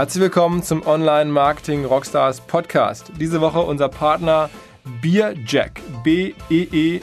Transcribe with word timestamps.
Herzlich 0.00 0.22
willkommen 0.22 0.62
zum 0.62 0.86
Online 0.86 1.30
Marketing 1.30 1.84
Rockstars 1.84 2.40
Podcast. 2.40 3.12
Diese 3.20 3.42
Woche 3.42 3.60
unser 3.60 3.90
Partner 3.90 4.48
Beerjack. 5.02 5.78
B-E-E-R-J-A-C-K, 6.02 7.02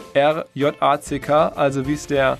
also 1.49 1.88
wie 1.88 1.94
es 1.94 2.07
der 2.07 2.39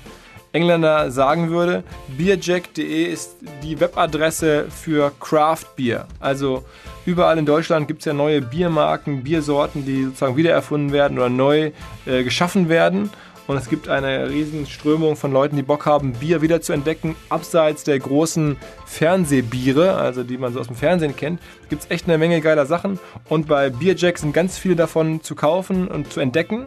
Engländer 0.54 1.12
sagen 1.12 1.51
würde. 1.51 1.83
Beerjack.de 2.07 3.04
ist 3.04 3.38
die 3.62 3.79
Webadresse 3.79 4.65
für 4.71 5.11
Craft 5.20 5.75
Beer. 5.75 6.07
Also 6.20 6.65
überall 7.05 7.37
in 7.37 7.45
Deutschland 7.45 7.87
gibt 7.87 7.99
es 7.99 8.05
ja 8.05 8.13
neue 8.13 8.41
Biermarken, 8.41 9.23
Biersorten, 9.23 9.85
die 9.85 10.05
sozusagen 10.05 10.37
wiedererfunden 10.37 10.91
werden 10.91 11.19
oder 11.19 11.29
neu 11.29 11.69
äh, 12.07 12.23
geschaffen 12.23 12.67
werden. 12.67 13.11
Und 13.48 13.55
es 13.55 13.70
gibt 13.70 13.88
eine 13.88 14.29
riesen 14.29 14.66
Strömung 14.66 15.16
von 15.16 15.32
Leuten, 15.32 15.55
die 15.55 15.63
Bock 15.63 15.86
haben, 15.86 16.13
Bier 16.13 16.41
wieder 16.41 16.61
zu 16.61 16.73
entdecken, 16.73 17.16
abseits 17.30 17.86
der 17.86 17.98
großen 17.98 18.57
Fernsehbiere, 18.86 19.95
also 19.95 20.23
die 20.23 20.38
man 20.38 20.52
so 20.52 20.59
aus 20.59 20.67
dem 20.67 20.76
Fernsehen 20.76 21.16
kennt. 21.16 21.40
Gibt 21.70 21.84
es 21.84 21.90
echt 21.90 22.05
eine 22.07 22.18
Menge 22.18 22.41
geiler 22.41 22.66
Sachen. 22.66 22.99
Und 23.30 23.48
bei 23.48 23.70
Beerjack 23.70 24.18
sind 24.18 24.34
ganz 24.34 24.57
viele 24.57 24.76
davon 24.76 25.21
zu 25.23 25.34
kaufen 25.34 25.88
und 25.88 26.12
zu 26.12 26.20
entdecken. 26.20 26.66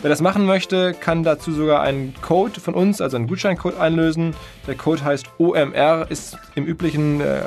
Wer 0.00 0.10
das 0.10 0.20
machen 0.20 0.44
möchte, 0.44 0.94
kann 0.94 1.22
dazu 1.22 1.52
sogar 1.52 1.82
einen 1.82 2.14
Code 2.20 2.60
von 2.60 2.74
uns, 2.74 3.00
also 3.00 3.16
einen 3.16 3.26
Gutscheincode 3.26 3.78
einlösen. 3.78 4.34
Der 4.66 4.76
Code 4.76 5.04
heißt 5.04 5.26
OMR, 5.38 6.06
ist 6.08 6.36
im 6.56 6.66
üblichen 6.66 7.20
äh, 7.20 7.42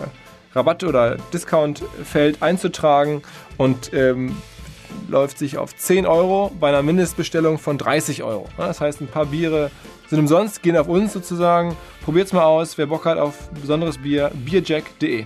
Rabatt- 0.53 0.83
oder 0.83 1.17
Discount-Feld 1.33 2.41
einzutragen 2.41 3.21
und 3.57 3.93
ähm, 3.93 4.35
läuft 5.07 5.37
sich 5.37 5.57
auf 5.57 5.75
10 5.75 6.05
Euro 6.05 6.51
bei 6.59 6.69
einer 6.69 6.83
Mindestbestellung 6.83 7.57
von 7.57 7.77
30 7.77 8.23
Euro. 8.23 8.47
Das 8.57 8.81
heißt, 8.81 9.01
ein 9.01 9.07
paar 9.07 9.25
Biere 9.25 9.71
sind 10.07 10.19
umsonst, 10.19 10.61
gehen 10.61 10.77
auf 10.77 10.87
uns 10.87 11.13
sozusagen. 11.13 11.75
Probiert 12.03 12.27
es 12.27 12.33
mal 12.33 12.43
aus. 12.43 12.77
Wer 12.77 12.87
Bock 12.87 13.05
hat 13.05 13.17
auf 13.17 13.49
besonderes 13.49 13.97
Bier, 13.97 14.31
bierjack.de. 14.33 15.25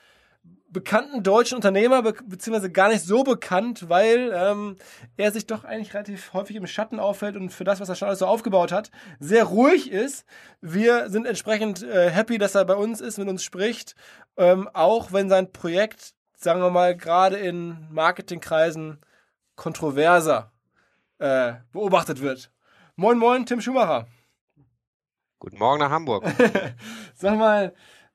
bekannten 0.71 1.21
deutschen 1.21 1.55
Unternehmer, 1.55 2.01
be 2.01 2.13
beziehungsweise 2.25 2.71
gar 2.71 2.87
nicht 2.87 3.03
so 3.03 3.23
bekannt, 3.23 3.89
weil 3.89 4.31
ähm, 4.33 4.77
er 5.17 5.31
sich 5.31 5.45
doch 5.45 5.65
eigentlich 5.65 5.93
relativ 5.93 6.33
häufig 6.33 6.55
im 6.55 6.65
Schatten 6.65 6.99
auffällt 6.99 7.35
und 7.35 7.51
für 7.51 7.63
das, 7.63 7.79
was 7.79 7.89
er 7.89 7.95
schon 7.95 8.07
alles 8.07 8.19
so 8.19 8.25
aufgebaut 8.25 8.71
hat, 8.71 8.89
sehr 9.19 9.43
ruhig 9.43 9.91
ist. 9.91 10.25
Wir 10.61 11.09
sind 11.09 11.27
entsprechend 11.27 11.83
äh, 11.83 12.09
happy, 12.09 12.37
dass 12.37 12.55
er 12.55 12.65
bei 12.65 12.75
uns 12.75 13.01
ist, 13.01 13.17
mit 13.17 13.27
uns 13.27 13.43
spricht, 13.43 13.95
ähm, 14.37 14.69
auch 14.73 15.11
wenn 15.11 15.29
sein 15.29 15.51
Projekt, 15.51 16.13
sagen 16.37 16.61
wir 16.61 16.71
mal, 16.71 16.95
gerade 16.95 17.37
in 17.37 17.87
Marketingkreisen 17.91 18.99
kontroverser 19.55 20.51
äh, 21.19 21.53
beobachtet 21.71 22.21
wird. 22.21 22.51
Moin, 22.95 23.17
moin, 23.17 23.45
Tim 23.45 23.61
Schumacher. 23.61 24.07
Guten 25.39 25.57
Morgen 25.57 25.79
nach 25.79 25.91
Hamburg. 25.91 26.23
Sag 27.15 27.37
mal, 27.37 27.73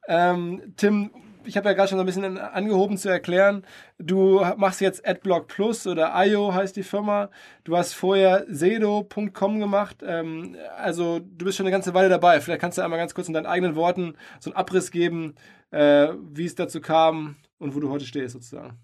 ähm, 0.08 0.74
Tim, 0.76 1.10
ich 1.46 1.56
habe 1.56 1.68
ja 1.68 1.74
gerade 1.74 1.88
schon 1.88 1.98
so 1.98 2.02
ein 2.02 2.06
bisschen 2.06 2.38
angehoben 2.38 2.98
zu 2.98 3.08
erklären, 3.08 3.64
du 3.98 4.44
machst 4.56 4.80
jetzt 4.80 5.06
AdBlock 5.06 5.48
Plus 5.48 5.86
oder 5.86 6.12
IO 6.24 6.52
heißt 6.54 6.76
die 6.76 6.82
Firma. 6.82 7.30
Du 7.64 7.76
hast 7.76 7.94
vorher 7.94 8.44
sedo.com 8.48 9.60
gemacht. 9.60 9.98
Ähm, 10.06 10.56
also 10.76 11.20
du 11.20 11.44
bist 11.44 11.56
schon 11.56 11.66
eine 11.66 11.72
ganze 11.72 11.94
Weile 11.94 12.08
dabei. 12.08 12.40
Vielleicht 12.40 12.60
kannst 12.60 12.78
du 12.78 12.82
einmal 12.82 12.98
ganz 12.98 13.14
kurz 13.14 13.28
in 13.28 13.34
deinen 13.34 13.46
eigenen 13.46 13.76
Worten 13.76 14.16
so 14.40 14.50
einen 14.50 14.56
Abriss 14.56 14.90
geben, 14.90 15.34
äh, 15.70 16.08
wie 16.32 16.46
es 16.46 16.54
dazu 16.54 16.80
kam 16.80 17.36
und 17.58 17.74
wo 17.74 17.80
du 17.80 17.90
heute 17.90 18.06
stehst 18.06 18.34
sozusagen. 18.34 18.78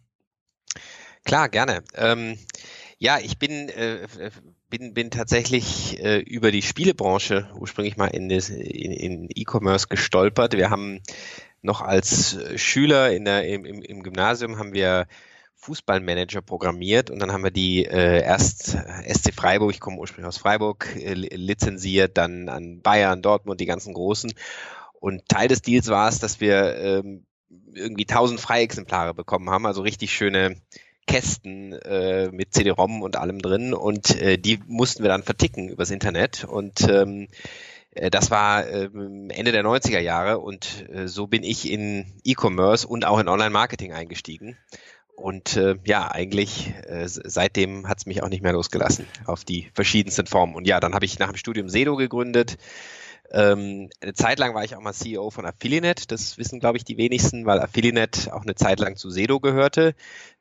Klar, 1.25 1.49
gerne. 1.49 1.83
Ähm, 1.95 2.39
ja, 2.99 3.19
ich 3.19 3.39
bin, 3.39 3.69
äh, 3.69 4.07
bin, 4.71 4.95
bin 4.95 5.11
tatsächlich 5.11 6.03
äh, 6.03 6.21
über 6.21 6.51
die 6.51 6.63
Spielebranche 6.63 7.49
ursprünglich 7.59 7.97
mal 7.97 8.07
in, 8.07 8.31
in, 8.31 8.93
in 8.93 9.29
E-Commerce 9.35 9.89
gestolpert. 9.89 10.55
Wir 10.55 10.71
haben 10.71 11.01
noch 11.63 11.81
als 11.81 12.37
äh, 12.37 12.59
Schüler 12.59 13.13
in 13.13 13.25
der, 13.25 13.47
im, 13.47 13.65
im 13.65 14.03
Gymnasium 14.03 14.59
haben 14.59 14.75
wir 14.75 15.07
Fußballmanager 15.57 16.43
programmiert 16.43 17.09
und 17.09 17.21
dann 17.21 17.33
haben 17.33 17.45
wir 17.45 17.53
die 17.53 17.85
äh, 17.85 18.23
erst 18.23 18.75
äh, 18.75 19.15
SC 19.15 19.33
Freiburg, 19.33 19.71
ich 19.71 19.81
komme 19.81 19.99
ursprünglich 19.99 20.27
aus 20.27 20.39
Freiburg, 20.39 20.89
äh, 20.97 21.15
lizenziert, 21.15 22.19
dann 22.19 22.49
an 22.49 22.83
Bayern, 22.83 23.23
Dortmund, 23.23 23.61
die 23.61 23.67
ganzen 23.67 23.95
Großen. 23.95 24.35
Und 24.99 25.29
Teil 25.29 25.49
des 25.49 25.63
Deals 25.63 25.89
war 25.89 26.09
es, 26.09 26.19
dass 26.19 26.41
wir 26.41 26.77
ähm, 26.77 27.27
irgendwie 27.73 28.07
1000 28.09 28.41
Freiexemplare 28.41 29.15
bekommen 29.15 29.51
haben, 29.51 29.67
also 29.67 29.83
richtig 29.83 30.13
schöne 30.13 30.57
Kästen 31.07 31.73
äh, 31.73 32.31
mit 32.33 32.55
CD-ROM 32.55 33.03
und 33.03 33.17
allem 33.17 33.41
drin 33.41 33.75
und 33.75 34.21
äh, 34.21 34.39
die 34.39 34.61
mussten 34.67 35.03
wir 35.03 35.11
dann 35.11 35.25
verticken 35.25 35.69
übers 35.69 35.91
Internet 35.91 36.45
und 36.45 36.89
ähm, 36.89 37.23
äh, 37.23 37.37
das 37.95 38.31
war 38.31 38.67
ähm, 38.69 39.29
Ende 39.31 39.53
der 39.53 39.65
90er 39.65 40.01
Jahre 40.01 40.39
und 40.39 40.89
äh, 40.91 41.09
so 41.09 41.27
bin 41.27 41.43
ich 41.43 41.71
in 41.71 42.07
E-Commerce 42.25 42.87
und 42.87 43.05
auch 43.05 43.19
in 43.19 43.29
Online-Marketing 43.29 43.93
eingestiegen. 43.93 44.57
Und 45.15 45.57
äh, 45.57 45.77
ja, 45.85 46.11
eigentlich 46.11 46.73
äh, 46.87 47.07
seitdem 47.07 47.87
hat 47.87 47.99
es 47.99 48.07
mich 48.07 48.23
auch 48.23 48.29
nicht 48.29 48.43
mehr 48.43 48.55
losgelassen 48.55 49.07
auf 49.27 49.45
die 49.45 49.71
verschiedensten 49.75 50.27
Formen. 50.27 50.55
Und 50.55 50.67
ja, 50.67 50.81
dann 50.81 50.95
habe 50.95 51.05
ich 51.05 51.19
nach 51.19 51.29
dem 51.29 51.37
Studium 51.37 51.69
Sedo 51.69 51.97
gegründet. 51.97 52.57
Ähm, 53.31 53.89
eine 54.01 54.15
Zeit 54.15 54.39
lang 54.39 54.55
war 54.55 54.65
ich 54.65 54.75
auch 54.75 54.81
mal 54.81 54.95
CEO 54.95 55.31
von 55.31 55.45
Affiliate. 55.45 56.07
Das 56.07 56.39
wissen, 56.39 56.61
glaube 56.61 56.79
ich, 56.79 56.85
die 56.85 56.97
wenigsten, 56.97 57.45
weil 57.47 57.61
Affiliate 57.61 58.35
auch 58.35 58.43
eine 58.43 58.55
Zeit 58.55 58.81
lang 58.81 58.97
zu 58.97 59.11
Sedo 59.11 59.39
gehörte. 59.39 59.95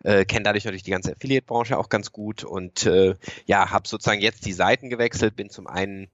Äh, 0.03 0.25
Kenne 0.25 0.43
dadurch 0.43 0.65
natürlich 0.65 0.83
die 0.83 0.91
ganze 0.91 1.13
Affiliate-Branche 1.13 1.77
auch 1.77 1.89
ganz 1.89 2.13
gut 2.13 2.43
und 2.43 2.85
äh, 2.85 3.15
ja, 3.45 3.71
habe 3.71 3.87
sozusagen 3.87 4.21
jetzt 4.21 4.45
die 4.45 4.53
Seiten 4.53 4.89
gewechselt. 4.89 5.35
Bin 5.35 5.49
zum 5.49 5.67
einen 5.67 6.09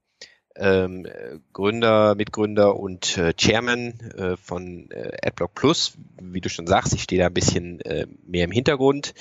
ähm, 0.58 1.06
Gründer, 1.52 2.14
Mitgründer 2.14 2.76
und 2.76 3.16
äh, 3.16 3.32
Chairman 3.36 3.94
äh, 4.16 4.36
von 4.36 4.90
äh, 4.90 5.16
AdBlock 5.22 5.54
Plus. 5.54 5.92
Wie 6.20 6.40
du 6.40 6.48
schon 6.48 6.66
sagst, 6.66 6.92
ich 6.94 7.02
stehe 7.02 7.20
da 7.20 7.26
ein 7.26 7.34
bisschen 7.34 7.80
äh, 7.82 8.06
mehr 8.26 8.44
im 8.44 8.50
Hintergrund 8.50 9.14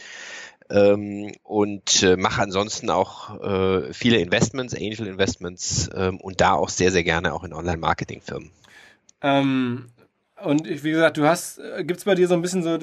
ähm, 0.69 1.31
und 1.43 2.03
äh, 2.03 2.17
mache 2.17 2.41
ansonsten 2.41 2.89
auch 2.89 3.41
äh, 3.41 3.93
viele 3.93 4.17
Investments, 4.17 4.73
Angel 4.73 5.07
Investments 5.07 5.89
ähm, 5.95 6.19
und 6.19 6.41
da 6.41 6.53
auch 6.53 6.69
sehr, 6.69 6.91
sehr 6.91 7.03
gerne 7.03 7.33
auch 7.33 7.43
in 7.43 7.53
Online-Marketing-Firmen. 7.53 8.51
Ähm, 9.21 9.89
und 10.43 10.67
wie 10.67 10.91
gesagt, 10.91 11.17
du 11.17 11.25
hast, 11.25 11.59
gibt 11.79 11.99
es 11.99 12.05
bei 12.05 12.15
dir 12.15 12.27
so 12.27 12.35
ein 12.35 12.41
bisschen 12.41 12.63
so 12.63 12.77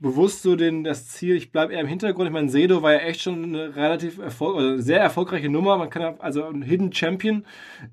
bewusst 0.00 0.42
so 0.42 0.56
den, 0.56 0.84
das 0.84 1.08
Ziel, 1.08 1.36
ich 1.36 1.50
bleibe 1.50 1.72
eher 1.72 1.80
im 1.80 1.86
Hintergrund. 1.86 2.28
Ich 2.28 2.32
meine, 2.32 2.48
Sedo 2.48 2.82
war 2.82 2.92
ja 2.92 3.00
echt 3.00 3.22
schon 3.22 3.44
eine 3.44 3.76
relativ 3.76 4.18
Erfolg, 4.18 4.56
also 4.56 4.82
sehr 4.82 5.00
erfolgreiche 5.00 5.48
Nummer. 5.48 5.76
Man 5.76 5.90
kann 5.90 6.02
ja, 6.02 6.14
also 6.18 6.44
ein 6.44 6.62
Hidden 6.62 6.92
Champion, 6.92 7.44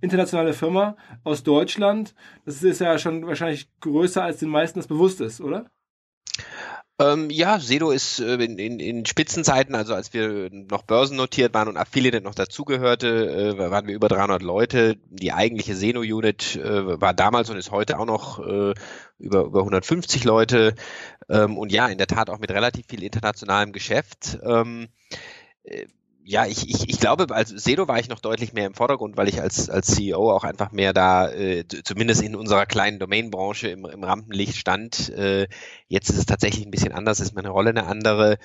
internationale 0.02 0.54
Firma 0.54 0.96
aus 1.24 1.44
Deutschland. 1.44 2.14
Das 2.46 2.62
ist 2.62 2.80
ja 2.80 2.98
schon 3.00 3.26
wahrscheinlich 3.26 3.70
größer, 3.80 4.24
als 4.24 4.38
den 4.38 4.50
meisten 4.50 4.80
das 4.80 4.88
bewusst 4.88 5.22
ist, 5.22 5.42
oder? 5.42 5.66
Ähm, 6.98 7.30
ja, 7.30 7.60
Sedo 7.60 7.92
ist 7.92 8.20
äh, 8.20 8.36
in, 8.36 8.58
in, 8.58 8.80
in 8.80 9.06
Spitzenzeiten, 9.06 9.76
also 9.76 9.94
als 9.94 10.14
wir 10.14 10.50
noch 10.52 10.84
börsennotiert 10.84 11.54
waren 11.54 11.68
und 11.68 11.76
Affiliate 11.76 12.22
noch 12.22 12.36
dazugehörte, 12.36 13.56
äh, 13.58 13.58
waren 13.58 13.88
wir 13.88 13.96
über 13.96 14.08
300 14.08 14.42
Leute. 14.42 14.96
Die 15.10 15.34
eigentliche 15.34 15.76
Seno-Unit 15.76 16.56
äh, 16.56 17.02
war 17.02 17.14
damals 17.14 17.50
und 17.50 17.58
ist 17.58 17.72
heute 17.72 18.00
auch 18.00 18.06
noch 18.06 18.40
äh, 18.40 18.74
über, 19.20 19.44
über 19.44 19.60
150 19.60 20.24
Leute. 20.24 20.76
Ähm, 21.28 21.58
und 21.58 21.74
ja, 21.74 21.88
in 21.88 21.98
der 21.98 22.08
Tat 22.08 22.30
auch 22.30 22.40
mit 22.40 22.52
relativ 22.52 22.86
viel 22.88 23.04
internationalem 23.04 23.74
Geschäft. 23.74 24.40
Ähm, 24.44 24.88
äh, 25.64 25.88
ja, 26.28 26.48
ich, 26.48 26.68
ich, 26.68 26.90
ich 26.90 27.00
glaube, 27.00 27.28
als 27.30 27.50
Sedo 27.50 27.88
war 27.88 28.00
ich 28.00 28.10
noch 28.10 28.20
deutlich 28.20 28.52
mehr 28.52 28.66
im 28.66 28.74
Vordergrund, 28.74 29.16
weil 29.16 29.30
ich 29.30 29.42
als, 29.42 29.70
als 29.70 29.86
CEO 29.88 30.32
auch 30.32 30.44
einfach 30.44 30.72
mehr 30.72 30.92
da, 30.92 31.32
äh, 31.32 31.66
zumindest 31.68 32.24
in 32.24 32.36
unserer 32.36 32.66
kleinen 32.66 32.98
Domainbranche 32.98 33.68
im, 33.68 33.86
im 33.86 34.04
Rampenlicht 34.04 34.56
stand. 34.56 35.10
Äh, 35.10 35.48
jetzt 35.88 36.10
ist 36.10 36.18
es 36.18 36.26
tatsächlich 36.26 36.66
ein 36.66 36.72
bisschen 36.72 36.94
anders, 36.94 37.20
ist 37.20 37.36
meine 37.36 37.50
Rolle 37.50 37.70
eine 37.70 37.86
andere. 37.86 38.40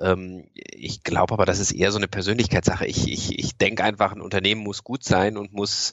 Ähm, 0.00 0.48
ich 0.54 1.02
glaube 1.02 1.34
aber, 1.34 1.44
das 1.44 1.58
ist 1.58 1.72
eher 1.72 1.92
so 1.92 1.98
eine 1.98 2.08
Persönlichkeitssache. 2.08 2.86
Ich, 2.86 3.06
ich, 3.06 3.38
ich 3.38 3.58
denke 3.58 3.84
einfach, 3.84 4.12
ein 4.12 4.22
Unternehmen 4.22 4.62
muss 4.62 4.82
gut 4.82 5.04
sein 5.04 5.36
und 5.36 5.52
muss 5.52 5.92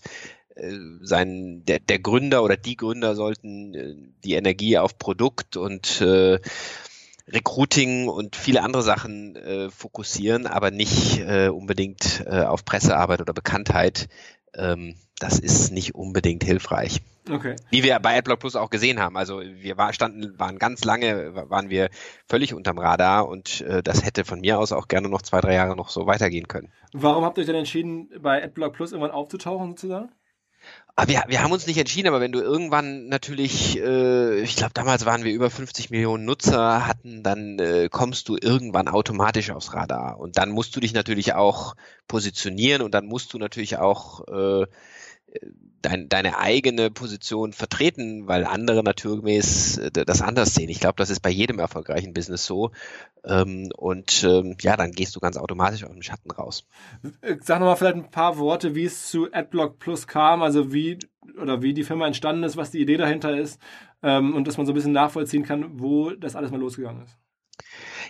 äh, 0.56 0.72
sein, 1.02 1.66
der, 1.66 1.80
der 1.80 2.00
Gründer 2.00 2.44
oder 2.44 2.56
die 2.56 2.78
Gründer 2.78 3.16
sollten 3.16 3.74
äh, 3.74 3.96
die 4.24 4.36
Energie 4.36 4.78
auf 4.78 4.98
Produkt 4.98 5.58
und 5.58 6.00
äh, 6.00 6.40
Recruiting 7.28 8.08
und 8.08 8.36
viele 8.36 8.64
andere 8.64 8.84
Sachen 8.84 9.36
äh, 9.36 9.70
fokussieren, 9.70 10.46
aber 10.48 10.72
nicht 10.72 11.20
äh, 11.20 11.48
unbedingt 11.50 12.24
äh, 12.26 12.44
auf 12.44 12.66
Pressearbeit 12.66 13.22
oder 13.22 13.34
Bekanntheit. 13.34 14.08
ähm, 14.56 14.96
das 15.20 15.40
ist 15.40 15.72
nicht 15.72 15.96
unbedingt 15.96 16.44
hilfreich. 16.44 17.02
Okay. 17.32 17.56
Wie 17.70 17.84
wir 17.84 17.98
bei 18.00 18.18
AdBlock 18.18 18.40
Plus 18.40 18.56
auch 18.58 18.70
gesehen 18.70 19.00
haben. 19.00 19.16
Also 19.16 19.40
wir 19.40 19.78
war, 19.78 19.94
standen, 19.94 20.38
waren 20.38 20.60
ganz 20.60 20.84
lange, 20.84 21.34
waren 21.50 21.70
wir 21.70 21.90
völlig 22.28 22.54
unterm 22.54 22.78
Radar 22.78 23.30
und 23.30 23.62
äh, 23.62 23.82
das 23.82 24.04
hätte 24.04 24.26
von 24.26 24.42
mir 24.42 24.60
aus 24.60 24.74
auch 24.74 24.90
gerne 24.90 25.08
noch 25.08 25.22
zwei, 25.22 25.40
drei 25.40 25.54
Jahre 25.54 25.78
noch 25.78 25.90
so 25.90 26.06
weitergehen 26.06 26.50
können. 26.50 26.74
Warum 26.92 27.24
habt 27.24 27.38
ihr 27.38 27.42
euch 27.42 27.48
denn 27.48 27.56
entschieden, 27.56 28.10
bei 28.20 28.44
AdBlock 28.44 28.74
Plus 28.74 28.92
irgendwann 28.92 29.12
aufzutauchen 29.12 29.70
sozusagen? 29.70 30.10
Aber 30.96 31.08
wir, 31.08 31.24
wir 31.28 31.42
haben 31.42 31.52
uns 31.52 31.66
nicht 31.66 31.80
entschieden, 31.80 32.08
aber 32.08 32.22
wenn 32.22 32.32
du 32.32 32.40
irgendwann 32.40 33.08
natürlich, 33.08 33.80
äh, 33.80 34.42
ich 34.42 34.56
glaube 34.56 34.74
damals 34.76 35.06
waren 35.06 35.24
wir 35.24 35.34
über 35.34 35.50
50 35.50 35.90
Millionen 35.90 36.26
Nutzer 36.26 36.86
hatten, 36.86 37.24
dann 37.24 37.58
äh, 37.58 37.90
kommst 37.92 38.30
du 38.30 38.38
irgendwann 38.40 38.88
automatisch 38.88 39.50
aufs 39.50 39.74
Radar. 39.74 40.20
Und 40.20 40.38
dann 40.38 40.52
musst 40.52 40.76
du 40.76 40.80
dich 40.80 40.94
natürlich 40.94 41.34
auch 41.34 41.74
positionieren 42.08 42.84
und 42.84 42.94
dann 42.94 43.08
musst 43.08 43.34
du 43.34 43.40
natürlich 43.40 43.78
auch 43.78 44.28
äh, 44.28 44.68
dein, 45.82 46.10
deine 46.10 46.40
eigene 46.40 46.90
Position 46.90 47.54
vertreten, 47.54 48.28
weil 48.28 48.46
andere 48.46 48.84
naturgemäß 48.84 49.78
äh, 49.78 49.92
das 49.92 50.22
anders 50.22 50.56
sehen. 50.56 50.70
Ich 50.70 50.80
glaube, 50.80 50.96
das 50.98 51.10
ist 51.10 51.20
bei 51.20 51.30
jedem 51.30 51.60
erfolgreichen 51.60 52.14
Business 52.14 52.46
so. 52.46 52.72
Ähm, 53.24 53.70
und 53.78 54.24
ähm, 54.24 54.56
ja, 54.62 54.76
dann 54.76 54.92
gehst 54.92 55.16
du 55.16 55.20
ganz 55.20 55.38
automatisch 55.38 55.84
aus 55.84 55.92
dem 55.92 56.02
Schatten 56.02 56.32
raus. 56.32 56.66
Sag 57.42 57.60
nochmal 57.60 57.76
vielleicht 57.76 57.98
ein 57.98 58.12
paar 58.12 58.38
Worte, 58.38 58.76
wie 58.76 58.86
es 58.86 59.10
zu 59.10 59.32
AdBlock 59.32 59.80
Plus 59.80 60.08
kam, 60.08 60.42
also 60.42 60.74
wie 60.74 60.98
oder 61.42 61.62
wie 61.62 61.74
die 61.74 61.84
Firma 61.84 62.08
entstanden 62.08 62.44
ist, 62.44 62.58
was 62.58 62.72
die 62.72 62.82
Idee 62.82 62.98
dahinter 62.98 63.38
ist 63.38 63.62
ähm, 64.02 64.36
und 64.36 64.48
dass 64.48 64.58
man 64.58 64.66
so 64.66 64.72
ein 64.72 64.76
bisschen 64.76 64.92
nachvollziehen 64.92 65.44
kann, 65.44 65.80
wo 65.80 66.12
das 66.12 66.36
alles 66.36 66.52
mal 66.52 66.60
losgegangen 66.60 67.04
ist. 67.04 67.18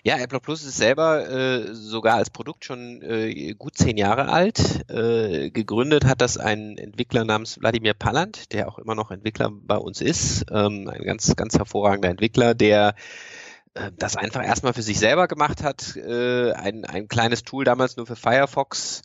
Ja, 0.04 0.18
Apple 0.18 0.40
Plus 0.40 0.64
ist 0.64 0.78
selber 0.78 1.30
äh, 1.30 1.74
sogar 1.74 2.16
als 2.16 2.30
Produkt 2.30 2.66
schon 2.66 3.02
äh, 3.02 3.54
gut 3.54 3.78
zehn 3.78 3.98
Jahre 3.98 4.30
alt. 4.30 4.90
Äh, 4.90 5.52
gegründet 5.52 6.06
hat 6.06 6.22
das 6.22 6.38
ein 6.38 6.78
Entwickler 6.78 7.26
namens 7.26 7.60
Wladimir 7.60 7.94
Palant, 7.94 8.52
der 8.54 8.68
auch 8.68 8.80
immer 8.80 8.96
noch 8.96 9.12
Entwickler 9.12 9.52
bei 9.52 9.78
uns 9.78 10.02
ist. 10.02 10.46
Ähm, 10.52 10.90
ein 10.90 11.04
ganz, 11.04 11.36
ganz 11.36 11.58
hervorragender 11.58 12.10
Entwickler, 12.10 12.54
der 12.56 12.96
äh, 13.74 13.92
das 13.98 14.16
einfach 14.16 14.44
erstmal 14.44 14.74
für 14.74 14.82
sich 14.82 15.00
selber 15.00 15.28
gemacht 15.28 15.64
hat. 15.64 15.96
Äh, 15.96 16.54
ein, 16.54 16.86
ein 16.86 17.08
kleines 17.08 17.44
Tool 17.44 17.64
damals 17.64 17.98
nur 17.98 18.06
für 18.06 18.16
Firefox, 18.16 19.02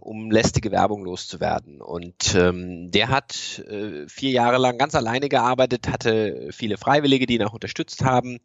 um 0.00 0.30
lästige 0.30 0.70
Werbung 0.70 1.04
loszuwerden. 1.04 1.80
Und 1.80 2.34
ähm, 2.34 2.90
der 2.90 3.08
hat 3.08 3.62
äh, 3.68 4.08
vier 4.08 4.30
Jahre 4.30 4.58
lang 4.58 4.78
ganz 4.78 4.94
alleine 4.94 5.28
gearbeitet, 5.28 5.88
hatte 5.88 6.48
viele 6.50 6.78
Freiwillige, 6.78 7.26
die 7.26 7.34
ihn 7.34 7.42
auch 7.42 7.54
unterstützt 7.54 8.04
haben, 8.04 8.38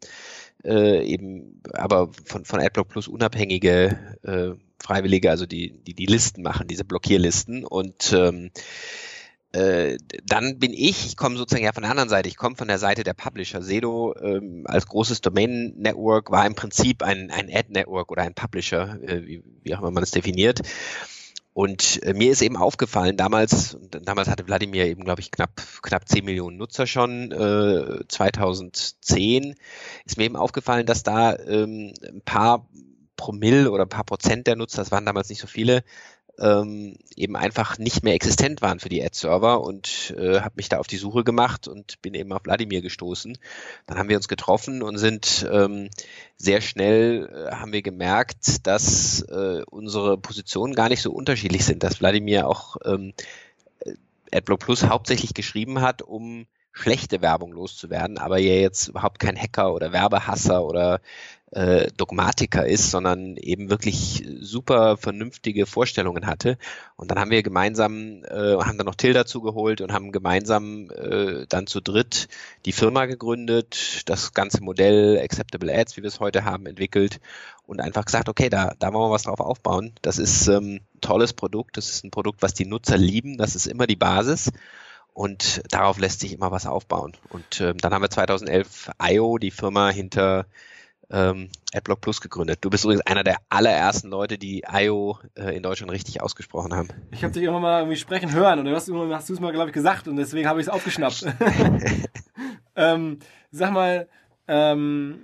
äh, 0.64 1.04
eben 1.04 1.62
aber 1.72 2.10
von, 2.24 2.44
von 2.44 2.60
AdBlock 2.60 2.88
Plus 2.88 3.08
unabhängige 3.08 3.98
äh, 4.22 4.50
Freiwillige, 4.78 5.30
also 5.30 5.46
die, 5.46 5.72
die 5.86 5.94
die 5.94 6.06
Listen 6.06 6.42
machen, 6.42 6.68
diese 6.68 6.84
Blockierlisten. 6.84 7.64
Und 7.64 8.12
ähm, 8.12 8.50
äh, 9.52 9.98
dann 10.24 10.58
bin 10.58 10.72
ich, 10.72 11.06
ich 11.06 11.16
komme 11.16 11.36
sozusagen 11.36 11.64
ja 11.64 11.72
von 11.72 11.82
der 11.82 11.90
anderen 11.90 12.08
Seite, 12.08 12.28
ich 12.28 12.36
komme 12.36 12.56
von 12.56 12.68
der 12.68 12.78
Seite 12.78 13.04
der 13.04 13.14
Publisher. 13.14 13.62
Sedo 13.62 14.14
ähm, 14.20 14.64
als 14.66 14.86
großes 14.86 15.20
Domain-Network 15.20 16.30
war 16.30 16.46
im 16.46 16.54
Prinzip 16.54 17.02
ein, 17.02 17.30
ein 17.30 17.50
Ad-Network 17.52 18.10
oder 18.10 18.22
ein 18.22 18.34
Publisher, 18.34 18.98
äh, 19.02 19.26
wie, 19.26 19.42
wie 19.62 19.74
auch 19.74 19.80
immer 19.80 19.90
man 19.90 20.02
es 20.02 20.10
definiert. 20.10 20.60
Und 21.54 22.02
äh, 22.02 22.14
mir 22.14 22.32
ist 22.32 22.40
eben 22.40 22.56
aufgefallen, 22.56 23.16
damals, 23.16 23.76
damals 23.90 24.28
hatte 24.28 24.46
Wladimir 24.46 24.86
eben, 24.86 25.04
glaube 25.04 25.20
ich, 25.20 25.30
knapp, 25.30 25.60
knapp 25.82 26.08
10 26.08 26.24
Millionen 26.24 26.56
Nutzer 26.56 26.86
schon, 26.86 27.30
äh, 27.30 28.06
2010, 28.08 29.54
ist 30.06 30.16
mir 30.16 30.24
eben 30.24 30.36
aufgefallen, 30.36 30.86
dass 30.86 31.02
da 31.02 31.36
ähm, 31.36 31.92
ein 32.02 32.22
paar 32.24 32.66
Promille 33.16 33.70
oder 33.70 33.84
ein 33.84 33.90
paar 33.90 34.04
Prozent 34.04 34.46
der 34.46 34.56
Nutzer, 34.56 34.78
das 34.78 34.90
waren 34.90 35.04
damals 35.04 35.28
nicht 35.28 35.40
so 35.40 35.46
viele, 35.46 35.84
ähm, 36.38 36.96
eben 37.14 37.36
einfach 37.36 37.78
nicht 37.78 38.02
mehr 38.02 38.14
existent 38.14 38.62
waren 38.62 38.80
für 38.80 38.88
die 38.88 39.04
Ad-Server 39.04 39.60
und 39.60 40.14
äh, 40.16 40.40
habe 40.40 40.54
mich 40.56 40.68
da 40.68 40.78
auf 40.78 40.86
die 40.86 40.96
Suche 40.96 41.24
gemacht 41.24 41.68
und 41.68 42.00
bin 42.02 42.14
eben 42.14 42.32
auf 42.32 42.44
Wladimir 42.44 42.82
gestoßen. 42.82 43.38
Dann 43.86 43.98
haben 43.98 44.08
wir 44.08 44.16
uns 44.16 44.28
getroffen 44.28 44.82
und 44.82 44.98
sind 44.98 45.46
ähm, 45.50 45.90
sehr 46.36 46.60
schnell 46.60 47.28
äh, 47.32 47.54
haben 47.54 47.72
wir 47.72 47.82
gemerkt, 47.82 48.66
dass 48.66 49.22
äh, 49.22 49.62
unsere 49.70 50.18
Positionen 50.18 50.74
gar 50.74 50.88
nicht 50.88 51.02
so 51.02 51.12
unterschiedlich 51.12 51.64
sind, 51.64 51.82
dass 51.82 52.00
Wladimir 52.00 52.48
auch 52.48 52.76
ähm, 52.84 53.12
AdBlock 54.32 54.60
Plus 54.60 54.84
hauptsächlich 54.84 55.34
geschrieben 55.34 55.80
hat, 55.80 56.02
um 56.02 56.46
schlechte 56.72 57.20
Werbung 57.20 57.52
loszuwerden, 57.52 58.16
aber 58.16 58.38
er 58.38 58.60
jetzt 58.60 58.88
überhaupt 58.88 59.18
kein 59.18 59.36
Hacker 59.36 59.74
oder 59.74 59.92
Werbehasser 59.92 60.64
oder 60.64 61.00
äh, 61.52 61.88
Dogmatiker 61.96 62.66
ist, 62.66 62.90
sondern 62.90 63.36
eben 63.36 63.68
wirklich 63.68 64.26
super 64.40 64.96
vernünftige 64.96 65.66
Vorstellungen 65.66 66.26
hatte. 66.26 66.56
Und 66.96 67.10
dann 67.10 67.18
haben 67.18 67.30
wir 67.30 67.42
gemeinsam, 67.42 68.24
äh, 68.24 68.56
haben 68.56 68.78
dann 68.78 68.86
noch 68.86 68.94
Till 68.94 69.12
dazu 69.12 69.42
geholt 69.42 69.80
und 69.82 69.92
haben 69.92 70.12
gemeinsam 70.12 70.90
äh, 70.90 71.46
dann 71.48 71.66
zu 71.66 71.80
dritt 71.80 72.28
die 72.64 72.72
Firma 72.72 73.04
gegründet, 73.04 74.08
das 74.08 74.32
ganze 74.32 74.62
Modell 74.62 75.20
Acceptable 75.22 75.72
Ads, 75.72 75.96
wie 75.96 76.02
wir 76.02 76.08
es 76.08 76.20
heute 76.20 76.44
haben, 76.44 76.66
entwickelt 76.66 77.20
und 77.66 77.80
einfach 77.80 78.06
gesagt, 78.06 78.28
okay, 78.30 78.48
da, 78.48 78.74
da 78.78 78.92
wollen 78.92 79.10
wir 79.10 79.14
was 79.14 79.24
drauf 79.24 79.40
aufbauen. 79.40 79.92
Das 80.00 80.18
ist 80.18 80.48
ähm, 80.48 80.80
tolles 81.02 81.34
Produkt, 81.34 81.76
das 81.76 81.90
ist 81.90 82.04
ein 82.04 82.10
Produkt, 82.10 82.40
was 82.42 82.54
die 82.54 82.66
Nutzer 82.66 82.96
lieben, 82.96 83.36
das 83.36 83.54
ist 83.54 83.66
immer 83.66 83.86
die 83.86 83.96
Basis. 83.96 84.50
Und 85.14 85.62
darauf 85.70 85.98
lässt 85.98 86.20
sich 86.20 86.32
immer 86.32 86.50
was 86.50 86.64
aufbauen. 86.64 87.12
Und 87.28 87.60
ähm, 87.60 87.76
dann 87.76 87.92
haben 87.92 88.00
wir 88.00 88.08
2011 88.08 88.92
IO, 89.02 89.36
die 89.36 89.50
Firma 89.50 89.90
hinter 89.90 90.46
ähm, 91.12 91.50
AdBlock 91.74 92.00
Plus 92.00 92.20
gegründet. 92.20 92.58
Du 92.62 92.70
bist 92.70 92.84
übrigens 92.84 93.06
einer 93.06 93.22
der 93.22 93.36
allerersten 93.48 94.08
Leute, 94.08 94.38
die 94.38 94.64
IO 94.70 95.18
äh, 95.34 95.56
in 95.56 95.62
Deutschland 95.62 95.92
richtig 95.92 96.20
ausgesprochen 96.20 96.74
haben. 96.74 96.88
Ich 97.10 97.22
habe 97.22 97.32
dich 97.32 97.42
immer 97.44 97.60
mal 97.60 97.80
irgendwie 97.80 97.96
sprechen 97.96 98.32
hören 98.32 98.58
oder 98.58 98.74
hast, 98.74 98.90
hast 98.90 99.28
du 99.28 99.34
es 99.34 99.40
mal, 99.40 99.52
glaube 99.52 99.68
ich, 99.68 99.74
gesagt 99.74 100.08
und 100.08 100.16
deswegen 100.16 100.48
habe 100.48 100.60
ich 100.60 100.66
es 100.66 100.72
aufgeschnappt. 100.72 101.26
ähm, 102.76 103.18
sag 103.50 103.72
mal, 103.72 104.08
ähm, 104.48 105.20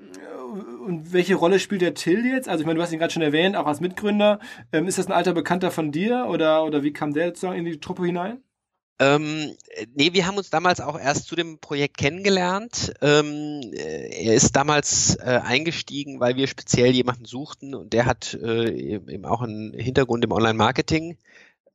und 0.87 1.13
welche 1.13 1.35
Rolle 1.35 1.59
spielt 1.59 1.83
der 1.83 1.95
Till 1.95 2.25
jetzt? 2.25 2.49
Also 2.49 2.63
ich 2.63 2.67
meine, 2.67 2.79
du 2.79 2.83
hast 2.83 2.93
ihn 2.93 2.99
gerade 2.99 3.13
schon 3.13 3.23
erwähnt, 3.23 3.57
auch 3.57 3.67
als 3.67 3.81
Mitgründer. 3.81 4.39
Ähm, 4.73 4.87
ist 4.87 4.99
das 4.99 5.07
ein 5.07 5.13
alter 5.13 5.35
Bekannter 5.35 5.71
von 5.71 5.93
dir 5.93 6.27
oder, 6.29 6.65
oder 6.65 6.83
wie 6.83 6.93
kam 6.93 7.13
der 7.13 7.29
sozusagen 7.29 7.59
in 7.59 7.65
die 7.65 7.81
Truppe 7.81 8.05
hinein? 8.07 8.43
Ähm, 9.01 9.57
nee, 9.95 10.13
wir 10.13 10.27
haben 10.27 10.39
uns 10.39 10.51
damals 10.51 10.81
auch 10.81 10.99
erst 10.99 11.29
zu 11.29 11.37
dem 11.37 11.59
Projekt 11.59 11.99
kennengelernt. 11.99 12.95
Ähm, 13.01 13.61
äh, 13.73 14.25
er 14.25 14.35
ist 14.35 14.57
damals 14.57 15.15
äh, 15.17 15.41
eingestiegen, 15.45 16.19
weil 16.19 16.37
wir 16.37 16.49
speziell 16.49 16.91
jemanden 16.91 17.25
suchten 17.25 17.75
und 17.77 17.93
der 17.93 18.07
hat 18.07 18.35
äh, 18.35 18.71
eben 18.71 19.25
auch 19.25 19.43
einen 19.43 19.73
Hintergrund 19.73 20.25
im 20.25 20.33
Online-Marketing. 20.33 21.17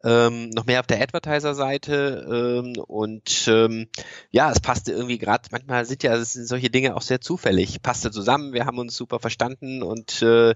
Ähm, 0.06 0.50
noch 0.50 0.66
mehr 0.66 0.82
auf 0.82 0.88
der 0.88 1.02
Advertiser-Seite 1.02 2.28
ähm, 2.30 2.84
und 2.88 3.48
ähm, 3.48 3.88
ja, 4.32 4.52
es 4.52 4.60
passte 4.60 4.92
irgendwie 4.92 5.18
gerade, 5.18 5.48
manchmal 5.52 5.86
sind 5.86 6.04
ja 6.04 6.22
sind 6.22 6.46
solche 6.46 6.70
Dinge 6.70 6.98
auch 6.98 7.02
sehr 7.02 7.22
zufällig, 7.22 7.82
passte 7.82 8.12
zusammen, 8.12 8.52
wir 8.52 8.66
haben 8.66 8.80
uns 8.80 8.98
super 8.98 9.20
verstanden 9.20 9.82
und 9.82 10.22
äh, 10.22 10.50
äh 10.50 10.56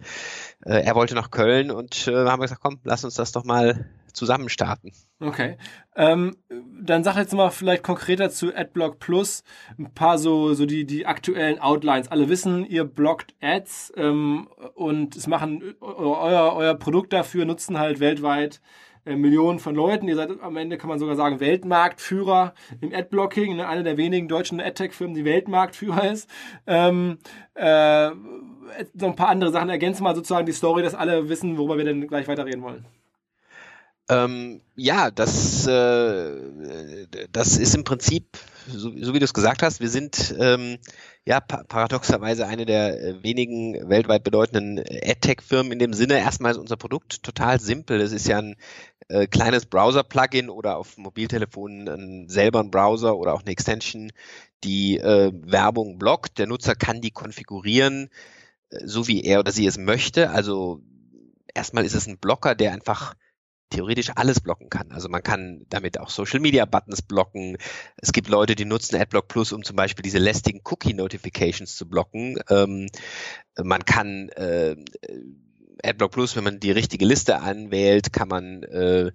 er 0.66 0.96
wollte 0.96 1.16
nach 1.16 1.32
Köln 1.32 1.72
und 1.72 2.10
äh, 2.10 2.26
haben 2.26 2.42
gesagt, 2.42 2.60
komm, 2.62 2.82
lass 2.84 3.06
uns 3.06 3.14
das 3.16 3.32
doch 3.32 3.46
mal 3.46 3.86
zusammen 4.14 4.50
starten. 4.50 4.92
Okay. 5.20 5.58
Ähm, 5.96 6.38
dann 6.82 7.04
sag 7.04 7.18
jetzt 7.18 7.34
mal 7.34 7.50
vielleicht 7.50 7.84
konkreter 7.84 8.30
zu 8.30 8.56
AdBlock 8.56 9.00
Plus 9.00 9.44
ein 9.78 9.94
paar 9.94 10.18
so, 10.18 10.54
so 10.54 10.66
die, 10.66 10.86
die 10.86 11.06
aktuellen 11.06 11.60
Outlines. 11.60 12.10
Alle 12.10 12.30
wissen, 12.30 12.66
ihr 12.66 12.84
blockt 12.84 13.34
Ads 13.42 13.94
ähm, 13.98 14.48
und 14.76 15.16
es 15.16 15.28
machen 15.28 15.76
euer, 15.82 16.54
euer 16.56 16.76
Produkt 16.76 17.14
dafür, 17.14 17.46
nutzen 17.46 17.80
halt 17.80 18.00
weltweit 18.00 18.62
äh, 19.08 19.16
Millionen 19.16 19.60
von 19.60 19.74
Leuten. 19.74 20.08
Ihr 20.08 20.16
seid 20.16 20.30
am 20.42 20.58
Ende, 20.58 20.78
kann 20.78 20.90
man 20.90 21.00
sogar 21.00 21.16
sagen, 21.16 21.40
Weltmarktführer 21.40 22.54
im 22.82 22.94
Adblocking. 22.94 23.56
Ne? 23.56 23.68
Eine 23.68 23.84
der 23.84 23.98
wenigen 23.98 24.28
deutschen 24.28 24.60
AdTech-Firmen, 24.60 25.16
die 25.16 25.26
Weltmarktführer 25.26 26.12
ist. 26.12 26.30
Ähm, 26.68 27.18
äh, 27.56 28.12
so 28.94 29.06
ein 29.06 29.16
paar 29.16 29.30
andere 29.30 29.52
Sachen. 29.52 29.70
Ergänzen 29.70 30.04
mal 30.04 30.16
sozusagen 30.16 30.46
die 30.46 30.52
Story, 30.52 30.84
dass 30.84 30.94
alle 30.94 31.30
wissen, 31.30 31.58
worüber 31.58 31.78
wir 31.78 31.86
denn 31.86 32.08
gleich 32.08 32.28
weiterreden 32.28 32.62
wollen. 32.62 32.86
Ähm, 34.10 34.62
ja, 34.76 35.12
das, 35.12 35.68
äh, 35.68 37.08
das 37.32 37.58
ist 37.58 37.76
im 37.76 37.84
Prinzip, 37.84 38.38
so, 38.68 38.92
so 39.02 39.14
wie 39.14 39.20
du 39.20 39.26
es 39.26 39.34
gesagt 39.34 39.64
hast, 39.64 39.82
wir 39.82 39.90
sind 39.90 40.34
ähm, 40.40 40.78
ja 41.26 41.42
pa 41.42 41.64
paradoxerweise 41.64 42.48
eine 42.48 42.66
der 42.66 43.02
äh, 43.02 43.24
wenigen 43.24 43.90
weltweit 43.90 44.24
bedeutenden 44.24 44.80
AdTech-Firmen 44.80 45.74
in 45.74 45.80
dem 45.80 45.94
Sinne. 45.94 46.20
Erstmal 46.20 46.52
ist 46.52 46.58
unser 46.58 46.78
Produkt 46.78 47.22
total 47.24 47.60
simpel. 47.60 48.00
Es 48.00 48.14
ist 48.14 48.28
ja 48.28 48.38
ein 48.38 48.56
äh, 49.10 49.28
kleines 49.28 49.66
Browser-Plugin 49.66 50.50
oder 50.50 50.78
auf 50.78 50.98
Mobiltelefonen 50.98 51.90
ein, 51.90 52.30
selber 52.30 52.62
ein 52.62 52.72
Browser 52.72 53.18
oder 53.18 53.34
auch 53.34 53.42
eine 53.42 53.52
Extension, 53.52 54.12
die 54.64 54.98
äh, 55.00 55.34
Werbung 55.34 55.98
blockt. 55.98 56.38
Der 56.38 56.48
Nutzer 56.48 56.76
kann 56.76 57.02
die 57.02 57.12
konfigurieren, 57.12 58.10
äh, 58.70 58.80
so 58.86 59.08
wie 59.10 59.24
er 59.24 59.40
oder 59.40 59.52
sie 59.52 59.66
es 59.66 59.78
möchte. 59.78 60.30
Also 60.30 60.82
erstmal 61.54 61.86
ist 61.86 61.96
es 61.96 62.08
ein 62.08 62.20
Blocker, 62.20 62.56
der 62.56 62.72
einfach 62.72 63.16
theoretisch 63.70 64.12
alles 64.16 64.40
blocken 64.40 64.70
kann. 64.70 64.92
Also 64.92 65.10
man 65.10 65.24
kann 65.24 65.66
damit 65.70 66.00
auch 66.00 66.10
Social 66.10 66.40
Media 66.40 66.66
Buttons 66.66 67.02
blocken. 67.02 67.58
Es 67.98 68.12
gibt 68.12 68.30
Leute, 68.30 68.56
die 68.56 68.66
nutzen 68.66 68.96
AdBlock 68.96 69.28
Plus, 69.28 69.52
um 69.52 69.64
zum 69.64 69.76
Beispiel 69.76 70.04
diese 70.04 70.20
lästigen 70.20 70.62
Cookie 70.64 70.94
Notifications 70.94 71.76
zu 71.76 71.88
blocken. 71.88 72.38
Ähm, 72.50 72.88
man 73.62 73.84
kann 73.86 74.30
äh, 74.30 74.76
AdBlock 75.84 76.12
Plus, 76.12 76.36
wenn 76.36 76.44
man 76.44 76.60
die 76.60 76.72
richtige 76.72 77.06
Liste 77.06 77.40
anwählt, 77.42 78.14
kann 78.14 78.30
man 78.30 78.64
äh, 78.64 79.12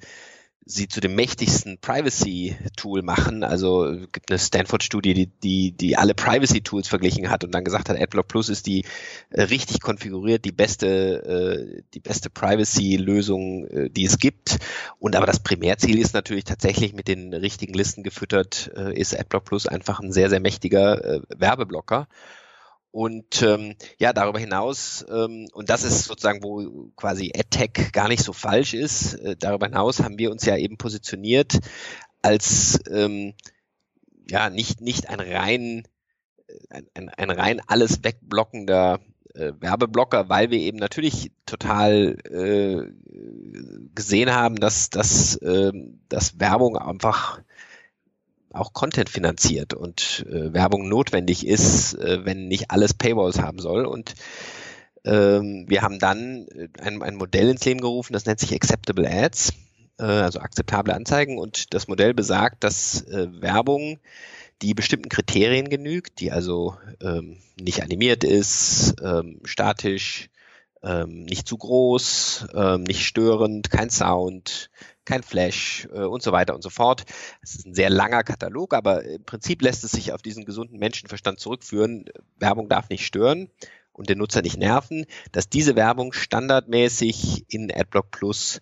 sie 0.65 0.89
zu 0.89 1.01
dem 1.01 1.15
mächtigsten 1.15 1.79
Privacy-Tool 1.79 3.03
machen. 3.03 3.43
Also 3.43 3.91
gibt 4.13 4.31
eine 4.31 4.39
Stanford-Studie, 4.39 5.15
die, 5.15 5.27
die, 5.27 5.73
die 5.73 5.97
alle 5.97 6.15
Privacy-Tools 6.15 6.89
verglichen 6.89 7.31
hat 7.31 7.45
und 7.45 7.53
dann 7.53 7.65
gesagt 7.65 7.89
hat, 7.89 8.01
AdBlock 8.01 8.29
Plus 8.29 8.49
ist 8.49 8.67
die 8.67 8.85
äh, 9.31 9.43
richtig 9.43 9.81
konfiguriert, 9.81 10.45
die 10.45 10.53
beste, 10.53 10.87
äh, 10.89 11.83
die 11.95 12.01
beste 12.01 12.31
Privacy-Lösung, 12.31 13.67
äh, 13.67 13.91
die 13.91 14.05
es 14.05 14.19
gibt. 14.19 14.59
Und 14.99 15.17
aber 15.17 15.27
das 15.27 15.41
Primärziel 15.41 15.99
ist 15.99 16.15
natürlich 16.15 16.45
tatsächlich 16.45 16.93
mit 16.95 17.09
den 17.09 17.35
richtigen 17.35 17.75
Listen 17.75 18.03
gefüttert, 18.03 18.71
äh, 18.77 18.99
ist 18.99 19.19
AdBlock 19.19 19.45
Plus 19.45 19.67
einfach 19.67 20.01
ein 20.01 20.13
sehr, 20.13 20.31
sehr 20.31 20.41
mächtiger 20.41 21.05
äh, 21.05 21.21
Werbeblocker. 21.29 22.07
Und 22.93 23.43
ähm, 23.43 23.75
ja, 23.99 24.13
darüber 24.13 24.39
hinaus, 24.39 25.05
ähm, 25.11 25.49
und 25.55 25.71
das 25.71 25.83
ist 25.83 26.05
sozusagen, 26.05 26.43
wo 26.43 26.91
quasi 26.95 27.33
AdTech 27.35 27.91
gar 27.93 28.09
nicht 28.09 28.23
so 28.23 28.35
falsch 28.35 28.75
ist, 28.75 29.15
äh, 29.15 29.35
darüber 29.39 29.67
hinaus 29.67 30.01
haben 30.01 30.19
wir 30.19 30.31
uns 30.31 30.45
ja 30.45 30.59
eben 30.59 30.77
positioniert 30.77 31.59
als 32.21 32.79
ähm, 32.91 33.33
ja 34.29 34.51
nicht, 34.51 34.83
nicht 34.83 35.09
ein 35.09 35.21
rein, 35.21 35.89
äh, 36.47 36.55
ein, 36.69 36.87
ein, 36.95 37.09
ein 37.09 37.31
rein 37.31 37.61
alles 37.67 38.05
wegblockender 38.05 39.01
äh, 39.35 39.53
Werbeblocker, 39.59 40.29
weil 40.29 40.51
wir 40.51 40.59
eben 40.59 40.79
natürlich 40.79 41.33
total 41.47 42.19
äh, 42.31 42.93
gesehen 43.95 44.35
haben, 44.35 44.57
dass, 44.57 44.91
dass, 44.91 45.37
äh, 45.37 45.73
dass 46.09 46.39
Werbung 46.39 46.77
einfach 46.77 47.41
auch 48.55 48.73
Content 48.73 49.09
finanziert 49.09 49.75
und 49.75 50.27
äh, 50.29 50.53
Werbung 50.53 50.89
notwendig 50.89 51.47
ist, 51.47 51.95
äh, 51.95 52.25
wenn 52.25 52.49
nicht 52.49 52.71
alles 52.71 52.95
Paywalls 52.95 53.41
haben 53.41 53.59
soll. 53.59 53.87
Und 53.87 54.15
ähm, 55.05 55.65
wir 55.69 55.83
haben 55.83 55.99
dann 55.99 56.47
äh, 56.49 56.69
ein, 56.81 57.03
ein 57.03 57.17
Modell 57.17 57.51
ins 57.51 57.65
Leben 57.65 57.81
gerufen, 57.81 58.13
das 58.13 58.27
nennt 58.27 58.41
sich 58.41 58.55
Acceptable 58.55 59.09
Ads, 59.09 59.53
äh, 59.99 60.05
also 60.05 60.41
akzeptable 60.41 60.95
Anzeigen. 60.95 61.39
Und 61.39 61.75
das 61.75 61.89
Modell 61.89 62.15
besagt, 62.15 62.65
dass 62.65 63.03
äh, 63.03 63.29
Werbung, 63.41 63.99
die 64.63 64.75
bestimmten 64.75 65.09
Kriterien 65.09 65.69
genügt, 65.69 66.21
die 66.21 66.31
also 66.31 66.77
ähm, 67.01 67.39
nicht 67.61 67.83
animiert 67.83 68.23
ist, 68.23 68.95
ähm, 69.03 69.41
statisch, 69.45 70.31
ähm, 70.85 71.25
nicht 71.25 71.49
zu 71.49 71.59
groß, 71.59 72.47
ähm, 72.55 72.85
nicht 72.85 73.05
störend, 73.05 73.71
kein 73.71 73.91
Sound, 73.91 74.71
kein 75.05 75.23
Flash 75.23 75.89
äh, 75.93 76.05
und 76.05 76.23
so 76.23 76.33
weiter 76.33 76.55
und 76.55 76.63
so 76.63 76.71
fort. 76.71 77.05
Es 77.43 77.55
ist 77.55 77.67
ein 77.67 77.75
sehr 77.75 77.91
langer 77.91 78.23
Katalog, 78.23 78.75
aber 78.75 79.05
im 79.05 79.25
Prinzip 79.25 79.63
lässt 79.63 79.85
es 79.85 79.93
sich 79.93 80.13
auf 80.13 80.23
diesen 80.23 80.45
gesunden 80.45 80.79
Menschenverstand 80.79 81.41
zurückführen. 81.41 82.07
Werbung 82.39 82.69
darf 82.69 82.89
nicht 82.89 83.07
stören 83.07 83.51
und 83.93 84.09
den 84.09 84.19
Nutzer 84.19 84.43
nicht 84.43 84.57
nerven, 84.57 85.07
dass 85.33 85.49
diese 85.49 85.77
Werbung 85.77 86.13
standardmäßig 86.13 87.47
in 87.49 87.71
AdBlock 87.73 88.11
Plus 88.11 88.61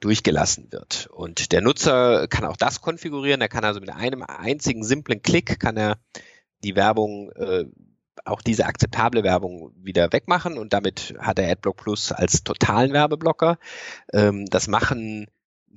durchgelassen 0.00 0.70
wird. 0.70 1.08
Und 1.12 1.52
der 1.52 1.60
Nutzer 1.60 2.28
kann 2.28 2.44
auch 2.44 2.56
das 2.56 2.80
konfigurieren. 2.80 3.40
Er 3.40 3.48
kann 3.48 3.64
also 3.64 3.80
mit 3.80 3.90
einem 3.90 4.22
einzigen 4.22 4.84
simplen 4.84 5.22
Klick 5.22 5.58
kann 5.58 5.76
er 5.76 5.98
die 6.62 6.76
Werbung 6.76 7.30
äh, 7.32 7.64
auch 8.24 8.42
diese 8.42 8.66
akzeptable 8.66 9.22
Werbung 9.24 9.72
wieder 9.76 10.12
wegmachen 10.12 10.58
und 10.58 10.72
damit 10.72 11.14
hat 11.18 11.38
er 11.38 11.50
AdBlock 11.50 11.76
Plus 11.76 12.12
als 12.12 12.44
totalen 12.44 12.92
Werbeblocker. 12.92 13.58
Ähm, 14.12 14.46
das 14.46 14.68
machen 14.68 15.26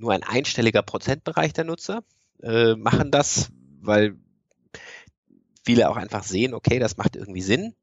nur 0.01 0.11
ein 0.11 0.23
einstelliger 0.23 0.81
Prozentbereich 0.81 1.53
der 1.53 1.63
Nutzer, 1.63 2.03
äh, 2.43 2.75
machen 2.75 3.11
das, 3.11 3.49
weil 3.81 4.15
viele 5.63 5.89
auch 5.89 5.97
einfach 5.97 6.23
sehen, 6.23 6.53
okay, 6.53 6.79
das 6.79 6.97
macht 6.97 7.15
irgendwie 7.15 7.41
Sinn. 7.41 7.75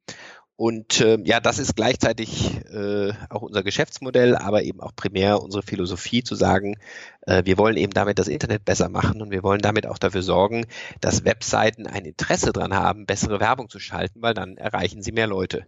Und 0.57 1.01
äh, 1.01 1.19
ja, 1.25 1.39
das 1.39 1.61
ist 1.61 1.77
gleichzeitig 1.77 2.57
äh, 2.65 3.13
auch 3.31 3.43
unser 3.43 3.63
Geschäftsmodell, 3.63 4.35
aber 4.35 4.65
eben 4.65 4.81
auch 4.81 4.91
primär 4.97 5.41
unsere 5.41 5.63
Philosophie 5.63 6.25
zu 6.25 6.35
sagen, 6.35 6.75
äh, 7.21 7.45
wir 7.45 7.59
wollen 7.59 7.77
eben 7.77 7.93
damit 7.93 8.19
das 8.19 8.27
Internet 8.27 8.65
besser 8.65 8.89
machen 8.89 9.23
und 9.23 9.31
wir 9.31 9.45
wollen 9.45 9.61
damit 9.61 9.87
auch 9.87 9.99
dafür 9.99 10.23
sorgen, 10.23 10.67
dass 11.01 11.25
Webseiten 11.25 11.87
ein 11.87 12.05
Interesse 12.05 12.53
dran 12.53 12.75
haben, 12.75 13.07
bessere 13.07 13.39
Werbung 13.39 13.69
zu 13.69 13.79
schalten, 13.79 14.21
weil 14.21 14.35
dann 14.35 14.57
erreichen 14.57 15.01
sie 15.01 15.13
mehr 15.13 15.29
Leute. 15.29 15.65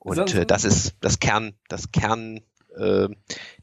Und 0.00 0.34
äh, 0.34 0.44
das 0.44 0.64
ist 0.64 0.96
das 1.00 1.20
Kern, 1.20 1.54
das 1.68 1.92
Kern 1.92 2.40
äh, 2.76 3.08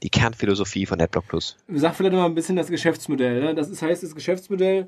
die 0.03 0.09
Kernphilosophie 0.09 0.85
von 0.85 0.97
NetBlock 0.97 1.27
Plus. 1.27 1.57
Sag 1.67 1.95
vielleicht 1.95 2.15
mal 2.15 2.25
ein 2.25 2.35
bisschen 2.35 2.55
das 2.55 2.67
Geschäftsmodell. 2.67 3.41
Ne? 3.41 3.55
Das 3.55 3.69
ist, 3.69 3.81
heißt, 3.81 4.03
das 4.03 4.15
Geschäftsmodell 4.15 4.87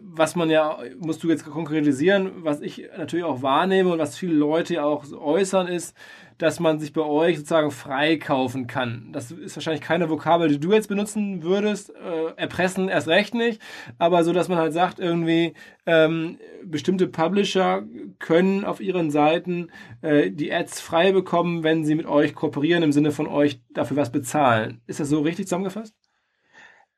was 0.00 0.36
man 0.36 0.50
ja, 0.50 0.78
musst 0.98 1.22
du 1.22 1.28
jetzt 1.28 1.44
konkretisieren, 1.44 2.44
was 2.44 2.60
ich 2.60 2.88
natürlich 2.96 3.24
auch 3.24 3.42
wahrnehme 3.42 3.92
und 3.92 3.98
was 3.98 4.16
viele 4.16 4.34
Leute 4.34 4.74
ja 4.74 4.84
auch 4.84 5.04
äußern, 5.12 5.66
ist, 5.66 5.96
dass 6.38 6.58
man 6.58 6.78
sich 6.80 6.92
bei 6.92 7.02
euch 7.02 7.36
sozusagen 7.36 7.70
freikaufen 7.70 8.66
kann. 8.66 9.10
Das 9.12 9.30
ist 9.30 9.56
wahrscheinlich 9.56 9.82
keine 9.82 10.10
Vokabel, 10.10 10.48
die 10.48 10.58
du 10.58 10.72
jetzt 10.72 10.88
benutzen 10.88 11.42
würdest. 11.42 11.90
Äh, 11.90 12.34
erpressen 12.36 12.88
erst 12.88 13.08
recht 13.08 13.34
nicht. 13.34 13.60
Aber 13.98 14.24
so, 14.24 14.32
dass 14.32 14.48
man 14.48 14.58
halt 14.58 14.72
sagt, 14.72 14.98
irgendwie, 14.98 15.54
ähm, 15.86 16.38
bestimmte 16.64 17.06
Publisher 17.06 17.84
können 18.18 18.64
auf 18.64 18.80
ihren 18.80 19.10
Seiten 19.10 19.70
äh, 20.02 20.30
die 20.30 20.52
Ads 20.52 20.80
frei 20.80 21.12
bekommen, 21.12 21.62
wenn 21.62 21.84
sie 21.84 21.94
mit 21.94 22.06
euch 22.06 22.34
kooperieren, 22.34 22.82
im 22.82 22.92
Sinne 22.92 23.12
von 23.12 23.28
euch 23.28 23.60
dafür 23.72 23.96
was 23.96 24.10
bezahlen. 24.10 24.80
Ist 24.86 25.00
das 25.00 25.08
so 25.08 25.20
richtig 25.20 25.46
zusammengefasst? 25.46 25.94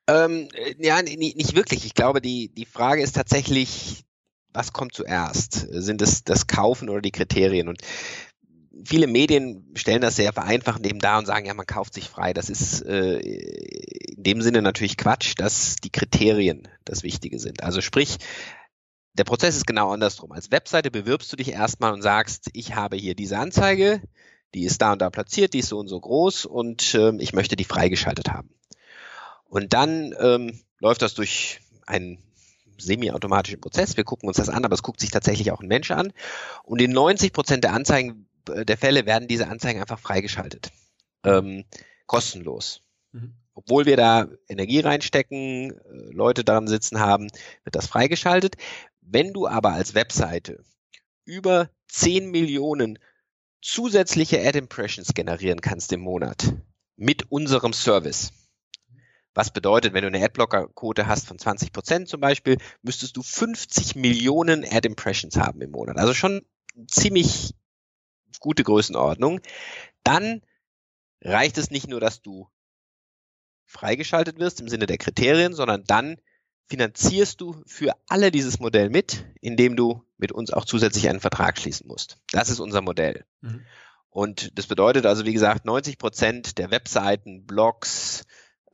Ähm, 0.09 0.49
ja, 0.79 1.03
nicht 1.03 1.57
wirklich. 1.57 1.85
Ich 1.85 1.95
glaube, 1.95 2.21
die, 2.21 2.49
die 2.49 2.65
Frage 2.65 3.03
ist 3.03 3.17
tatsächlich, 3.17 4.05
was 4.53 4.73
kommt 4.73 4.95
zuerst? 4.95 5.67
Sind 5.71 6.01
es 6.01 6.25
das 6.25 6.47
Kaufen 6.47 6.89
oder 6.89 7.03
die 7.03 7.11
Kriterien? 7.11 7.69
Und 7.69 7.83
viele 8.85 9.07
Medien 9.07 9.73
stellen 9.75 10.01
das 10.01 10.17
sehr 10.17 10.33
vereinfachend 10.33 10.87
eben 10.87 10.99
da 10.99 11.19
und 11.19 11.27
sagen, 11.27 11.47
ja, 11.47 11.55
man 11.55 11.67
kauft 11.67 11.95
sich 11.95 12.09
frei. 12.09 12.33
Das 12.33 12.49
ist 12.49 12.83
äh, 12.83 13.19
in 13.19 14.23
dem 14.23 14.43
Sinne 14.43 14.63
natürlich 14.63 14.97
Quatsch, 14.97 15.35
dass 15.37 15.77
die 15.77 15.91
Kriterien 15.91 16.69
das 16.85 17.03
Wichtige 17.03 17.39
sind. 17.39 17.63
Also 17.63 17.81
sprich, 17.81 18.19
der 19.15 19.25
Prozess 19.25 19.57
ist 19.57 19.67
genau 19.67 19.91
andersrum. 19.93 20.33
Als 20.33 20.51
Webseite 20.51 20.91
bewirbst 20.91 21.33
du 21.33 21.37
dich 21.37 21.53
erstmal 21.53 21.93
und 21.93 22.03
sagst, 22.03 22.51
ich 22.53 22.75
habe 22.75 22.97
hier 22.97 23.15
diese 23.15 23.39
Anzeige, 23.39 24.03
die 24.55 24.65
ist 24.65 24.81
da 24.81 24.93
und 24.93 25.03
da 25.03 25.11
platziert, 25.11 25.55
die 25.55 25.61
ist 25.61 25.69
so 25.69 25.79
und 25.79 25.89
so 25.89 26.01
groß 26.01 26.45
und 26.45 26.95
äh, 26.95 27.13
ich 27.19 27.33
möchte 27.33 27.57
die 27.57 27.65
freigeschaltet 27.65 28.31
haben. 28.31 28.51
Und 29.57 29.73
dann 29.73 30.15
ähm, 30.21 30.61
läuft 30.81 31.01
das 31.01 31.15
durch 31.15 31.61
einen 31.87 32.19
semi-automatischen 32.77 33.59
Prozess. 33.59 33.97
Wir 33.97 34.05
gucken 34.05 34.29
uns 34.29 34.37
das 34.37 34.51
an, 34.51 34.67
aber 34.67 34.75
es 34.75 34.83
guckt 34.83 35.01
sich 35.01 35.11
tatsächlich 35.11 35.51
auch 35.51 35.63
ein 35.63 35.67
Mensch 35.67 35.91
an. 35.93 36.13
Und 36.63 36.83
in 36.83 36.93
90 36.93 37.33
Prozent 37.33 37.65
der 37.65 37.73
Anzeigen 37.73 38.29
äh, 38.51 38.67
der 38.67 38.77
Fälle 38.77 39.07
werden 39.07 39.29
diese 39.29 39.49
Anzeigen 39.49 39.81
einfach 39.81 39.99
freigeschaltet. 39.99 40.73
Ähm, 41.25 41.65
kostenlos. 42.05 42.83
Mhm. 43.13 43.33
Obwohl 43.55 43.87
wir 43.87 43.97
da 43.97 44.29
Energie 44.47 44.81
reinstecken, 44.81 45.71
äh, 45.71 46.13
Leute 46.13 46.45
daran 46.45 46.69
sitzen 46.69 47.01
haben, 47.01 47.29
wird 47.65 47.77
das 47.77 47.87
freigeschaltet. 47.87 48.57
Wenn 49.01 49.33
du 49.33 49.49
aber 49.49 49.73
als 49.73 49.95
Webseite 49.95 50.65
über 51.25 51.71
10 51.89 52.31
Millionen 52.31 52.99
zusätzliche 53.63 54.47
Ad 54.47 54.59
Impressions 54.59 55.15
generieren 55.15 55.63
kannst 55.63 55.95
im 55.95 56.01
Monat 56.01 56.53
mit 56.97 57.33
unserem 57.33 57.73
Service, 57.73 58.35
was 59.37 59.51
bedeutet, 59.51 59.93
wenn 59.93 60.01
du 60.01 60.09
eine 60.09 60.25
Adblocker-Quote 60.25 61.07
hast 61.07 61.27
von 61.29 61.39
20 61.39 61.71
Prozent 61.71 62.09
zum 62.09 62.21
Beispiel, 62.21 62.57
müsstest 62.83 63.17
du 63.19 63.23
50 63.23 63.95
Millionen 63.95 64.65
Ad-Impressions 64.65 65.37
haben 65.37 65.61
im 65.61 65.73
Monat. 65.73 65.99
Also 65.99 66.15
schon 66.15 66.41
ziemlich 66.89 67.55
gute 68.41 68.65
Größenordnung. 68.65 69.41
Dann 70.05 70.41
reicht 71.21 71.59
es 71.59 71.71
nicht 71.71 71.87
nur, 71.87 72.01
dass 72.01 72.23
du 72.23 72.49
freigeschaltet 73.67 74.39
wirst 74.39 74.61
im 74.61 74.69
Sinne 74.69 74.87
der 74.87 74.99
Kriterien, 74.99 75.53
sondern 75.53 75.85
dann 75.85 76.17
finanzierst 76.69 77.41
du 77.43 77.63
für 77.67 77.93
alle 78.09 78.31
dieses 78.31 78.59
Modell 78.59 78.89
mit, 78.89 79.27
indem 79.43 79.77
du 79.77 80.03
mit 80.17 80.33
uns 80.33 80.51
auch 80.51 80.65
zusätzlich 80.65 81.11
einen 81.11 81.21
Vertrag 81.21 81.59
schließen 81.59 81.87
musst. 81.87 82.17
Das 82.33 82.49
ist 82.49 82.59
unser 82.59 82.81
Modell. 82.81 83.27
Mhm. 83.43 83.67
Und 84.09 84.59
das 84.59 84.67
bedeutet 84.67 85.05
also, 85.05 85.27
wie 85.27 85.35
gesagt, 85.35 85.67
90 85.67 85.99
Prozent 85.99 86.57
der 86.57 86.71
Webseiten, 86.71 87.45
Blogs, 87.45 88.25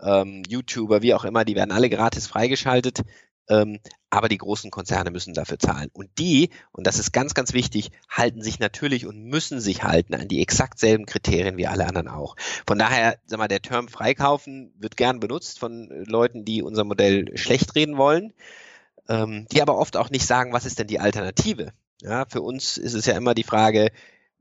ähm, 0.02 0.42
YouTuber, 0.48 1.02
wie 1.02 1.14
auch 1.14 1.24
immer, 1.24 1.44
die 1.44 1.54
werden 1.54 1.72
alle 1.72 1.90
gratis 1.90 2.26
freigeschaltet. 2.26 3.02
Ähm, 3.48 3.80
aber 4.08 4.28
die 4.28 4.38
großen 4.38 4.70
Konzerne 4.70 5.10
müssen 5.10 5.34
dafür 5.34 5.58
zahlen. 5.58 5.90
Und 5.92 6.10
die, 6.18 6.50
und 6.70 6.86
das 6.86 6.98
ist 6.98 7.12
ganz, 7.12 7.34
ganz 7.34 7.54
wichtig, 7.54 7.90
halten 8.08 8.42
sich 8.42 8.58
natürlich 8.58 9.06
und 9.06 9.24
müssen 9.24 9.58
sich 9.58 9.82
halten 9.82 10.14
an 10.14 10.28
die 10.28 10.42
exakt 10.42 10.78
selben 10.78 11.06
Kriterien 11.06 11.56
wie 11.56 11.66
alle 11.66 11.86
anderen 11.86 12.08
auch. 12.08 12.36
Von 12.66 12.78
daher, 12.78 13.18
sag 13.26 13.38
mal, 13.38 13.48
der 13.48 13.62
Term 13.62 13.88
freikaufen 13.88 14.72
wird 14.78 14.96
gern 14.96 15.18
benutzt 15.18 15.58
von 15.58 15.88
Leuten, 16.06 16.44
die 16.44 16.62
unser 16.62 16.84
Modell 16.84 17.36
schlecht 17.36 17.74
reden 17.74 17.96
wollen, 17.96 18.32
ähm, 19.08 19.46
die 19.50 19.62
aber 19.62 19.78
oft 19.78 19.96
auch 19.96 20.10
nicht 20.10 20.26
sagen, 20.26 20.52
was 20.52 20.66
ist 20.66 20.78
denn 20.78 20.86
die 20.86 21.00
Alternative? 21.00 21.72
Ja, 22.02 22.26
für 22.28 22.42
uns 22.42 22.76
ist 22.76 22.94
es 22.94 23.06
ja 23.06 23.16
immer 23.16 23.34
die 23.34 23.44
Frage, 23.44 23.92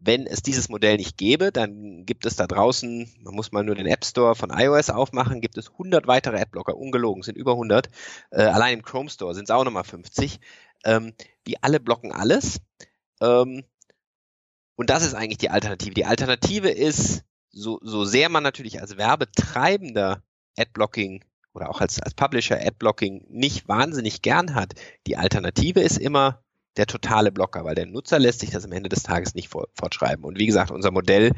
wenn 0.03 0.25
es 0.25 0.41
dieses 0.41 0.67
Modell 0.67 0.97
nicht 0.97 1.17
gäbe, 1.17 1.51
dann 1.51 2.05
gibt 2.05 2.25
es 2.25 2.35
da 2.35 2.47
draußen, 2.47 3.07
man 3.19 3.35
muss 3.35 3.51
mal 3.51 3.63
nur 3.63 3.75
den 3.75 3.85
App 3.85 4.03
Store 4.03 4.33
von 4.33 4.49
iOS 4.49 4.89
aufmachen, 4.89 5.41
gibt 5.41 5.57
es 5.57 5.69
100 5.69 6.07
weitere 6.07 6.39
Adblocker, 6.39 6.75
ungelogen, 6.75 7.21
sind 7.21 7.37
über 7.37 7.51
100. 7.51 7.87
Äh, 8.31 8.41
allein 8.41 8.79
im 8.79 8.83
Chrome 8.83 9.09
Store 9.09 9.35
sind 9.35 9.43
es 9.43 9.51
auch 9.51 9.63
nochmal 9.63 9.83
50. 9.83 10.39
Ähm, 10.83 11.13
die 11.45 11.61
alle 11.61 11.79
blocken 11.79 12.11
alles. 12.11 12.59
Ähm, 13.21 13.63
und 14.75 14.89
das 14.89 15.03
ist 15.03 15.13
eigentlich 15.13 15.37
die 15.37 15.51
Alternative. 15.51 15.93
Die 15.93 16.05
Alternative 16.05 16.69
ist, 16.69 17.23
so, 17.51 17.79
so 17.83 18.03
sehr 18.03 18.29
man 18.29 18.41
natürlich 18.41 18.81
als 18.81 18.97
Werbetreibender 18.97 20.23
Adblocking 20.57 21.23
oder 21.53 21.69
auch 21.69 21.81
als, 21.81 22.01
als 22.01 22.15
Publisher 22.15 22.59
Adblocking 22.59 23.25
nicht 23.29 23.67
wahnsinnig 23.67 24.21
gern 24.23 24.55
hat, 24.55 24.73
die 25.05 25.17
Alternative 25.17 25.81
ist 25.81 25.97
immer 25.97 26.43
der 26.77 26.85
totale 26.85 27.31
Blocker, 27.31 27.65
weil 27.65 27.75
der 27.75 27.85
Nutzer 27.85 28.19
lässt 28.19 28.39
sich 28.39 28.51
das 28.51 28.65
am 28.65 28.71
Ende 28.71 28.89
des 28.89 29.03
Tages 29.03 29.35
nicht 29.35 29.49
fortschreiben. 29.49 30.23
Und 30.25 30.39
wie 30.39 30.45
gesagt, 30.45 30.71
unser 30.71 30.91
Modell 30.91 31.31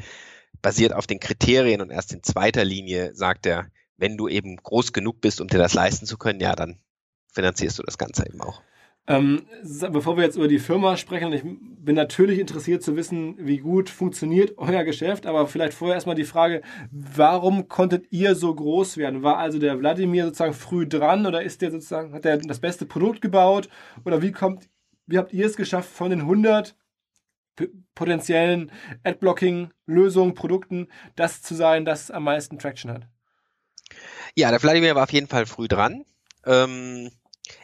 basiert 0.62 0.92
auf 0.92 1.06
den 1.06 1.20
Kriterien 1.20 1.80
und 1.80 1.90
erst 1.90 2.12
in 2.12 2.22
zweiter 2.22 2.64
Linie 2.64 3.14
sagt 3.14 3.46
er, 3.46 3.66
wenn 3.96 4.16
du 4.16 4.28
eben 4.28 4.56
groß 4.56 4.92
genug 4.92 5.20
bist, 5.20 5.40
um 5.40 5.48
dir 5.48 5.58
das 5.58 5.74
leisten 5.74 6.06
zu 6.06 6.18
können, 6.18 6.40
ja, 6.40 6.54
dann 6.54 6.78
finanzierst 7.32 7.78
du 7.78 7.82
das 7.82 7.98
Ganze 7.98 8.26
eben 8.26 8.40
auch. 8.40 8.62
Ähm, 9.06 9.42
bevor 9.92 10.16
wir 10.16 10.24
jetzt 10.24 10.36
über 10.36 10.48
die 10.48 10.58
Firma 10.58 10.96
sprechen, 10.96 11.30
ich 11.34 11.42
bin 11.44 11.94
natürlich 11.94 12.38
interessiert 12.38 12.82
zu 12.82 12.96
wissen, 12.96 13.36
wie 13.38 13.58
gut 13.58 13.90
funktioniert 13.90 14.56
euer 14.56 14.82
Geschäft, 14.82 15.26
aber 15.26 15.46
vielleicht 15.46 15.74
vorher 15.74 15.96
erstmal 15.96 16.16
die 16.16 16.24
Frage, 16.24 16.62
warum 16.90 17.68
konntet 17.68 18.06
ihr 18.10 18.34
so 18.34 18.54
groß 18.54 18.96
werden? 18.96 19.22
War 19.22 19.36
also 19.36 19.58
der 19.58 19.78
Wladimir 19.78 20.24
sozusagen 20.24 20.54
früh 20.54 20.88
dran 20.88 21.26
oder 21.26 21.42
ist 21.42 21.60
der 21.60 21.70
sozusagen, 21.70 22.14
hat 22.14 22.24
er 22.24 22.38
das 22.38 22.60
beste 22.60 22.86
Produkt 22.86 23.20
gebaut 23.20 23.68
oder 24.06 24.22
wie 24.22 24.32
kommt, 24.32 24.70
wie 25.06 25.18
habt 25.18 25.32
ihr 25.32 25.46
es 25.46 25.56
geschafft 25.56 25.90
von 25.90 26.10
den 26.10 26.20
100 26.20 26.76
potenziellen 27.94 28.72
Adblocking-Lösungen, 29.04 30.34
Produkten, 30.34 30.88
das 31.14 31.42
zu 31.42 31.54
sein, 31.54 31.84
das 31.84 32.10
am 32.10 32.24
meisten 32.24 32.58
Traction 32.58 32.90
hat? 32.90 33.06
Ja, 34.34 34.50
der 34.50 34.62
Wladimir 34.62 34.94
war 34.94 35.04
auf 35.04 35.12
jeden 35.12 35.28
Fall 35.28 35.46
früh 35.46 35.68
dran. 35.68 36.04
Ähm, 36.44 37.10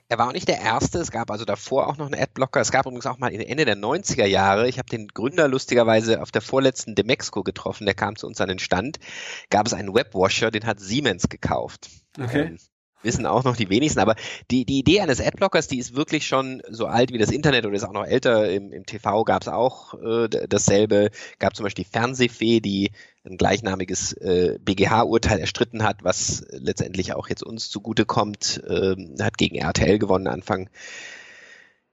er 0.09 0.19
war 0.19 0.29
auch 0.29 0.33
nicht 0.33 0.49
der 0.49 0.61
Erste. 0.61 0.99
Es 0.99 1.11
gab 1.11 1.31
also 1.31 1.45
davor 1.45 1.89
auch 1.89 1.97
noch 1.97 2.07
einen 2.07 2.21
Adblocker. 2.21 2.61
Es 2.61 2.71
gab 2.71 2.87
übrigens 2.87 3.07
auch 3.07 3.19
mal 3.19 3.33
Ende 3.33 3.65
der 3.65 3.77
90er 3.77 4.27
Jahre, 4.27 4.69
ich 4.69 4.79
habe 4.79 4.89
den 4.89 5.09
Gründer 5.09 5.49
lustigerweise 5.49 6.23
auf 6.23 6.31
der 6.31 6.43
vorletzten 6.43 6.95
Demexco 6.95 7.43
getroffen, 7.43 7.87
der 7.87 7.95
kam 7.95 8.17
zu 8.17 8.27
uns 8.27 8.41
an 8.41 8.49
den 8.49 8.59
Stand, 8.59 8.99
gab 9.51 9.67
es 9.67 9.75
einen 9.75 9.95
Webwasher, 9.95 10.51
den 10.51 10.67
hat 10.67 10.81
Siemens 10.81 11.29
gekauft. 11.29 11.89
Okay. 12.21 12.43
Ähm, 12.43 12.59
wissen 13.03 13.27
auch 13.27 13.45
noch 13.45 13.57
die 13.57 13.71
wenigsten, 13.71 14.01
aber 14.01 14.15
die, 14.51 14.65
die 14.65 14.79
Idee 14.79 15.01
eines 15.01 15.21
Adblockers, 15.21 15.69
die 15.69 15.79
ist 15.79 15.97
wirklich 15.97 16.27
schon 16.27 16.63
so 16.69 16.87
alt 16.87 17.13
wie 17.13 17.19
das 17.19 17.31
Internet 17.31 17.67
oder 17.67 17.75
ist 17.75 17.85
auch 17.85 17.93
noch 17.93 18.05
älter. 18.05 18.51
Im, 18.51 18.73
im 18.73 18.87
TV 18.87 19.25
gab 19.25 19.43
es 19.43 19.49
auch 19.49 19.95
äh, 19.95 20.29
dasselbe. 20.29 21.11
Gab 21.39 21.57
zum 21.57 21.65
Beispiel 21.65 21.85
die 21.85 21.91
Fernsehfee, 21.91 22.61
die 22.61 22.91
ein 23.25 23.37
gleichnamiges 23.37 24.13
äh, 24.15 24.59
BGH-Urteil 24.61 25.39
erstritten 25.39 25.83
hat, 25.83 26.05
was 26.05 26.45
letztendlich 26.51 27.15
auch 27.15 27.29
jetzt 27.29 27.43
uns 27.43 27.71
zugutekommt, 27.71 28.63
äh, 28.67 28.97
hat 29.21 29.39
gegen 29.39 29.57
RTL 29.57 29.99
gewonnen 29.99 30.27
Anfang 30.27 30.71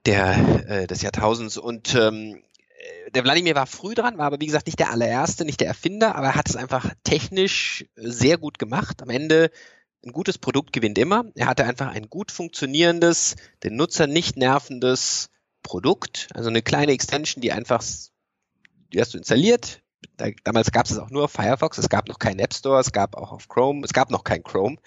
der, 0.06 0.70
äh, 0.70 0.88
des 0.88 1.02
Jahrtausends. 1.02 1.58
Und 1.58 1.96
ähm, 1.96 2.42
der 3.14 3.24
Wladimir 3.24 3.56
war 3.56 3.68
früh 3.68 3.94
dran, 3.94 4.18
war 4.18 4.28
aber 4.28 4.40
wie 4.40 4.46
gesagt 4.46 4.68
nicht 4.68 4.80
der 4.80 4.92
allererste, 4.92 5.46
nicht 5.46 5.60
der 5.60 5.68
Erfinder, 5.68 6.16
aber 6.16 6.28
er 6.28 6.36
hat 6.36 6.50
es 6.50 6.56
einfach 6.56 6.94
technisch 7.04 7.86
sehr 7.96 8.38
gut 8.38 8.60
gemacht. 8.60 9.02
Am 9.02 9.10
Ende 9.10 9.52
ein 10.06 10.12
gutes 10.12 10.38
Produkt 10.38 10.74
gewinnt 10.74 10.98
immer. 10.98 11.26
Er 11.36 11.48
hatte 11.48 11.66
einfach 11.66 11.88
ein 11.88 12.10
gut 12.10 12.32
funktionierendes, 12.32 13.36
den 13.64 13.76
Nutzer 13.76 14.08
nicht 14.08 14.38
nervendes 14.38 15.30
Produkt, 15.64 16.30
also 16.34 16.50
eine 16.50 16.62
kleine 16.62 16.94
Extension, 16.94 17.42
die 17.42 17.52
einfach, 17.52 17.84
die 18.94 19.02
hast 19.02 19.14
du 19.14 19.18
installiert. 19.18 19.82
Da, 20.16 20.28
damals 20.44 20.72
gab 20.72 20.86
es 20.86 20.98
auch 20.98 21.10
nur 21.10 21.26
auf 21.26 21.32
Firefox, 21.32 21.78
es 21.78 21.90
gab 21.90 22.08
noch 22.08 22.20
keinen 22.20 22.40
App 22.40 22.54
Store, 22.54 22.80
es 22.80 22.92
gab 22.92 23.16
auch 23.16 23.32
auf 23.32 23.48
Chrome, 23.48 23.84
es 23.84 23.94
gab 23.94 24.12
noch 24.12 24.24
kein 24.24 24.44
Chrome. 24.44 24.78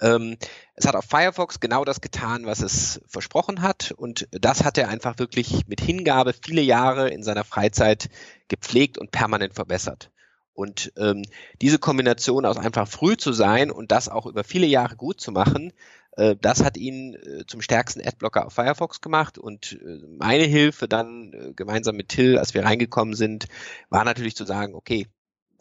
Ähm, 0.00 0.36
es 0.74 0.86
hat 0.86 0.96
auf 0.96 1.04
Firefox 1.04 1.60
genau 1.60 1.84
das 1.84 2.00
getan, 2.00 2.46
was 2.46 2.60
es 2.60 3.00
versprochen 3.06 3.62
hat 3.62 3.92
und 3.92 4.28
das 4.30 4.64
hat 4.64 4.78
er 4.78 4.88
einfach 4.88 5.18
wirklich 5.18 5.66
mit 5.68 5.80
Hingabe 5.80 6.34
viele 6.34 6.62
Jahre 6.62 7.08
in 7.08 7.22
seiner 7.22 7.44
Freizeit 7.44 8.08
gepflegt 8.48 8.98
und 8.98 9.10
permanent 9.10 9.54
verbessert. 9.54 10.10
Und 10.56 10.90
ähm, 10.96 11.22
diese 11.60 11.78
Kombination 11.78 12.46
aus 12.46 12.56
einfach 12.56 12.88
früh 12.88 13.16
zu 13.16 13.32
sein 13.32 13.70
und 13.70 13.92
das 13.92 14.08
auch 14.08 14.24
über 14.24 14.42
viele 14.42 14.66
Jahre 14.66 14.96
gut 14.96 15.20
zu 15.20 15.30
machen, 15.30 15.72
äh, 16.16 16.34
das 16.40 16.64
hat 16.64 16.78
ihn 16.78 17.14
äh, 17.14 17.44
zum 17.46 17.60
stärksten 17.60 18.00
Adblocker 18.00 18.46
auf 18.46 18.54
Firefox 18.54 19.02
gemacht. 19.02 19.36
Und 19.36 19.78
äh, 19.84 19.98
meine 20.08 20.44
Hilfe 20.44 20.88
dann 20.88 21.32
äh, 21.34 21.52
gemeinsam 21.52 21.96
mit 21.96 22.08
Till, 22.08 22.38
als 22.38 22.54
wir 22.54 22.64
reingekommen 22.64 23.14
sind, 23.14 23.48
war 23.90 24.04
natürlich 24.04 24.34
zu 24.34 24.46
sagen, 24.46 24.74
okay, 24.74 25.06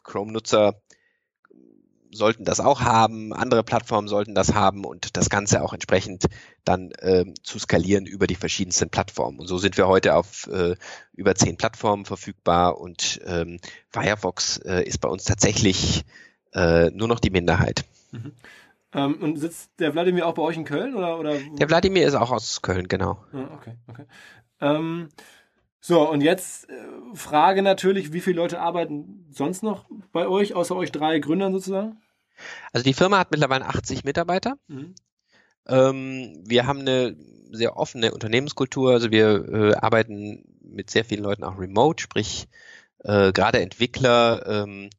Chrome-Nutzer 0.04 0.82
sollten 2.12 2.46
das 2.46 2.60
auch 2.60 2.82
haben, 2.82 3.34
andere 3.34 3.64
Plattformen 3.64 4.08
sollten 4.08 4.36
das 4.36 4.54
haben 4.54 4.86
und 4.86 5.18
das 5.18 5.30
Ganze 5.30 5.62
auch 5.64 5.74
entsprechend 5.74 6.26
dann 6.64 6.92
äh, 7.00 7.26
zu 7.44 7.60
skalieren 7.60 8.06
über 8.06 8.28
die 8.28 8.36
verschiedensten 8.36 8.90
Plattformen. 8.90 9.40
Und 9.40 9.48
so 9.48 9.58
sind 9.58 9.78
wir 9.78 9.88
heute 9.88 10.16
auf 10.16 10.48
äh, 10.48 10.76
über 11.14 11.36
zehn 11.36 11.58
Plattformen 11.58 12.06
verfügbar 12.06 12.80
und 12.80 13.22
ähm, 13.26 13.60
Firefox 13.90 14.58
äh, 14.58 14.84
ist 14.84 15.00
bei 15.00 15.10
uns 15.10 15.24
tatsächlich 15.26 16.06
äh, 16.54 16.90
nur 16.92 17.08
noch 17.08 17.20
die 17.20 17.30
Minderheit. 17.30 17.86
Mhm. 18.12 18.34
Ähm, 18.94 19.22
und 19.22 19.38
sitzt 19.38 19.72
der 19.80 19.94
Wladimir 19.94 20.26
auch 20.26 20.34
bei 20.34 20.42
euch 20.42 20.56
in 20.56 20.64
Köln? 20.64 20.96
Oder, 20.96 21.20
oder? 21.20 21.38
Der 21.60 21.70
Wladimir 21.70 22.08
ist 22.08 22.16
auch 22.16 22.32
aus 22.32 22.62
Köln, 22.62 22.88
genau. 22.88 23.24
Ah, 23.34 23.54
okay, 23.56 23.76
okay. 23.88 24.06
Ähm, 24.62 25.10
so, 25.88 26.10
und 26.10 26.22
jetzt 26.22 26.68
äh, 26.68 26.74
Frage 27.14 27.62
natürlich, 27.62 28.12
wie 28.12 28.20
viele 28.20 28.38
Leute 28.38 28.60
arbeiten 28.60 29.28
sonst 29.30 29.62
noch 29.62 29.86
bei 30.12 30.28
euch, 30.28 30.56
außer 30.56 30.76
euch 30.76 30.92
drei 30.92 31.20
Gründern 31.20 31.54
sozusagen? 31.54 32.02
Also 32.74 32.84
die 32.84 32.96
Firma 32.96 33.20
hat 33.20 33.30
mittlerweile 33.30 33.68
80 33.68 34.04
Mitarbeiter. 34.04 34.56
Mhm. 34.68 34.96
Ähm, 35.68 36.42
wir 36.44 36.66
haben 36.66 36.80
eine 36.80 37.16
sehr 37.52 37.78
offene 37.78 38.16
Unternehmenskultur. 38.16 38.94
Also 38.94 39.12
wir 39.12 39.48
äh, 39.48 39.76
arbeiten 39.76 40.44
mit 40.64 40.90
sehr 40.90 41.06
vielen 41.06 41.22
Leuten 41.22 41.44
auch 41.44 41.60
remote, 41.60 42.02
sprich 42.02 42.48
äh, 43.04 43.32
gerade 43.32 43.60
Entwickler 43.60 44.44
ähm, 44.48 44.90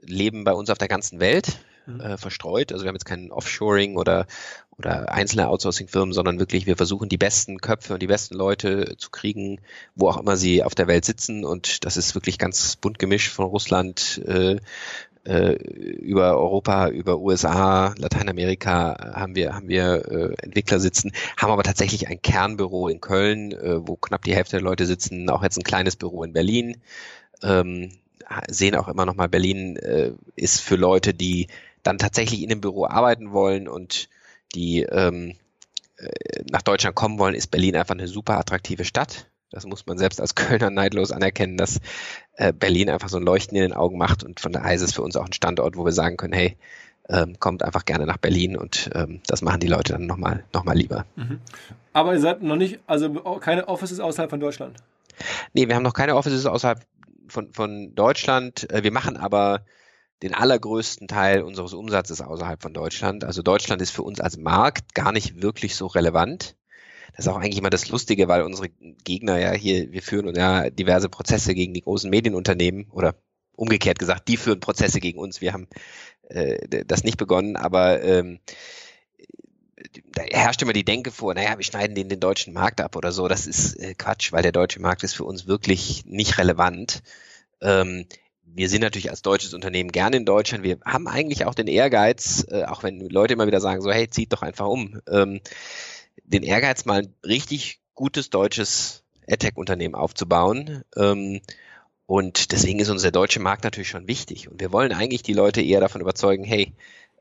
leben 0.00 0.44
bei 0.44 0.54
uns 0.54 0.70
auf 0.70 0.78
der 0.78 0.88
ganzen 0.88 1.20
Welt 1.20 1.58
mhm. 1.86 2.00
äh, 2.00 2.16
verstreut. 2.16 2.72
Also 2.72 2.84
wir 2.84 2.88
haben 2.88 2.96
jetzt 2.96 3.06
kein 3.06 3.32
Offshoring 3.32 3.96
oder 3.96 4.26
oder 4.78 5.10
einzelne 5.10 5.48
Outsourcing-Firmen, 5.48 6.12
sondern 6.12 6.38
wirklich, 6.38 6.66
wir 6.66 6.76
versuchen 6.76 7.08
die 7.08 7.16
besten 7.16 7.62
Köpfe 7.62 7.94
und 7.94 8.02
die 8.02 8.06
besten 8.06 8.34
Leute 8.34 8.96
zu 8.98 9.10
kriegen, 9.10 9.60
wo 9.94 10.08
auch 10.08 10.18
immer 10.18 10.36
sie 10.36 10.62
auf 10.62 10.74
der 10.74 10.86
Welt 10.86 11.04
sitzen. 11.04 11.44
Und 11.44 11.84
das 11.84 11.96
ist 11.96 12.14
wirklich 12.14 12.38
ganz 12.38 12.76
bunt 12.76 12.98
gemischt 12.98 13.32
von 13.32 13.46
Russland 13.46 14.20
äh, 14.26 14.58
äh, 15.24 15.54
über 15.54 16.36
Europa, 16.36 16.88
über 16.88 17.18
USA, 17.18 17.94
Lateinamerika 17.96 19.14
haben 19.14 19.34
wir, 19.34 19.54
haben 19.54 19.68
wir 19.68 20.04
äh, 20.10 20.34
Entwickler 20.44 20.78
sitzen, 20.78 21.12
haben 21.36 21.50
aber 21.50 21.62
tatsächlich 21.62 22.08
ein 22.08 22.22
Kernbüro 22.22 22.88
in 22.88 23.00
Köln, 23.00 23.52
äh, 23.52 23.86
wo 23.86 23.96
knapp 23.96 24.22
die 24.22 24.34
Hälfte 24.34 24.56
der 24.56 24.64
Leute 24.64 24.86
sitzen, 24.86 25.28
auch 25.30 25.42
jetzt 25.42 25.58
ein 25.58 25.64
kleines 25.64 25.96
Büro 25.96 26.22
in 26.22 26.32
Berlin. 26.32 26.76
Ähm, 27.42 27.90
sehen 28.48 28.74
auch 28.74 28.88
immer 28.88 29.06
noch 29.06 29.14
mal, 29.14 29.28
Berlin 29.28 29.76
äh, 29.76 30.12
ist 30.34 30.60
für 30.60 30.76
Leute, 30.76 31.14
die 31.14 31.48
dann 31.86 31.98
tatsächlich 31.98 32.42
in 32.42 32.48
dem 32.48 32.60
Büro 32.60 32.86
arbeiten 32.86 33.32
wollen 33.32 33.68
und 33.68 34.08
die 34.54 34.82
ähm, 34.82 35.36
äh, 35.98 36.42
nach 36.50 36.62
Deutschland 36.62 36.96
kommen 36.96 37.18
wollen, 37.18 37.34
ist 37.34 37.48
Berlin 37.48 37.76
einfach 37.76 37.94
eine 37.94 38.08
super 38.08 38.38
attraktive 38.38 38.84
Stadt. 38.84 39.26
Das 39.50 39.64
muss 39.64 39.86
man 39.86 39.96
selbst 39.96 40.20
als 40.20 40.34
Kölner 40.34 40.70
neidlos 40.70 41.12
anerkennen, 41.12 41.56
dass 41.56 41.80
äh, 42.34 42.52
Berlin 42.52 42.90
einfach 42.90 43.08
so 43.08 43.18
ein 43.18 43.22
Leuchten 43.22 43.56
in 43.56 43.62
den 43.62 43.72
Augen 43.72 43.96
macht 43.96 44.24
und 44.24 44.40
von 44.40 44.52
daher 44.52 44.74
ist 44.74 44.82
es 44.82 44.94
für 44.94 45.02
uns 45.02 45.16
auch 45.16 45.26
ein 45.26 45.32
Standort, 45.32 45.76
wo 45.76 45.84
wir 45.84 45.92
sagen 45.92 46.16
können, 46.16 46.32
hey, 46.32 46.56
ähm, 47.08 47.38
kommt 47.38 47.62
einfach 47.62 47.84
gerne 47.84 48.04
nach 48.04 48.16
Berlin 48.16 48.56
und 48.56 48.90
ähm, 48.94 49.20
das 49.26 49.42
machen 49.42 49.60
die 49.60 49.68
Leute 49.68 49.92
dann 49.92 50.06
nochmal 50.06 50.44
noch 50.52 50.64
mal 50.64 50.76
lieber. 50.76 51.06
Mhm. 51.14 51.38
Aber 51.92 52.14
ihr 52.14 52.20
seid 52.20 52.42
noch 52.42 52.56
nicht, 52.56 52.80
also 52.86 53.10
keine 53.38 53.68
Offices 53.68 54.00
außerhalb 54.00 54.28
von 54.30 54.40
Deutschland? 54.40 54.76
Nee, 55.52 55.68
wir 55.68 55.76
haben 55.76 55.84
noch 55.84 55.94
keine 55.94 56.16
Offices 56.16 56.46
außerhalb 56.46 56.84
von, 57.28 57.52
von 57.52 57.94
Deutschland. 57.94 58.68
Äh, 58.70 58.82
wir 58.82 58.92
machen 58.92 59.16
aber 59.16 59.62
den 60.22 60.34
allergrößten 60.34 61.08
Teil 61.08 61.42
unseres 61.42 61.74
Umsatzes 61.74 62.20
außerhalb 62.20 62.62
von 62.62 62.72
Deutschland. 62.72 63.24
Also 63.24 63.42
Deutschland 63.42 63.82
ist 63.82 63.90
für 63.90 64.02
uns 64.02 64.20
als 64.20 64.36
Markt 64.36 64.94
gar 64.94 65.12
nicht 65.12 65.42
wirklich 65.42 65.76
so 65.76 65.86
relevant. 65.86 66.56
Das 67.14 67.26
ist 67.26 67.32
auch 67.32 67.36
eigentlich 67.36 67.58
immer 67.58 67.70
das 67.70 67.88
Lustige, 67.88 68.28
weil 68.28 68.42
unsere 68.42 68.68
Gegner 68.68 69.38
ja 69.38 69.52
hier, 69.52 69.92
wir 69.92 70.02
führen 70.02 70.34
ja 70.34 70.70
diverse 70.70 71.08
Prozesse 71.08 71.54
gegen 71.54 71.74
die 71.74 71.82
großen 71.82 72.10
Medienunternehmen 72.10 72.90
oder 72.90 73.14
umgekehrt 73.54 73.98
gesagt, 73.98 74.28
die 74.28 74.36
führen 74.36 74.60
Prozesse 74.60 75.00
gegen 75.00 75.18
uns. 75.18 75.40
Wir 75.40 75.52
haben 75.52 75.68
äh, 76.28 76.84
das 76.84 77.04
nicht 77.04 77.16
begonnen, 77.16 77.56
aber 77.56 78.02
ähm, 78.02 78.38
da 80.12 80.22
herrscht 80.22 80.62
immer 80.62 80.72
die 80.72 80.84
Denke 80.84 81.10
vor, 81.10 81.34
naja, 81.34 81.56
wir 81.56 81.64
schneiden 81.64 81.94
den, 81.94 82.08
den 82.08 82.20
deutschen 82.20 82.52
Markt 82.52 82.80
ab 82.80 82.96
oder 82.96 83.12
so. 83.12 83.28
Das 83.28 83.46
ist 83.46 83.76
äh, 83.76 83.94
Quatsch, 83.94 84.32
weil 84.32 84.42
der 84.42 84.52
deutsche 84.52 84.80
Markt 84.80 85.02
ist 85.02 85.14
für 85.14 85.24
uns 85.24 85.46
wirklich 85.46 86.04
nicht 86.06 86.38
relevant. 86.38 87.02
Ähm, 87.60 88.06
wir 88.56 88.68
sind 88.68 88.80
natürlich 88.80 89.10
als 89.10 89.22
deutsches 89.22 89.54
Unternehmen 89.54 89.92
gerne 89.92 90.16
in 90.16 90.24
Deutschland. 90.24 90.64
Wir 90.64 90.78
haben 90.84 91.08
eigentlich 91.08 91.44
auch 91.44 91.54
den 91.54 91.66
Ehrgeiz, 91.66 92.46
äh, 92.50 92.64
auch 92.64 92.82
wenn 92.82 93.00
Leute 93.08 93.34
immer 93.34 93.46
wieder 93.46 93.60
sagen, 93.60 93.82
so, 93.82 93.90
hey, 93.90 94.08
zieht 94.08 94.32
doch 94.32 94.42
einfach 94.42 94.66
um, 94.66 95.00
ähm, 95.08 95.40
den 96.24 96.42
Ehrgeiz, 96.42 96.84
mal 96.86 97.02
ein 97.02 97.14
richtig 97.24 97.80
gutes 97.94 98.30
deutsches 98.30 99.04
AdTech-Unternehmen 99.28 99.94
aufzubauen. 99.94 100.82
Ähm, 100.96 101.40
und 102.06 102.52
deswegen 102.52 102.78
ist 102.78 102.88
uns 102.88 103.02
der 103.02 103.10
deutsche 103.10 103.40
Markt 103.40 103.64
natürlich 103.64 103.88
schon 103.88 104.08
wichtig. 104.08 104.48
Und 104.48 104.60
wir 104.60 104.72
wollen 104.72 104.92
eigentlich 104.92 105.22
die 105.22 105.34
Leute 105.34 105.60
eher 105.60 105.80
davon 105.80 106.00
überzeugen, 106.00 106.44
hey, 106.44 106.72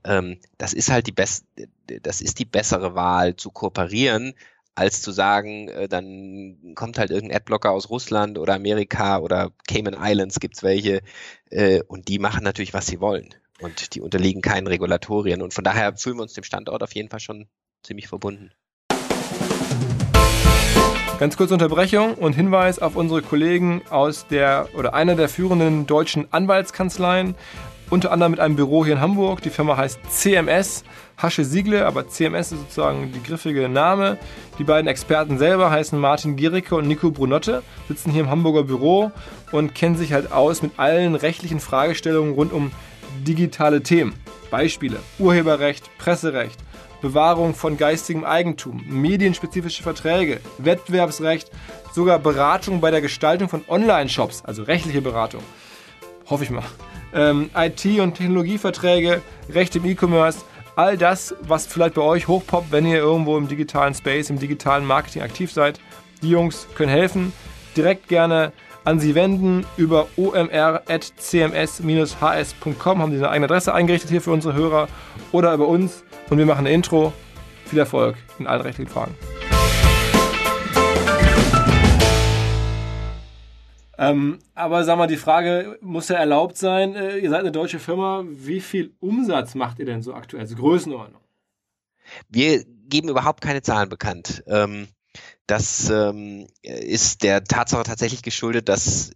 ähm, 0.06 0.39
das 0.58 0.74
ist 0.74 0.89
halt 0.89 1.08
die 1.08 1.12
best 1.12 1.45
das 1.88 2.21
ist 2.21 2.39
die 2.39 2.45
bessere 2.45 2.95
Wahl 2.95 3.36
zu 3.36 3.52
kooperieren, 3.52 4.34
als 4.75 5.01
zu 5.01 5.11
sagen, 5.11 5.69
äh, 5.69 5.88
dann 5.88 6.73
kommt 6.75 6.97
halt 6.97 7.09
irgendein 7.09 7.38
Adblocker 7.38 7.71
aus 7.71 7.89
Russland 7.89 8.38
oder 8.38 8.53
Amerika 8.53 9.19
oder 9.19 9.51
Cayman 9.67 9.95
Islands 9.99 10.39
gibt's 10.39 10.63
welche 10.63 11.01
äh, 11.49 11.81
und 11.88 12.09
die 12.09 12.19
machen 12.19 12.43
natürlich, 12.43 12.73
was 12.73 12.85
sie 12.85 12.99
wollen. 12.99 13.33
Und 13.61 13.95
die 13.95 14.01
unterliegen 14.01 14.41
keinen 14.41 14.67
Regulatorien. 14.67 15.41
Und 15.41 15.53
von 15.53 15.63
daher 15.63 15.95
fühlen 15.95 16.17
wir 16.17 16.23
uns 16.23 16.33
dem 16.33 16.43
Standort 16.43 16.83
auf 16.83 16.93
jeden 16.93 17.09
Fall 17.09 17.21
schon 17.21 17.47
ziemlich 17.83 18.09
verbunden. 18.09 18.51
Ganz 21.17 21.38
kurze 21.38 21.53
Unterbrechung 21.53 22.15
und 22.15 22.33
Hinweis 22.33 22.79
auf 22.79 22.97
unsere 22.97 23.21
Kollegen 23.21 23.81
aus 23.89 24.27
der 24.27 24.67
oder 24.77 24.93
einer 24.93 25.15
der 25.15 25.29
führenden 25.29 25.88
deutschen 25.88 26.27
Anwaltskanzleien, 26.33 27.35
unter 27.89 28.11
anderem 28.11 28.31
mit 28.31 28.41
einem 28.41 28.57
Büro 28.57 28.83
hier 28.83 28.95
in 28.95 28.99
Hamburg. 28.99 29.41
Die 29.41 29.49
Firma 29.49 29.77
heißt 29.77 29.99
CMS, 30.09 30.83
Hasche 31.17 31.45
Siegle, 31.45 31.86
aber 31.86 32.08
CMS 32.08 32.51
ist 32.51 32.60
sozusagen 32.60 33.12
die 33.13 33.23
griffige 33.23 33.69
Name. 33.69 34.17
Die 34.60 34.63
beiden 34.63 34.88
Experten 34.88 35.38
selber 35.38 35.71
heißen 35.71 35.97
Martin 35.97 36.36
Giericke 36.36 36.75
und 36.75 36.88
Nico 36.88 37.10
Brunotte, 37.12 37.63
sitzen 37.88 38.12
hier 38.12 38.23
im 38.23 38.30
Hamburger 38.30 38.63
Büro 38.63 39.12
und 39.51 39.75
kennen 39.75 39.95
sich 39.95 40.13
halt 40.13 40.32
aus 40.32 40.62
mit 40.62 40.73
allen 40.78 41.15
rechtlichen 41.15 41.60
Fragestellungen 41.60 42.34
rund 42.34 42.51
um 42.51 42.71
digitale 43.25 43.82
Themen. 43.82 44.13
Beispiele: 44.51 44.99
Urheberrecht, 45.17 45.89
Presserecht, 45.97 46.60
Bewahrung 47.01 47.54
von 47.54 47.78
geistigem 47.78 48.23
Eigentum, 48.23 48.84
medienspezifische 48.88 49.84
Verträge, 49.84 50.39
Wettbewerbsrecht, 50.58 51.49
sogar 51.93 52.19
Beratung 52.19 52.82
bei 52.82 52.91
der 52.91 53.01
Gestaltung 53.01 53.47
von 53.47 53.63
Online-Shops, 53.67 54.43
also 54.43 54.63
rechtliche 54.63 55.01
Beratung. 55.01 55.41
Hoffe 56.30 56.43
ich 56.43 56.49
mal. 56.49 56.63
Ähm, 57.13 57.49
IT- 57.56 57.99
und 57.99 58.15
Technologieverträge, 58.15 59.21
Recht 59.49 59.75
im 59.75 59.86
E-Commerce, 59.86 60.39
all 60.75 60.97
das, 60.97 61.35
was 61.41 61.67
vielleicht 61.67 61.93
bei 61.95 62.01
euch 62.01 62.27
hochpoppt, 62.27 62.71
wenn 62.71 62.85
ihr 62.85 62.97
irgendwo 62.97 63.38
im 63.38 63.47
digitalen 63.47 63.93
Space, 63.93 64.29
im 64.29 64.39
digitalen 64.39 64.85
Marketing 64.85 65.21
aktiv 65.21 65.49
seid. 65.51 65.79
Die 66.21 66.29
Jungs 66.29 66.67
können 66.75 66.89
helfen. 66.89 67.33
Direkt 67.75 68.07
gerne 68.07 68.53
an 68.83 68.99
sie 68.99 69.15
wenden 69.15 69.65
über 69.77 70.07
omr.cms-hs.com, 70.15 73.01
haben 73.01 73.11
sie 73.11 73.17
eine 73.17 73.29
eigene 73.29 73.45
Adresse 73.45 73.73
eingerichtet 73.73 74.11
hier 74.11 74.21
für 74.21 74.31
unsere 74.31 74.53
Hörer 74.53 74.88
oder 75.31 75.53
über 75.53 75.67
uns 75.67 76.03
und 76.29 76.38
wir 76.38 76.45
machen 76.45 76.59
eine 76.59 76.71
Intro. 76.71 77.11
Viel 77.65 77.79
Erfolg 77.79 78.15
in 78.38 78.45
allen 78.45 78.61
rechtlichen 78.61 78.91
Fragen. 78.91 79.15
Ähm, 83.97 84.39
aber 84.53 84.84
sag 84.84 84.97
mal, 84.97 85.08
die 85.08 85.17
Frage 85.17 85.77
muss 85.81 86.10
ja 86.10 86.17
erlaubt 86.17 86.58
sein. 86.58 86.95
Äh, 86.95 87.17
ihr 87.17 87.29
seid 87.29 87.41
eine 87.41 87.51
deutsche 87.51 87.79
Firma. 87.79 88.23
Wie 88.27 88.62
viel 88.62 88.93
Umsatz 88.99 89.55
macht 89.55 89.79
ihr 89.79 89.86
denn 89.86 90.01
so 90.01 90.13
aktuell? 90.13 90.41
Also 90.41 90.55
Größenordnung? 90.55 91.21
Wir 92.29 92.63
geben 92.88 93.10
überhaupt 93.10 93.41
keine 93.41 93.62
Zahlen 93.62 93.89
bekannt. 93.89 94.43
Ähm, 94.47 94.88
das 95.47 95.89
ähm, 95.89 96.47
ist 96.62 97.23
der 97.23 97.43
Tatsache 97.43 97.84
tatsächlich 97.84 98.21
geschuldet, 98.21 98.67
dass 98.67 99.12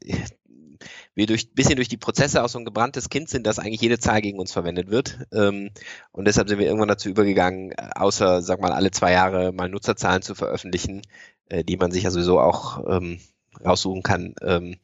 wir 1.15 1.25
durch 1.25 1.53
bisschen 1.53 1.75
durch 1.75 1.89
die 1.89 1.97
Prozesse 1.97 2.43
auch 2.43 2.49
so 2.49 2.59
ein 2.59 2.65
gebranntes 2.65 3.09
Kind 3.09 3.29
sind, 3.29 3.45
dass 3.45 3.59
eigentlich 3.59 3.81
jede 3.81 3.99
Zahl 3.99 4.21
gegen 4.21 4.39
uns 4.39 4.53
verwendet 4.53 4.89
wird. 4.89 5.19
Ähm, 5.33 5.71
und 6.11 6.25
deshalb 6.25 6.47
sind 6.47 6.59
wir 6.59 6.65
irgendwann 6.65 6.87
dazu 6.87 7.09
übergegangen, 7.09 7.73
außer, 7.77 8.41
sag 8.41 8.61
mal, 8.61 8.71
alle 8.71 8.91
zwei 8.91 9.11
Jahre 9.11 9.51
mal 9.51 9.69
Nutzerzahlen 9.69 10.21
zu 10.21 10.35
veröffentlichen, 10.35 11.01
äh, 11.49 11.63
die 11.63 11.77
man 11.77 11.91
sich 11.91 12.03
ja 12.03 12.11
sowieso 12.11 12.39
auch 12.39 12.85
ähm, 12.87 13.19
raussuchen 13.63 14.03
kann, 14.03 14.35
ähm, 14.41 14.77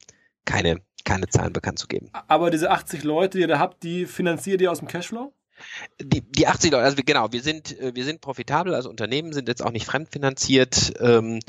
keine, 0.44 0.80
keine 1.04 1.28
Zahlen 1.28 1.52
bekannt 1.52 1.78
zu 1.78 1.86
geben. 1.86 2.10
Aber 2.28 2.50
diese 2.50 2.70
80 2.70 3.04
Leute, 3.04 3.38
die 3.38 3.42
ihr 3.42 3.48
da 3.48 3.58
habt, 3.58 3.82
die 3.82 4.06
finanziert 4.06 4.60
ihr 4.60 4.70
aus 4.70 4.78
dem 4.78 4.88
Cashflow? 4.88 5.32
Die, 6.00 6.20
die 6.20 6.46
80 6.46 6.72
Leute, 6.72 6.84
also 6.84 6.96
genau, 7.04 7.32
wir 7.32 7.42
sind, 7.42 7.78
äh, 7.80 7.94
wir 7.94 8.04
sind 8.04 8.20
profitabel, 8.20 8.74
also 8.74 8.90
Unternehmen 8.90 9.32
sind 9.32 9.48
jetzt 9.48 9.64
auch 9.64 9.70
nicht 9.72 9.86
fremdfinanziert 9.86 10.94
ähm, 11.00 11.40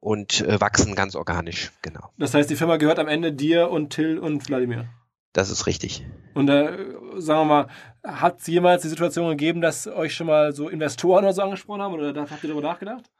und 0.00 0.40
äh, 0.40 0.60
wachsen 0.60 0.94
ganz 0.94 1.14
organisch, 1.14 1.70
genau. 1.80 2.10
Das 2.18 2.34
heißt, 2.34 2.50
die 2.50 2.56
Firma 2.56 2.76
gehört 2.76 2.98
am 2.98 3.08
Ende 3.08 3.32
dir 3.32 3.70
und 3.70 3.90
Till 3.90 4.18
und 4.18 4.48
Wladimir. 4.48 4.88
Das 5.32 5.48
ist 5.48 5.66
richtig. 5.66 6.04
Und 6.34 6.48
äh, 6.48 6.76
sagen 7.16 7.40
wir 7.40 7.44
mal, 7.44 7.68
hat 8.04 8.40
es 8.40 8.46
jemals 8.46 8.82
die 8.82 8.88
Situation 8.88 9.28
gegeben, 9.30 9.60
dass 9.60 9.86
euch 9.86 10.14
schon 10.14 10.26
mal 10.26 10.52
so 10.52 10.68
Investoren 10.68 11.24
oder 11.24 11.32
so 11.32 11.42
angesprochen 11.42 11.80
haben 11.80 11.94
oder 11.94 12.08
habt 12.20 12.42
ihr 12.44 12.50
darüber 12.50 12.68
nachgedacht? 12.68 13.10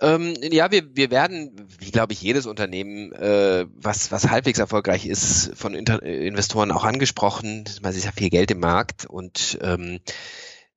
Ähm, 0.00 0.34
ja, 0.42 0.70
wir, 0.70 0.94
wir 0.94 1.10
werden, 1.10 1.50
wie 1.78 1.90
glaube 1.90 2.12
ich, 2.12 2.22
jedes 2.22 2.46
Unternehmen, 2.46 3.12
äh, 3.12 3.66
was, 3.74 4.12
was 4.12 4.30
halbwegs 4.30 4.60
erfolgreich 4.60 5.06
ist, 5.06 5.50
von 5.56 5.74
Inter 5.74 6.02
Investoren 6.02 6.70
auch 6.70 6.84
angesprochen. 6.84 7.64
Man 7.82 7.94
ist 7.94 8.04
ja 8.04 8.12
viel 8.12 8.30
Geld 8.30 8.50
im 8.50 8.60
Markt 8.60 9.06
und 9.06 9.58
ähm, 9.60 9.98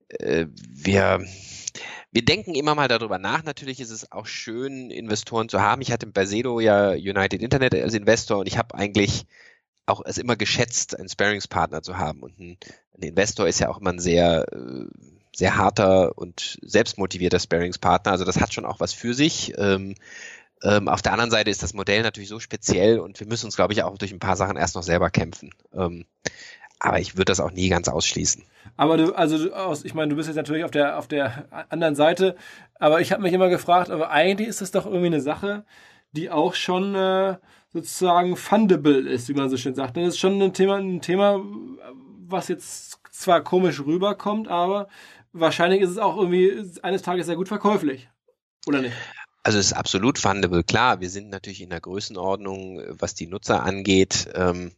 äh, 0.10 0.48
wir 0.56 1.24
wir 2.12 2.26
denken 2.26 2.56
immer 2.56 2.76
mal 2.76 2.90
darüber 2.90 3.18
nach. 3.18 3.44
Natürlich 3.44 3.80
ist 3.80 3.92
es 3.92 4.12
auch 4.12 4.26
schön, 4.26 4.92
Investoren 4.92 5.48
zu 5.48 5.62
haben. 5.62 5.82
Ich 5.82 5.92
hatte 5.92 6.08
bei 6.08 6.26
Sedo 6.26 6.60
ja 6.60 6.92
United 6.92 7.42
Internet 7.42 7.74
als 7.74 7.94
Investor 7.94 8.40
und 8.40 8.48
ich 8.48 8.58
habe 8.58 8.76
eigentlich 8.76 9.26
auch 9.86 10.02
es 10.06 10.18
immer 10.18 10.36
geschätzt, 10.36 10.98
einen 10.98 11.10
Sparingspartner 11.10 11.82
zu 11.82 11.98
haben. 11.98 12.22
Und 12.22 12.38
ein, 12.40 12.58
ein, 12.96 13.04
Investor 13.04 13.48
ist 13.48 13.60
ja 13.60 13.70
auch 13.70 13.80
immer 13.80 13.92
ein 13.92 14.00
sehr, 14.00 14.46
äh, 14.52 14.86
sehr 15.36 15.58
harter 15.58 16.18
und 16.18 16.60
selbstmotivierter 16.62 17.40
Sparingspartner. 17.40 18.12
Also 18.12 18.26
das 18.26 18.40
hat 18.40 18.54
schon 18.54 18.66
auch 18.66 18.80
was 18.80 18.94
für 18.94 19.14
sich. 19.14 19.54
Ähm, 19.58 19.96
ähm, 20.64 20.88
auf 20.88 21.02
der 21.02 21.14
anderen 21.14 21.32
Seite 21.32 21.50
ist 21.50 21.64
das 21.64 21.74
Modell 21.74 22.04
natürlich 22.04 22.30
so 22.30 22.40
speziell 22.40 23.00
und 23.00 23.20
wir 23.20 23.28
müssen 23.28 23.46
uns, 23.46 23.56
glaube 23.56 23.74
ich, 23.74 23.84
auch 23.84 23.98
durch 23.98 24.12
ein 24.12 24.20
paar 24.20 24.36
Sachen 24.36 24.58
erst 24.58 24.76
noch 24.76 24.84
selber 24.84 25.10
kämpfen. 25.10 25.52
Ähm, 25.74 26.06
aber 26.80 27.00
ich 27.00 27.16
würde 27.16 27.26
das 27.26 27.40
auch 27.40 27.52
nie 27.52 27.70
ganz 27.70 27.88
ausschließen. 27.88 28.44
Aber 28.76 28.98
du, 28.98 29.14
also 29.14 29.50
ich 29.84 29.94
meine, 29.94 30.10
du 30.10 30.16
bist 30.16 30.28
jetzt 30.28 30.36
natürlich 30.36 30.64
auf 30.64 30.72
der 30.72 30.98
auf 30.98 31.08
der 31.08 31.46
anderen 31.70 31.96
Seite, 31.96 32.36
aber 32.80 33.02
ich 33.02 33.12
habe 33.12 33.22
mich 33.22 33.34
immer 33.34 33.50
gefragt, 33.50 33.90
aber 33.92 34.10
eigentlich 34.12 34.48
ist 34.48 34.62
das 34.62 34.72
doch 34.72 34.86
irgendwie 34.86 35.08
eine 35.08 35.22
Sache, 35.22 35.64
die 36.12 36.30
auch 36.30 36.56
schon 36.56 36.96
äh, 36.96 37.38
sozusagen 37.74 38.36
fundable 38.36 39.00
ist, 39.10 39.30
wie 39.30 39.34
man 39.34 39.50
so 39.50 39.58
schön 39.58 39.76
sagt. 39.76 39.98
Das 39.98 40.08
ist 40.08 40.20
schon 40.20 40.42
ein 40.42 40.54
Thema, 40.54 40.78
ein 40.78 41.02
Thema, 41.02 41.42
was 42.28 42.48
jetzt 42.48 43.00
zwar 43.12 43.42
komisch 43.42 43.80
rüberkommt, 43.86 44.48
aber 44.48 44.88
wahrscheinlich 45.34 45.82
ist 45.82 45.90
es 45.90 45.98
auch 45.98 46.18
irgendwie 46.18 46.64
eines 46.84 47.02
Tages 47.02 47.26
sehr 47.26 47.36
gut 47.36 47.48
verkäuflich, 47.48 48.10
oder 48.68 48.82
nicht? 48.82 48.96
Also 49.44 49.58
es 49.58 49.68
ist 49.68 49.74
absolut 49.74 50.20
fundable, 50.20 50.64
klar. 50.64 51.02
Wir 51.02 51.10
sind 51.10 51.30
natürlich 51.30 51.62
in 51.62 51.72
der 51.72 51.82
Größenordnung, 51.82 52.82
was 53.00 53.16
die 53.16 53.28
Nutzer 53.28 53.64
angeht. 53.64 54.30
Ähm, 54.36 54.72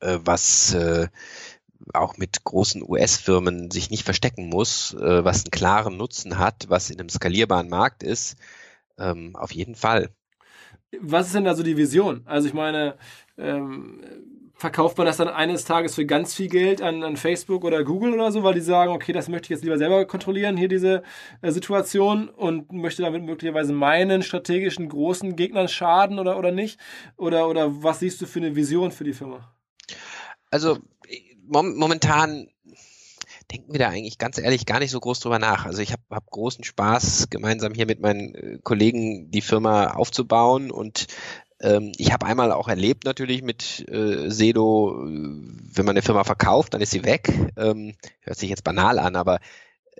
äh, 0.00 0.18
was 0.22 0.74
äh, 0.74 1.08
auch 1.92 2.16
mit 2.16 2.44
großen 2.44 2.82
US-Firmen 2.82 3.70
sich 3.70 3.90
nicht 3.90 4.04
verstecken 4.04 4.48
muss, 4.48 4.94
äh, 4.94 5.24
was 5.24 5.44
einen 5.44 5.50
klaren 5.50 5.96
Nutzen 5.96 6.38
hat, 6.38 6.66
was 6.68 6.90
in 6.90 7.00
einem 7.00 7.08
skalierbaren 7.08 7.68
Markt 7.68 8.02
ist, 8.02 8.36
ähm, 8.98 9.36
auf 9.36 9.52
jeden 9.52 9.74
Fall. 9.74 10.10
Was 11.00 11.26
ist 11.26 11.34
denn 11.34 11.44
da 11.44 11.54
so 11.54 11.62
die 11.62 11.76
Vision? 11.76 12.22
Also 12.26 12.48
ich 12.48 12.54
meine, 12.54 12.96
ähm, 13.36 14.00
verkauft 14.56 14.96
man 14.96 15.06
das 15.06 15.18
dann 15.18 15.28
eines 15.28 15.64
Tages 15.64 15.94
für 15.94 16.06
ganz 16.06 16.34
viel 16.34 16.48
Geld 16.48 16.80
an, 16.80 17.02
an, 17.02 17.16
Facebook 17.16 17.62
oder 17.62 17.84
Google 17.84 18.14
oder 18.14 18.32
so, 18.32 18.42
weil 18.42 18.54
die 18.54 18.60
sagen, 18.60 18.92
okay, 18.92 19.12
das 19.12 19.28
möchte 19.28 19.46
ich 19.46 19.50
jetzt 19.50 19.64
lieber 19.64 19.76
selber 19.76 20.06
kontrollieren, 20.06 20.56
hier 20.56 20.68
diese 20.68 21.02
äh, 21.42 21.52
Situation 21.52 22.28
und 22.28 22.72
möchte 22.72 23.02
damit 23.02 23.22
möglicherweise 23.22 23.74
meinen 23.74 24.22
strategischen 24.22 24.88
großen 24.88 25.36
Gegnern 25.36 25.68
schaden 25.68 26.18
oder, 26.18 26.38
oder 26.38 26.52
nicht? 26.52 26.80
Oder, 27.16 27.48
oder 27.48 27.82
was 27.82 28.00
siehst 28.00 28.20
du 28.22 28.26
für 28.26 28.38
eine 28.38 28.56
Vision 28.56 28.92
für 28.92 29.04
die 29.04 29.12
Firma? 29.12 29.52
Also 30.50 30.78
mom 31.46 31.76
momentan 31.76 32.48
denken 33.52 33.72
wir 33.72 33.78
da 33.78 33.88
eigentlich 33.88 34.18
ganz 34.18 34.38
ehrlich 34.38 34.66
gar 34.66 34.80
nicht 34.80 34.90
so 34.90 34.98
groß 34.98 35.20
drüber 35.20 35.38
nach. 35.38 35.66
Also 35.66 35.80
ich 35.80 35.92
habe 35.92 36.02
hab 36.10 36.30
großen 36.30 36.64
Spaß, 36.64 37.28
gemeinsam 37.30 37.74
hier 37.74 37.86
mit 37.86 38.00
meinen 38.00 38.34
äh, 38.34 38.58
Kollegen 38.62 39.30
die 39.30 39.42
Firma 39.42 39.92
aufzubauen 39.92 40.70
und 40.70 41.06
ähm, 41.60 41.92
ich 41.96 42.12
habe 42.12 42.26
einmal 42.26 42.52
auch 42.52 42.68
erlebt 42.68 43.04
natürlich 43.04 43.42
mit 43.42 43.88
äh, 43.88 44.30
Sedo, 44.30 44.96
wenn 45.04 45.84
man 45.84 45.94
eine 45.94 46.02
Firma 46.02 46.24
verkauft, 46.24 46.74
dann 46.74 46.80
ist 46.80 46.90
sie 46.90 47.04
weg. 47.04 47.32
Ähm, 47.56 47.94
hört 48.20 48.38
sich 48.38 48.50
jetzt 48.50 48.64
banal 48.64 48.98
an, 48.98 49.16
aber 49.16 49.40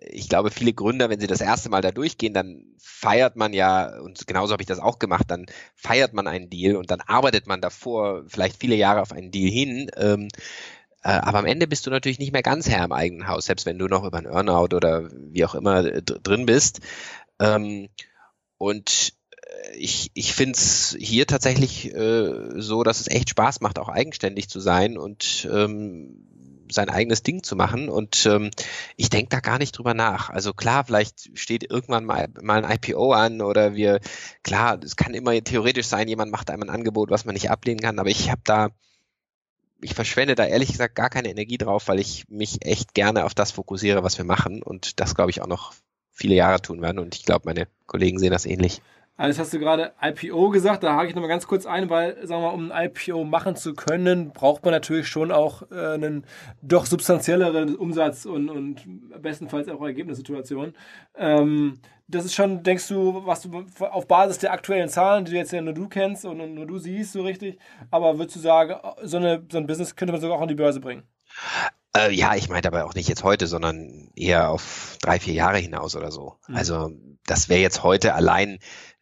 ich 0.00 0.28
glaube, 0.28 0.50
viele 0.50 0.74
Gründer, 0.74 1.08
wenn 1.08 1.20
sie 1.20 1.26
das 1.26 1.40
erste 1.40 1.70
Mal 1.70 1.80
da 1.80 1.90
durchgehen, 1.90 2.34
dann 2.34 2.64
feiert 2.78 3.36
man 3.36 3.52
ja, 3.52 3.98
und 4.00 4.26
genauso 4.26 4.52
habe 4.52 4.62
ich 4.62 4.68
das 4.68 4.78
auch 4.78 4.98
gemacht, 4.98 5.24
dann 5.28 5.46
feiert 5.74 6.12
man 6.12 6.26
einen 6.26 6.50
Deal 6.50 6.76
und 6.76 6.90
dann 6.90 7.00
arbeitet 7.00 7.46
man 7.46 7.60
davor 7.60 8.24
vielleicht 8.28 8.60
viele 8.60 8.74
Jahre 8.76 9.00
auf 9.00 9.12
einen 9.12 9.30
Deal 9.30 9.50
hin. 9.50 9.90
Ähm, 9.96 10.28
äh, 11.02 11.08
aber 11.08 11.38
am 11.38 11.46
Ende 11.46 11.66
bist 11.66 11.86
du 11.86 11.90
natürlich 11.90 12.18
nicht 12.18 12.32
mehr 12.32 12.42
ganz 12.42 12.68
Herr 12.68 12.84
im 12.84 12.92
eigenen 12.92 13.28
Haus, 13.28 13.46
selbst 13.46 13.64
wenn 13.64 13.78
du 13.78 13.86
noch 13.86 14.04
über 14.04 14.18
ein 14.18 14.26
Earnout 14.26 14.74
oder 14.76 15.08
wie 15.12 15.44
auch 15.44 15.54
immer 15.54 15.84
äh, 15.84 16.02
drin 16.02 16.46
bist. 16.46 16.80
Ähm, 17.40 17.88
und 18.58 19.15
ich, 19.74 20.10
ich 20.14 20.34
finde 20.34 20.58
es 20.58 20.96
hier 20.98 21.26
tatsächlich 21.26 21.94
äh, 21.94 22.60
so, 22.60 22.82
dass 22.82 23.00
es 23.00 23.08
echt 23.08 23.30
Spaß 23.30 23.60
macht, 23.60 23.78
auch 23.78 23.88
eigenständig 23.88 24.48
zu 24.48 24.60
sein 24.60 24.96
und 24.98 25.48
ähm, 25.50 26.26
sein 26.72 26.88
eigenes 26.88 27.22
Ding 27.22 27.42
zu 27.42 27.56
machen. 27.56 27.88
Und 27.88 28.26
ähm, 28.26 28.50
ich 28.96 29.10
denke 29.10 29.28
da 29.30 29.40
gar 29.40 29.58
nicht 29.58 29.76
drüber 29.76 29.94
nach. 29.94 30.30
Also 30.30 30.52
klar, 30.52 30.84
vielleicht 30.84 31.38
steht 31.38 31.70
irgendwann 31.70 32.04
mal, 32.04 32.28
mal 32.42 32.64
ein 32.64 32.78
IPO 32.78 33.12
an 33.12 33.40
oder 33.40 33.74
wir, 33.74 34.00
klar, 34.42 34.78
es 34.82 34.96
kann 34.96 35.14
immer 35.14 35.32
theoretisch 35.42 35.86
sein, 35.86 36.08
jemand 36.08 36.32
macht 36.32 36.50
einem 36.50 36.64
ein 36.64 36.70
Angebot, 36.70 37.10
was 37.10 37.24
man 37.24 37.34
nicht 37.34 37.50
ablehnen 37.50 37.80
kann, 37.80 37.98
aber 37.98 38.10
ich 38.10 38.30
habe 38.30 38.42
da, 38.44 38.70
ich 39.80 39.94
verschwende 39.94 40.34
da 40.34 40.44
ehrlich 40.44 40.72
gesagt 40.72 40.94
gar 40.94 41.10
keine 41.10 41.28
Energie 41.28 41.58
drauf, 41.58 41.88
weil 41.88 42.00
ich 42.00 42.28
mich 42.28 42.64
echt 42.64 42.94
gerne 42.94 43.24
auf 43.24 43.34
das 43.34 43.52
fokussiere, 43.52 44.02
was 44.02 44.18
wir 44.18 44.24
machen 44.24 44.62
und 44.62 45.00
das 45.00 45.14
glaube 45.14 45.30
ich 45.30 45.42
auch 45.42 45.46
noch 45.46 45.74
viele 46.12 46.34
Jahre 46.34 46.62
tun 46.62 46.80
werden 46.80 46.98
und 46.98 47.14
ich 47.14 47.24
glaube, 47.24 47.42
meine 47.44 47.68
Kollegen 47.86 48.18
sehen 48.18 48.30
das 48.32 48.46
ähnlich. 48.46 48.80
Also 49.16 49.40
hast 49.40 49.52
du 49.52 49.58
gerade 49.58 49.92
IPO 50.00 50.50
gesagt, 50.50 50.82
da 50.82 50.94
hake 50.94 51.08
ich 51.08 51.14
nochmal 51.14 51.30
ganz 51.30 51.46
kurz 51.46 51.64
ein, 51.64 51.88
weil, 51.88 52.14
sagen 52.26 52.42
wir 52.42 52.48
mal, 52.48 52.54
um 52.54 52.70
ein 52.70 52.90
IPO 52.90 53.24
machen 53.24 53.56
zu 53.56 53.74
können, 53.74 54.32
braucht 54.32 54.64
man 54.64 54.72
natürlich 54.72 55.08
schon 55.08 55.32
auch 55.32 55.62
äh, 55.70 55.94
einen 55.94 56.26
doch 56.60 56.84
substanzielleren 56.84 57.76
Umsatz 57.76 58.26
und, 58.26 58.50
und 58.50 58.82
bestenfalls 59.22 59.68
auch 59.68 59.80
Ergebnissituation. 59.80 60.74
Ähm, 61.16 61.80
das 62.08 62.24
ist 62.24 62.34
schon, 62.34 62.62
denkst 62.62 62.88
du, 62.88 63.22
was 63.24 63.42
du 63.42 63.64
auf 63.80 64.06
Basis 64.06 64.38
der 64.38 64.52
aktuellen 64.52 64.88
Zahlen, 64.88 65.24
die 65.24 65.32
jetzt 65.32 65.52
ja 65.52 65.60
nur 65.60 65.74
du 65.74 65.88
kennst 65.88 66.24
und 66.24 66.54
nur 66.54 66.66
du 66.66 66.78
siehst, 66.78 67.12
so 67.12 67.22
richtig, 67.22 67.58
aber 67.90 68.18
würdest 68.18 68.36
du 68.36 68.40
sagen, 68.40 68.76
so, 69.02 69.16
eine, 69.16 69.44
so 69.50 69.58
ein 69.58 69.66
Business 69.66 69.96
könnte 69.96 70.12
man 70.12 70.20
sogar 70.20 70.36
auch 70.36 70.42
an 70.42 70.48
die 70.48 70.54
Börse 70.54 70.80
bringen? 70.80 71.04
Äh, 71.96 72.12
ja, 72.12 72.34
ich 72.34 72.48
meinte 72.48 72.68
aber 72.68 72.84
auch 72.84 72.94
nicht 72.94 73.08
jetzt 73.08 73.24
heute, 73.24 73.46
sondern 73.46 74.10
eher 74.14 74.50
auf 74.50 74.98
drei, 75.00 75.18
vier 75.18 75.34
Jahre 75.34 75.58
hinaus 75.58 75.96
oder 75.96 76.10
so. 76.10 76.36
Mhm. 76.46 76.56
Also 76.56 76.90
das 77.26 77.48
wäre 77.48 77.60
jetzt 77.60 77.82
heute 77.82 78.14
allein, 78.14 78.58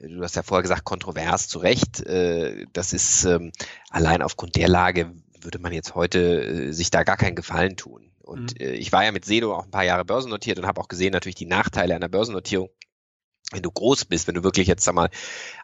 du 0.09 0.23
hast 0.23 0.37
ja 0.37 0.43
vorher 0.43 0.63
gesagt, 0.63 0.85
kontrovers 0.85 1.49
zu 1.49 1.59
Recht. 1.59 2.01
Äh, 2.07 2.67
das 2.73 2.93
ist 2.93 3.25
ähm, 3.25 3.53
allein 3.91 4.23
aufgrund 4.23 4.57
der 4.57 4.69
Lage 4.69 5.13
würde 5.41 5.59
man 5.59 5.73
jetzt 5.73 5.95
heute 5.95 6.21
äh, 6.21 6.73
sich 6.73 6.91
da 6.91 7.03
gar 7.05 7.17
keinen 7.17 7.37
Gefallen 7.37 7.77
tun. 7.77 8.11
Und 8.23 8.59
mhm. 8.59 8.67
äh, 8.67 8.73
ich 8.73 8.93
war 8.93 9.05
ja 9.05 9.13
mit 9.13 9.25
Sedo 9.25 9.55
auch 9.55 9.65
ein 9.65 9.71
paar 9.71 9.85
Jahre 9.85 10.05
börsennotiert 10.05 10.59
und 10.59 10.67
habe 10.67 10.81
auch 10.81 10.89
gesehen 10.89 11.13
natürlich 11.13 11.35
die 11.35 11.47
Nachteile 11.47 11.95
einer 11.95 12.09
Börsennotierung 12.09 12.71
wenn 13.53 13.63
du 13.63 13.71
groß 13.71 14.07
bist, 14.07 14.27
wenn 14.27 14.35
du 14.35 14.43
wirklich 14.43 14.67
jetzt 14.67 14.85
sag 14.85 14.95
mal 14.95 15.11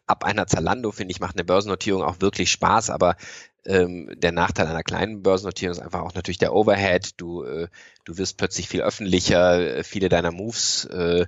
ab 0.07 0.25
einer 0.25 0.47
Zalando, 0.47 0.93
finde 0.93 1.13
ich, 1.13 1.21
macht 1.21 1.37
eine 1.37 1.45
Börsennotierung 1.45 2.03
auch 2.03 2.21
wirklich 2.21 2.51
Spaß, 2.51 2.91
aber 2.91 3.17
ähm, 3.65 4.11
der 4.17 4.33
Nachteil 4.33 4.67
einer 4.67 4.83
kleinen 4.83 5.23
Börsennotierung 5.23 5.73
ist 5.73 5.83
einfach 5.83 6.03
auch 6.03 6.15
natürlich 6.15 6.39
der 6.39 6.55
Overhead. 6.55 7.21
Du, 7.21 7.43
äh, 7.45 7.69
du 8.05 8.19
wirst 8.19 8.37
plötzlich 8.37 8.69
viel 8.69 8.83
öffentlicher, 8.83 9.83
viele 9.83 10.09
deiner 10.09 10.31
Moves 10.31 10.85
äh, 10.87 11.27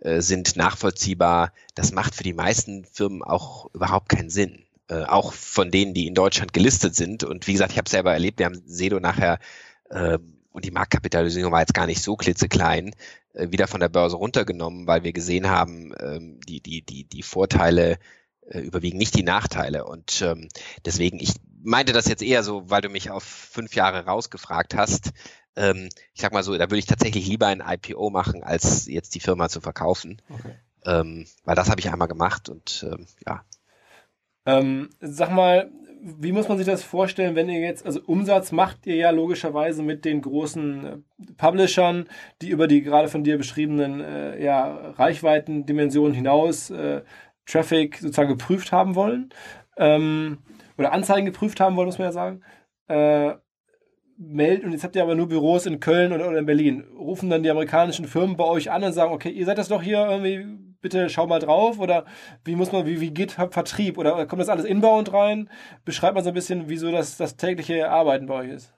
äh, 0.00 0.20
sind 0.20 0.56
nachvollziehbar. 0.56 1.52
Das 1.74 1.92
macht 1.92 2.14
für 2.14 2.24
die 2.24 2.32
meisten 2.32 2.84
Firmen 2.84 3.22
auch 3.22 3.72
überhaupt 3.74 4.08
keinen 4.08 4.30
Sinn. 4.30 4.64
Äh, 4.88 5.04
auch 5.04 5.32
von 5.32 5.70
denen, 5.70 5.94
die 5.94 6.06
in 6.06 6.14
Deutschland 6.14 6.52
gelistet 6.52 6.96
sind. 6.96 7.22
Und 7.22 7.46
wie 7.46 7.52
gesagt, 7.52 7.72
ich 7.72 7.78
habe 7.78 7.88
selber 7.88 8.12
erlebt, 8.12 8.38
wir 8.38 8.46
haben 8.46 8.62
Sedo 8.66 8.98
nachher 8.98 9.38
äh, 9.88 10.18
und 10.52 10.64
die 10.64 10.72
Marktkapitalisierung 10.72 11.52
war 11.52 11.60
jetzt 11.60 11.74
gar 11.74 11.86
nicht 11.86 12.02
so 12.02 12.16
klitzeklein, 12.16 12.90
äh, 13.34 13.52
wieder 13.52 13.68
von 13.68 13.80
der 13.80 13.88
Börse 13.88 14.16
runtergenommen, 14.16 14.86
weil 14.86 15.04
wir 15.04 15.12
gesehen 15.12 15.48
haben, 15.48 15.92
ähm, 16.00 16.40
die, 16.48 16.60
die, 16.60 16.82
die, 16.82 17.04
die 17.04 17.22
Vorteile 17.22 17.98
äh, 18.48 18.58
überwiegen 18.58 18.98
nicht 18.98 19.14
die 19.14 19.22
Nachteile. 19.22 19.84
Und 19.84 20.22
ähm, 20.22 20.48
deswegen, 20.84 21.20
ich 21.20 21.34
meinte 21.62 21.92
das 21.92 22.08
jetzt 22.08 22.22
eher 22.22 22.42
so, 22.42 22.68
weil 22.68 22.82
du 22.82 22.88
mich 22.88 23.10
auf 23.10 23.22
fünf 23.22 23.74
Jahre 23.74 24.06
rausgefragt 24.06 24.74
hast. 24.74 25.10
Ähm, 25.60 25.90
ich 26.14 26.22
sag 26.22 26.32
mal 26.32 26.42
so, 26.42 26.56
da 26.56 26.64
würde 26.64 26.78
ich 26.78 26.86
tatsächlich 26.86 27.28
lieber 27.28 27.46
ein 27.46 27.62
IPO 27.64 28.08
machen, 28.08 28.42
als 28.42 28.86
jetzt 28.86 29.14
die 29.14 29.20
Firma 29.20 29.50
zu 29.50 29.60
verkaufen. 29.60 30.22
Okay. 30.30 30.54
Ähm, 30.86 31.26
weil 31.44 31.54
das 31.54 31.68
habe 31.68 31.80
ich 31.80 31.90
einmal 31.90 32.08
gemacht 32.08 32.48
und 32.48 32.86
ähm, 32.90 33.06
ja. 33.26 33.44
Ähm, 34.46 34.88
sag 35.00 35.30
mal, 35.30 35.70
wie 36.02 36.32
muss 36.32 36.48
man 36.48 36.56
sich 36.56 36.66
das 36.66 36.82
vorstellen, 36.82 37.34
wenn 37.34 37.50
ihr 37.50 37.60
jetzt, 37.60 37.84
also 37.84 38.00
Umsatz 38.06 38.52
macht 38.52 38.86
ihr 38.86 38.96
ja 38.96 39.10
logischerweise 39.10 39.82
mit 39.82 40.06
den 40.06 40.22
großen 40.22 40.86
äh, 40.86 40.96
Publishern, 41.36 42.08
die 42.40 42.48
über 42.48 42.66
die 42.66 42.80
gerade 42.80 43.08
von 43.08 43.22
dir 43.22 43.36
beschriebenen 43.36 44.00
äh, 44.00 44.42
ja, 44.42 44.92
Reichweitendimensionen 44.92 46.14
hinaus 46.14 46.70
äh, 46.70 47.02
Traffic 47.44 47.98
sozusagen 47.98 48.30
geprüft 48.30 48.72
haben 48.72 48.94
wollen. 48.94 49.28
Ähm, 49.76 50.38
oder 50.78 50.92
Anzeigen 50.92 51.26
geprüft 51.26 51.60
haben 51.60 51.76
wollen, 51.76 51.86
muss 51.86 51.98
man 51.98 52.08
ja 52.08 52.12
sagen. 52.12 52.42
Äh, 52.88 53.34
melden, 54.20 54.66
und 54.66 54.72
jetzt 54.72 54.84
habt 54.84 54.94
ihr 54.94 55.02
aber 55.02 55.14
nur 55.14 55.28
Büros 55.28 55.66
in 55.66 55.80
Köln 55.80 56.12
oder, 56.12 56.36
in 56.36 56.46
Berlin. 56.46 56.84
Rufen 56.96 57.30
dann 57.30 57.42
die 57.42 57.50
amerikanischen 57.50 58.06
Firmen 58.06 58.36
bei 58.36 58.44
euch 58.44 58.70
an 58.70 58.84
und 58.84 58.92
sagen, 58.92 59.12
okay, 59.12 59.30
ihr 59.30 59.46
seid 59.46 59.58
das 59.58 59.68
doch 59.68 59.82
hier 59.82 60.06
irgendwie, 60.06 60.46
bitte 60.82 61.08
schau 61.08 61.26
mal 61.26 61.40
drauf 61.40 61.78
oder 61.78 62.04
wie 62.44 62.54
muss 62.54 62.70
man, 62.70 62.86
wie, 62.86 63.00
wie 63.00 63.10
geht 63.10 63.32
Vertrieb 63.32 63.96
oder 63.96 64.26
kommt 64.26 64.42
das 64.42 64.50
alles 64.50 64.66
inbound 64.66 65.12
rein? 65.12 65.48
Beschreibt 65.84 66.14
man 66.14 66.22
so 66.22 66.30
ein 66.30 66.34
bisschen, 66.34 66.68
wieso 66.68 66.92
das, 66.92 67.16
das 67.16 67.36
tägliche 67.36 67.90
Arbeiten 67.90 68.26
bei 68.26 68.34
euch 68.34 68.50
ist. 68.50 68.72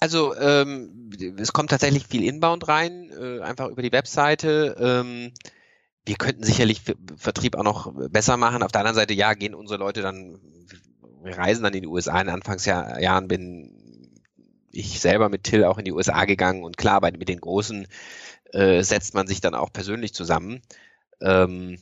Also 0.00 0.36
ähm, 0.36 1.10
es 1.38 1.54
kommt 1.54 1.70
tatsächlich 1.70 2.06
viel 2.06 2.24
inbound 2.24 2.68
rein, 2.68 3.10
äh, 3.18 3.40
einfach 3.40 3.68
über 3.68 3.80
die 3.80 3.92
Webseite. 3.92 4.76
Ähm, 4.78 5.32
wir 6.04 6.16
könnten 6.16 6.42
sicherlich 6.42 6.82
Vertrieb 7.16 7.56
auch 7.56 7.62
noch 7.62 7.92
besser 8.10 8.36
machen. 8.36 8.62
Auf 8.62 8.72
der 8.72 8.82
anderen 8.82 8.96
Seite, 8.96 9.14
ja, 9.14 9.32
gehen 9.32 9.54
unsere 9.54 9.78
Leute 9.78 10.02
dann, 10.02 10.38
wir 11.22 11.38
reisen 11.38 11.62
dann 11.62 11.72
in 11.72 11.82
die 11.82 11.88
USA. 11.88 12.20
In 12.20 12.28
Anfangsjahren 12.28 13.28
bin 13.28 13.83
ich 14.76 15.00
selber 15.00 15.28
mit 15.28 15.44
Till 15.44 15.64
auch 15.64 15.78
in 15.78 15.84
die 15.84 15.92
USA 15.92 16.24
gegangen 16.24 16.64
und 16.64 16.76
klar, 16.76 17.00
bei, 17.00 17.10
mit 17.12 17.28
den 17.28 17.40
Großen 17.40 17.86
äh, 18.52 18.82
setzt 18.82 19.14
man 19.14 19.26
sich 19.26 19.40
dann 19.40 19.54
auch 19.54 19.72
persönlich 19.72 20.14
zusammen. 20.14 20.62
Ähm, 21.20 21.78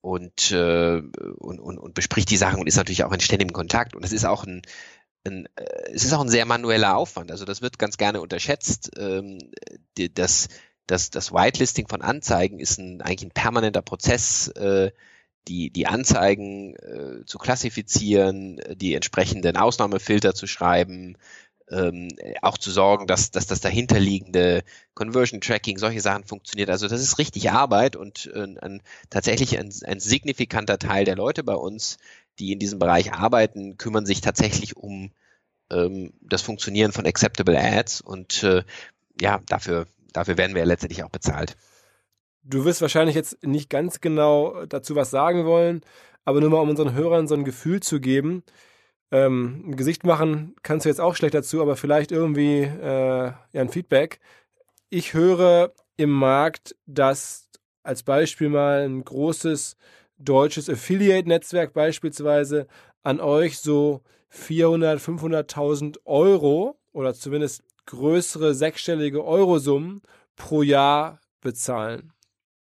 und, 0.00 0.52
äh, 0.52 1.00
und, 1.38 1.60
und, 1.60 1.78
und 1.78 1.94
bespricht 1.94 2.28
die 2.28 2.36
Sachen 2.36 2.60
und 2.60 2.66
ist 2.66 2.76
natürlich 2.76 3.04
auch 3.04 3.12
in 3.12 3.20
ständigem 3.20 3.54
Kontakt. 3.54 3.96
Und 3.96 4.04
es 4.04 4.12
ist 4.12 4.26
auch 4.26 4.44
ein, 4.44 4.60
ein, 5.26 5.46
äh, 5.56 5.92
es 5.92 6.04
ist 6.04 6.12
auch 6.12 6.20
ein 6.20 6.28
sehr 6.28 6.44
manueller 6.44 6.96
Aufwand. 6.96 7.30
Also 7.30 7.46
das 7.46 7.62
wird 7.62 7.78
ganz 7.78 7.96
gerne 7.96 8.20
unterschätzt. 8.20 8.90
Ähm, 8.98 9.38
das, 10.12 10.48
das, 10.86 11.10
das 11.10 11.32
Whitelisting 11.32 11.88
von 11.88 12.02
Anzeigen 12.02 12.58
ist 12.60 12.78
ein, 12.78 13.00
eigentlich 13.00 13.30
ein 13.30 13.34
permanenter 13.34 13.80
Prozess, 13.80 14.48
äh, 14.48 14.92
die, 15.48 15.70
die 15.70 15.86
Anzeigen 15.86 16.76
äh, 16.76 17.24
zu 17.24 17.38
klassifizieren, 17.38 18.60
die 18.76 18.94
entsprechenden 18.94 19.56
Ausnahmefilter 19.56 20.34
zu 20.34 20.46
schreiben, 20.46 21.16
ähm, 21.74 22.08
auch 22.42 22.58
zu 22.58 22.70
sorgen, 22.70 23.06
dass, 23.06 23.30
dass 23.30 23.46
das 23.46 23.60
dahinterliegende 23.60 24.62
Conversion 24.94 25.40
Tracking, 25.40 25.78
solche 25.78 26.00
Sachen 26.00 26.24
funktioniert. 26.24 26.70
Also 26.70 26.88
das 26.88 27.00
ist 27.00 27.18
richtig 27.18 27.50
Arbeit 27.50 27.96
und 27.96 28.30
äh, 28.34 28.46
ein, 28.60 28.82
tatsächlich 29.10 29.58
ein, 29.58 29.72
ein 29.84 30.00
signifikanter 30.00 30.78
Teil 30.78 31.04
der 31.04 31.16
Leute 31.16 31.42
bei 31.42 31.54
uns, 31.54 31.98
die 32.38 32.52
in 32.52 32.58
diesem 32.58 32.78
Bereich 32.78 33.12
arbeiten, 33.12 33.76
kümmern 33.78 34.06
sich 34.06 34.20
tatsächlich 34.20 34.76
um 34.76 35.10
ähm, 35.70 36.12
das 36.20 36.42
Funktionieren 36.42 36.92
von 36.92 37.06
Acceptable 37.06 37.58
Ads 37.58 38.00
und 38.00 38.42
äh, 38.42 38.62
ja, 39.20 39.40
dafür 39.46 39.86
dafür 40.14 40.38
werden 40.38 40.54
wir 40.56 40.64
letztendlich 40.64 41.04
auch 41.04 41.10
bezahlt. 41.10 41.56
Du 42.42 42.64
wirst 42.64 42.80
wahrscheinlich 42.80 43.16
jetzt 43.16 43.42
nicht 43.44 43.68
ganz 43.68 44.00
genau 44.00 44.64
dazu 44.66 44.96
was 44.96 45.10
sagen 45.10 45.44
wollen, 45.44 45.82
aber 46.24 46.40
nur 46.40 46.50
mal 46.50 46.60
um 46.60 46.70
unseren 46.70 46.94
Hörern 46.94 47.28
so 47.28 47.34
ein 47.34 47.44
Gefühl 47.44 47.80
zu 47.80 48.00
geben. 48.00 48.42
Ähm, 49.10 49.64
ein 49.68 49.76
Gesicht 49.76 50.04
machen 50.04 50.56
kannst 50.62 50.84
du 50.84 50.88
jetzt 50.90 51.00
auch 51.00 51.14
schlecht 51.16 51.34
dazu, 51.34 51.60
aber 51.60 51.76
vielleicht 51.76 52.12
irgendwie 52.12 52.62
äh, 52.62 53.32
ja, 53.32 53.36
ein 53.52 53.68
Feedback. 53.68 54.20
Ich 54.90 55.14
höre 55.14 55.72
im 55.96 56.10
Markt, 56.10 56.74
dass 56.86 57.48
als 57.82 58.02
Beispiel 58.02 58.48
mal 58.48 58.84
ein 58.84 59.04
großes 59.04 59.76
deutsches 60.18 60.70
Affiliate-Netzwerk 60.70 61.74
beispielsweise 61.74 62.66
an 63.02 63.20
euch 63.20 63.58
so 63.58 64.02
400, 64.30 65.00
500.000 65.00 65.98
Euro 66.04 66.78
oder 66.92 67.14
zumindest 67.14 67.62
größere 67.86 68.54
sechsstellige 68.54 69.24
Eurosummen 69.24 70.02
pro 70.36 70.62
Jahr 70.62 71.20
bezahlen. 71.40 72.12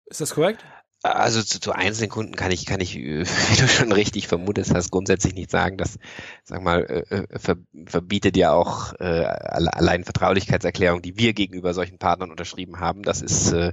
Ist 0.07 0.21
das 0.21 0.35
korrekt? 0.35 0.65
Also 1.03 1.43
zu, 1.43 1.61
zu 1.61 1.73
einzelnen 1.73 2.11
Kunden 2.11 2.37
kann 2.37 2.53
ich, 2.53 2.65
kann 2.65 2.81
ich, 2.81 2.97
wie 2.97 3.25
du 3.61 3.69
schon 3.69 3.93
richtig 3.93 4.29
vermutest 4.29 4.75
hast, 4.75 4.91
grundsätzlich 4.91 5.35
nicht 5.35 5.51
sagen. 5.51 5.77
Das, 5.77 5.99
sag 6.45 6.63
mal, 6.63 6.83
äh, 6.83 7.17
äh, 7.17 7.39
ver, 7.39 7.57
verbietet 7.87 8.37
ja 8.37 8.53
auch 8.53 8.95
äh, 9.01 9.25
allein 9.25 10.05
Vertraulichkeitserklärung, 10.05 11.03
die 11.03 11.19
wir 11.19 11.33
gegenüber 11.33 11.75
solchen 11.75 11.99
Partnern 11.99 12.31
unterschrieben 12.31 12.79
haben. 12.79 13.03
Das 13.03 13.21
ist, 13.21 13.53
äh, 13.53 13.73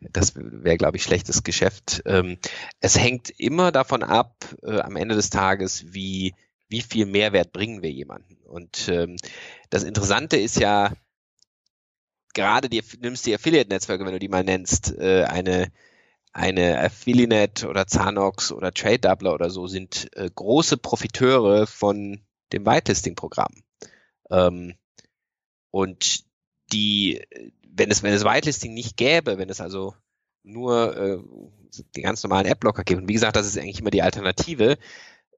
das 0.00 0.34
wäre, 0.36 0.76
glaube 0.76 0.96
ich, 0.96 1.02
schlechtes 1.02 1.42
Geschäft. 1.42 2.02
Ähm, 2.06 2.38
es 2.80 2.98
hängt 2.98 3.30
immer 3.30 3.72
davon 3.72 4.02
ab, 4.02 4.36
äh, 4.62 4.80
am 4.80 4.96
Ende 4.96 5.14
des 5.14 5.30
Tages, 5.30 5.92
wie 5.92 6.34
wie 6.72 6.80
viel 6.80 7.06
Mehrwert 7.06 7.52
bringen 7.52 7.82
wir 7.82 7.90
jemanden? 7.92 8.38
Und 8.46 8.88
ähm, 8.88 9.16
das 9.68 9.84
Interessante 9.84 10.38
ist 10.38 10.58
ja, 10.58 10.92
gerade 12.34 12.68
die, 12.68 12.82
nimmst 13.00 13.26
die 13.26 13.34
Affiliate-Netzwerke, 13.34 14.04
wenn 14.04 14.14
du 14.14 14.18
die 14.18 14.28
mal 14.28 14.42
nennst, 14.42 14.96
äh, 14.96 15.24
eine, 15.24 15.70
eine 16.32 16.80
Affiliate 16.80 17.68
oder 17.68 17.86
Zanox 17.86 18.52
oder 18.52 18.72
Trade 18.72 19.00
Doubler 19.00 19.34
oder 19.34 19.50
so 19.50 19.66
sind 19.66 20.08
äh, 20.16 20.30
große 20.34 20.78
Profiteure 20.78 21.66
von 21.66 22.20
dem 22.52 22.66
Whitelisting-Programm. 22.66 23.62
Ähm, 24.30 24.74
und 25.70 26.24
die, 26.72 27.22
wenn 27.66 27.90
es, 27.90 28.02
wenn 28.02 28.14
es 28.14 28.24
Whitelisting 28.24 28.72
nicht 28.72 28.96
gäbe, 28.96 29.38
wenn 29.38 29.50
es 29.50 29.60
also 29.60 29.94
nur 30.42 30.96
äh, 30.96 31.18
die 31.96 32.02
ganz 32.02 32.22
normalen 32.22 32.50
Adblocker 32.50 32.84
gibt, 32.84 33.02
und 33.02 33.08
wie 33.08 33.14
gesagt, 33.14 33.36
das 33.36 33.46
ist 33.46 33.58
eigentlich 33.58 33.80
immer 33.80 33.90
die 33.90 34.02
Alternative, 34.02 34.78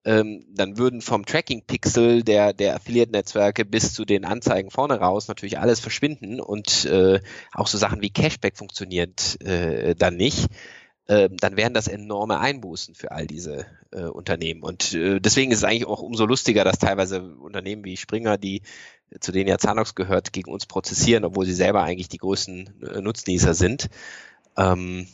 ähm, 0.04 0.44
dann 0.50 0.76
würden 0.76 1.00
vom 1.00 1.24
Tracking-Pixel 1.24 2.22
der, 2.22 2.52
der 2.52 2.76
Affiliate-Netzwerke 2.76 3.64
bis 3.64 3.94
zu 3.94 4.04
den 4.04 4.24
Anzeigen 4.24 4.70
vorne 4.70 4.98
raus 5.00 5.28
natürlich 5.28 5.58
alles 5.58 5.80
verschwinden 5.80 6.40
und 6.40 6.84
äh, 6.84 7.20
auch 7.52 7.66
so 7.66 7.78
Sachen 7.78 8.02
wie 8.02 8.10
Cashback 8.10 8.56
funktioniert 8.56 9.40
äh, 9.42 9.94
dann 9.94 10.16
nicht. 10.16 10.48
Äh, 11.06 11.28
dann 11.30 11.56
wären 11.56 11.74
das 11.74 11.86
enorme 11.86 12.40
Einbußen 12.40 12.94
für 12.94 13.10
all 13.10 13.26
diese 13.26 13.66
äh, 13.92 14.04
Unternehmen. 14.04 14.62
Und 14.62 14.94
äh, 14.94 15.20
deswegen 15.20 15.52
ist 15.52 15.58
es 15.58 15.64
eigentlich 15.64 15.86
auch 15.86 16.00
umso 16.00 16.24
lustiger, 16.24 16.64
dass 16.64 16.78
teilweise 16.78 17.22
Unternehmen 17.22 17.84
wie 17.84 17.96
Springer, 17.96 18.38
die 18.38 18.62
zu 19.20 19.32
denen 19.32 19.48
ja 19.48 19.58
Zanox 19.58 19.94
gehört, 19.94 20.32
gegen 20.32 20.50
uns 20.50 20.66
prozessieren, 20.66 21.24
obwohl 21.24 21.46
sie 21.46 21.52
selber 21.52 21.82
eigentlich 21.82 22.08
die 22.08 22.18
größten 22.18 22.82
äh, 22.82 23.00
Nutznießer 23.00 23.54
sind. 23.54 23.90
Ähm, 24.56 25.06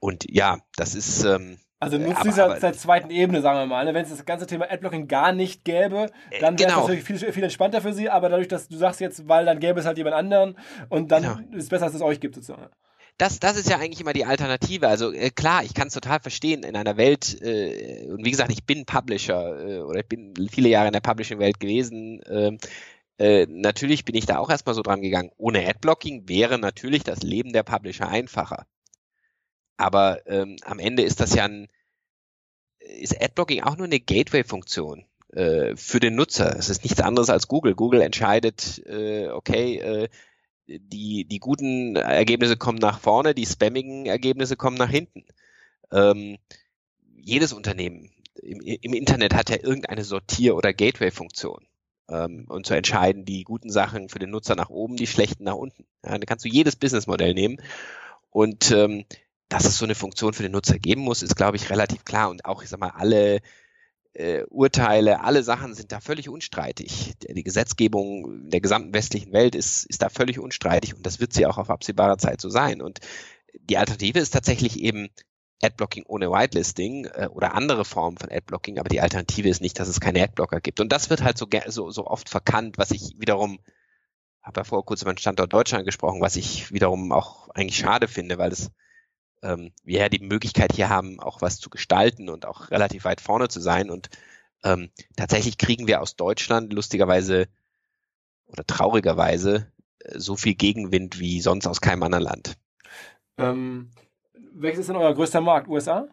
und 0.00 0.26
ja, 0.28 0.58
das 0.76 0.94
ist. 0.94 1.24
Ähm, 1.24 1.58
also 1.80 1.96
nutzt 1.96 2.24
dieser 2.24 2.56
aber, 2.56 2.72
zweiten 2.72 3.10
Ebene, 3.10 3.40
sagen 3.40 3.60
wir 3.60 3.66
mal. 3.66 3.84
Ne? 3.84 3.94
Wenn 3.94 4.02
es 4.02 4.10
das 4.10 4.24
ganze 4.24 4.48
Thema 4.48 4.68
Adblocking 4.68 5.06
gar 5.06 5.32
nicht 5.32 5.64
gäbe, 5.64 6.10
äh, 6.30 6.40
dann 6.40 6.58
wäre 6.58 6.70
es 6.70 6.74
genau. 6.74 6.80
natürlich 6.88 7.04
viel, 7.04 7.18
viel 7.32 7.44
entspannter 7.44 7.80
für 7.80 7.92
sie, 7.92 8.10
aber 8.10 8.28
dadurch, 8.28 8.48
dass 8.48 8.66
du 8.66 8.76
sagst 8.76 9.00
jetzt, 9.00 9.28
weil 9.28 9.46
dann 9.46 9.60
gäbe 9.60 9.78
es 9.78 9.86
halt 9.86 9.96
jemand 9.96 10.16
anderen 10.16 10.58
und 10.88 11.12
dann 11.12 11.22
genau. 11.22 11.56
ist 11.56 11.64
es 11.64 11.68
besser, 11.68 11.86
dass 11.86 11.94
es 11.94 12.02
euch 12.02 12.18
gibt 12.18 12.34
sozusagen. 12.34 12.66
Das, 13.18 13.40
das 13.40 13.56
ist 13.56 13.68
ja 13.68 13.78
eigentlich 13.78 14.00
immer 14.00 14.12
die 14.12 14.24
Alternative. 14.24 14.86
Also 14.86 15.12
äh, 15.12 15.30
klar, 15.30 15.64
ich 15.64 15.74
kann 15.74 15.88
es 15.88 15.94
total 15.94 16.20
verstehen 16.20 16.62
in 16.62 16.76
einer 16.76 16.96
Welt, 16.96 17.40
äh, 17.42 18.06
und 18.08 18.24
wie 18.24 18.30
gesagt, 18.30 18.52
ich 18.52 18.64
bin 18.64 18.86
Publisher 18.86 19.68
äh, 19.68 19.80
oder 19.80 20.00
ich 20.00 20.06
bin 20.06 20.34
viele 20.50 20.68
Jahre 20.68 20.86
in 20.86 20.92
der 20.92 21.00
Publishing-Welt 21.00 21.58
gewesen. 21.58 22.20
Ähm, 22.28 22.58
äh, 23.18 23.46
natürlich 23.50 24.04
bin 24.04 24.14
ich 24.14 24.26
da 24.26 24.38
auch 24.38 24.50
erstmal 24.50 24.76
so 24.76 24.82
dran 24.82 25.02
gegangen. 25.02 25.32
Ohne 25.36 25.68
Adblocking 25.68 26.28
wäre 26.28 26.58
natürlich 26.58 27.02
das 27.02 27.22
Leben 27.22 27.52
der 27.52 27.64
Publisher 27.64 28.08
einfacher. 28.08 28.66
Aber 29.76 30.24
ähm, 30.26 30.56
am 30.64 30.78
Ende 30.78 31.02
ist 31.02 31.18
das 31.18 31.34
ja 31.34 31.44
ein, 31.44 31.66
ist 32.78 33.20
Adblocking 33.20 33.64
auch 33.64 33.76
nur 33.76 33.86
eine 33.86 33.98
Gateway-Funktion 33.98 35.06
äh, 35.32 35.74
für 35.74 35.98
den 35.98 36.14
Nutzer. 36.14 36.56
Es 36.56 36.68
ist 36.68 36.84
nichts 36.84 37.00
anderes 37.00 37.30
als 37.30 37.48
Google. 37.48 37.74
Google 37.74 38.00
entscheidet, 38.00 38.80
äh, 38.86 39.28
okay, 39.28 39.78
äh, 39.78 40.08
die, 40.68 41.24
die 41.24 41.40
guten 41.40 41.96
Ergebnisse 41.96 42.56
kommen 42.56 42.78
nach 42.78 43.00
vorne, 43.00 43.34
die 43.34 43.46
spammigen 43.46 44.06
Ergebnisse 44.06 44.56
kommen 44.56 44.76
nach 44.76 44.90
hinten. 44.90 45.24
Ähm, 45.90 46.38
jedes 47.16 47.52
Unternehmen 47.52 48.10
im, 48.42 48.60
im, 48.60 48.92
Internet 48.92 49.34
hat 49.34 49.50
ja 49.50 49.56
irgendeine 49.56 50.04
Sortier- 50.04 50.56
oder 50.56 50.72
Gateway-Funktion. 50.72 51.66
Ähm, 52.10 52.46
und 52.48 52.66
zu 52.66 52.74
entscheiden, 52.74 53.24
die 53.24 53.44
guten 53.44 53.70
Sachen 53.70 54.08
für 54.08 54.18
den 54.18 54.30
Nutzer 54.30 54.54
nach 54.54 54.70
oben, 54.70 54.96
die 54.96 55.06
schlechten 55.06 55.44
nach 55.44 55.54
unten. 55.54 55.86
Ja, 56.04 56.12
dann 56.12 56.20
kannst 56.20 56.44
du 56.44 56.48
jedes 56.48 56.76
Businessmodell 56.76 57.34
nehmen. 57.34 57.60
Und 58.30 58.70
ähm, 58.70 59.04
dass 59.48 59.64
es 59.64 59.78
so 59.78 59.84
eine 59.84 59.94
Funktion 59.94 60.34
für 60.34 60.42
den 60.42 60.52
Nutzer 60.52 60.78
geben 60.78 61.02
muss, 61.02 61.22
ist, 61.22 61.36
glaube 61.36 61.56
ich, 61.56 61.70
relativ 61.70 62.04
klar. 62.04 62.30
Und 62.30 62.44
auch, 62.44 62.62
ich 62.62 62.68
sag 62.68 62.80
mal, 62.80 62.92
alle 62.94 63.40
äh, 64.18 64.44
Urteile, 64.50 65.22
alle 65.22 65.42
Sachen 65.42 65.74
sind 65.74 65.92
da 65.92 66.00
völlig 66.00 66.28
unstreitig. 66.28 67.14
Die 67.20 67.42
Gesetzgebung 67.42 68.50
der 68.50 68.60
gesamten 68.60 68.92
westlichen 68.92 69.32
Welt 69.32 69.54
ist, 69.54 69.86
ist 69.86 70.02
da 70.02 70.08
völlig 70.08 70.40
unstreitig 70.40 70.94
und 70.94 71.06
das 71.06 71.20
wird 71.20 71.32
sie 71.32 71.46
auch 71.46 71.56
auf 71.56 71.70
absehbare 71.70 72.16
Zeit 72.16 72.40
so 72.40 72.48
sein. 72.48 72.82
Und 72.82 72.98
die 73.60 73.78
Alternative 73.78 74.18
ist 74.18 74.30
tatsächlich 74.30 74.80
eben 74.80 75.08
Adblocking 75.62 76.04
ohne 76.06 76.30
Whitelisting 76.30 77.06
äh, 77.06 77.28
oder 77.30 77.54
andere 77.54 77.84
Formen 77.84 78.18
von 78.18 78.30
Adblocking, 78.30 78.78
aber 78.78 78.88
die 78.88 79.00
Alternative 79.00 79.48
ist 79.48 79.62
nicht, 79.62 79.78
dass 79.78 79.88
es 79.88 80.00
keine 80.00 80.22
Adblocker 80.22 80.60
gibt. 80.60 80.80
Und 80.80 80.90
das 80.90 81.10
wird 81.10 81.22
halt 81.22 81.38
so, 81.38 81.46
so, 81.68 81.90
so 81.90 82.06
oft 82.06 82.28
verkannt, 82.28 82.76
was 82.76 82.90
ich 82.90 83.14
wiederum, 83.18 83.60
habe 84.42 84.60
ja 84.60 84.64
vor 84.64 84.84
kurzem 84.84 85.06
über 85.06 85.14
den 85.14 85.18
Standort 85.18 85.52
Deutschland 85.52 85.84
gesprochen, 85.84 86.20
was 86.20 86.36
ich 86.36 86.72
wiederum 86.72 87.12
auch 87.12 87.48
eigentlich 87.50 87.78
schade 87.78 88.08
finde, 88.08 88.38
weil 88.38 88.50
es 88.50 88.70
ähm, 89.42 89.72
wir 89.84 90.00
ja 90.00 90.08
die 90.08 90.24
Möglichkeit 90.24 90.72
hier 90.72 90.88
haben, 90.88 91.20
auch 91.20 91.42
was 91.42 91.58
zu 91.58 91.70
gestalten 91.70 92.28
und 92.28 92.46
auch 92.46 92.70
relativ 92.70 93.04
weit 93.04 93.20
vorne 93.20 93.48
zu 93.48 93.60
sein. 93.60 93.90
Und 93.90 94.10
ähm, 94.64 94.90
tatsächlich 95.16 95.58
kriegen 95.58 95.86
wir 95.86 96.00
aus 96.00 96.16
Deutschland 96.16 96.72
lustigerweise 96.72 97.48
oder 98.46 98.64
traurigerweise 98.66 99.72
äh, 100.00 100.18
so 100.18 100.36
viel 100.36 100.54
Gegenwind 100.54 101.18
wie 101.18 101.40
sonst 101.40 101.66
aus 101.66 101.80
keinem 101.80 102.02
anderen 102.02 102.24
Land. 102.24 102.56
Ähm, 103.36 103.90
welches 104.52 104.80
ist 104.80 104.88
denn 104.88 104.96
euer 104.96 105.14
größter 105.14 105.40
Markt? 105.40 105.68
USA? 105.68 106.08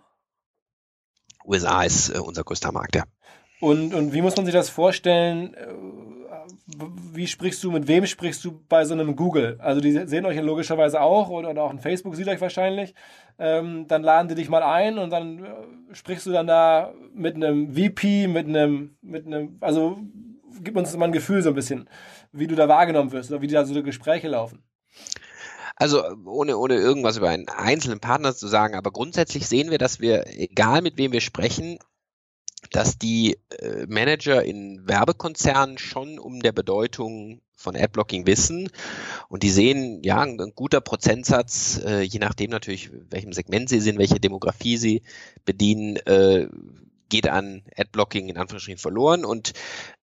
USA 1.45 1.83
ist 1.83 2.09
äh, 2.09 2.19
unser 2.19 2.43
größter 2.43 2.71
Markt, 2.71 2.95
ja. 2.95 3.03
Und, 3.61 3.93
und 3.93 4.13
wie 4.13 4.21
muss 4.21 4.35
man 4.35 4.45
sich 4.45 4.53
das 4.53 4.69
vorstellen? 4.69 5.55
Wie 6.67 7.27
sprichst 7.27 7.63
du, 7.63 7.71
mit 7.71 7.87
wem 7.87 8.07
sprichst 8.07 8.43
du 8.43 8.59
bei 8.67 8.85
so 8.85 8.93
einem 8.93 9.15
Google? 9.15 9.57
Also 9.59 9.81
die 9.81 9.91
sehen 10.07 10.25
euch 10.25 10.35
ja 10.35 10.41
logischerweise 10.41 10.99
auch 10.99 11.29
oder, 11.29 11.51
oder 11.51 11.63
auch 11.63 11.69
ein 11.69 11.79
Facebook 11.79 12.15
sieht 12.15 12.27
euch 12.27 12.41
wahrscheinlich. 12.41 12.95
Ähm, 13.37 13.85
dann 13.87 14.01
laden 14.01 14.29
die 14.29 14.35
dich 14.35 14.49
mal 14.49 14.63
ein 14.63 14.97
und 14.97 15.11
dann 15.11 15.43
äh, 15.43 15.53
sprichst 15.91 16.25
du 16.25 16.31
dann 16.31 16.47
da 16.47 16.91
mit 17.13 17.35
einem 17.35 17.75
VP, 17.75 18.27
mit 18.27 18.47
einem, 18.47 18.97
mit 19.01 19.27
einem, 19.27 19.57
also 19.61 19.99
gib 20.63 20.75
uns 20.75 20.95
mal 20.97 21.05
ein 21.05 21.11
Gefühl 21.11 21.43
so 21.43 21.49
ein 21.49 21.55
bisschen, 21.55 21.87
wie 22.31 22.47
du 22.47 22.55
da 22.55 22.67
wahrgenommen 22.67 23.11
wirst 23.11 23.31
oder 23.31 23.41
wie 23.41 23.47
da 23.47 23.63
so 23.63 23.73
die 23.73 23.83
Gespräche 23.83 24.27
laufen. 24.27 24.63
Also 25.75 26.03
ohne, 26.25 26.57
ohne 26.57 26.75
irgendwas 26.75 27.17
über 27.17 27.29
einen 27.29 27.49
einzelnen 27.49 27.99
Partner 27.99 28.33
zu 28.33 28.47
sagen, 28.47 28.75
aber 28.75 28.91
grundsätzlich 28.91 29.47
sehen 29.47 29.71
wir, 29.71 29.77
dass 29.77 29.99
wir, 29.99 30.25
egal 30.27 30.81
mit 30.81 30.97
wem 30.97 31.11
wir 31.11 31.21
sprechen, 31.21 31.77
dass 32.71 32.97
die 32.97 33.37
äh, 33.59 33.85
Manager 33.87 34.43
in 34.43 34.87
Werbekonzernen 34.87 35.77
schon 35.77 36.19
um 36.19 36.41
der 36.41 36.51
Bedeutung 36.51 37.41
von 37.55 37.75
Adblocking 37.75 38.27
wissen 38.27 38.69
und 39.29 39.43
die 39.43 39.49
sehen, 39.49 40.03
ja, 40.03 40.21
ein, 40.21 40.39
ein 40.39 40.53
guter 40.53 40.81
Prozentsatz, 40.81 41.81
äh, 41.83 42.01
je 42.01 42.19
nachdem 42.19 42.51
natürlich, 42.51 42.91
welchem 43.09 43.33
Segment 43.33 43.69
sie 43.69 43.79
sind, 43.79 43.97
welche 43.97 44.19
Demografie 44.19 44.77
sie 44.77 45.01
bedienen, 45.45 45.95
äh, 46.05 46.47
geht 47.09 47.27
an 47.27 47.63
Adblocking 47.77 48.29
in 48.29 48.37
Anführungsstrichen 48.37 48.79
verloren 48.79 49.25
und 49.25 49.53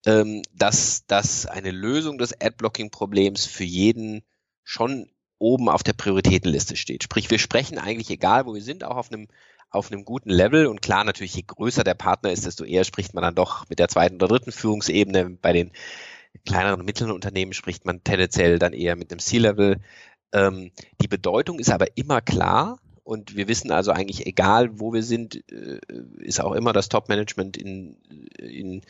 ähm, 0.05 0.43
dass, 0.53 1.05
dass 1.07 1.45
eine 1.45 1.71
Lösung 1.71 2.17
des 2.17 2.39
Adblocking-Problems 2.39 3.45
für 3.45 3.63
jeden 3.63 4.21
schon 4.63 5.09
oben 5.39 5.69
auf 5.69 5.83
der 5.83 5.93
Prioritätenliste 5.93 6.75
steht. 6.75 7.03
Sprich, 7.03 7.31
wir 7.31 7.39
sprechen 7.39 7.79
eigentlich, 7.79 8.11
egal 8.11 8.45
wo 8.45 8.53
wir 8.53 8.61
sind, 8.61 8.83
auch 8.83 8.95
auf 8.95 9.11
einem 9.11 9.27
auf 9.71 9.91
einem 9.91 10.05
guten 10.05 10.29
Level. 10.29 10.67
Und 10.67 10.81
klar, 10.81 11.03
natürlich, 11.03 11.35
je 11.35 11.43
größer 11.47 11.83
der 11.83 11.93
Partner 11.93 12.31
ist, 12.31 12.45
desto 12.45 12.63
eher 12.63 12.83
spricht 12.83 13.13
man 13.13 13.23
dann 13.23 13.35
doch 13.35 13.67
mit 13.69 13.79
der 13.79 13.87
zweiten 13.87 14.15
oder 14.15 14.27
dritten 14.27 14.51
Führungsebene. 14.51 15.37
Bei 15.41 15.53
den 15.53 15.71
kleineren 16.45 16.81
und 16.81 16.85
mittleren 16.85 17.13
Unternehmen 17.13 17.53
spricht 17.53 17.85
man 17.85 18.03
tendenziell 18.03 18.59
dann 18.59 18.73
eher 18.73 18.95
mit 18.95 19.11
einem 19.11 19.19
C-Level. 19.19 19.77
Ähm, 20.33 20.71
die 21.01 21.07
Bedeutung 21.07 21.59
ist 21.59 21.71
aber 21.71 21.97
immer 21.97 22.21
klar. 22.21 22.79
Und 23.03 23.35
wir 23.35 23.47
wissen 23.47 23.71
also 23.71 23.91
eigentlich, 23.91 24.27
egal 24.27 24.79
wo 24.79 24.93
wir 24.93 25.03
sind, 25.03 25.43
äh, 25.51 25.79
ist 26.19 26.39
auch 26.39 26.53
immer 26.53 26.73
das 26.73 26.89
Top-Management 26.89 27.57
in, 27.57 27.97
in 28.37 28.81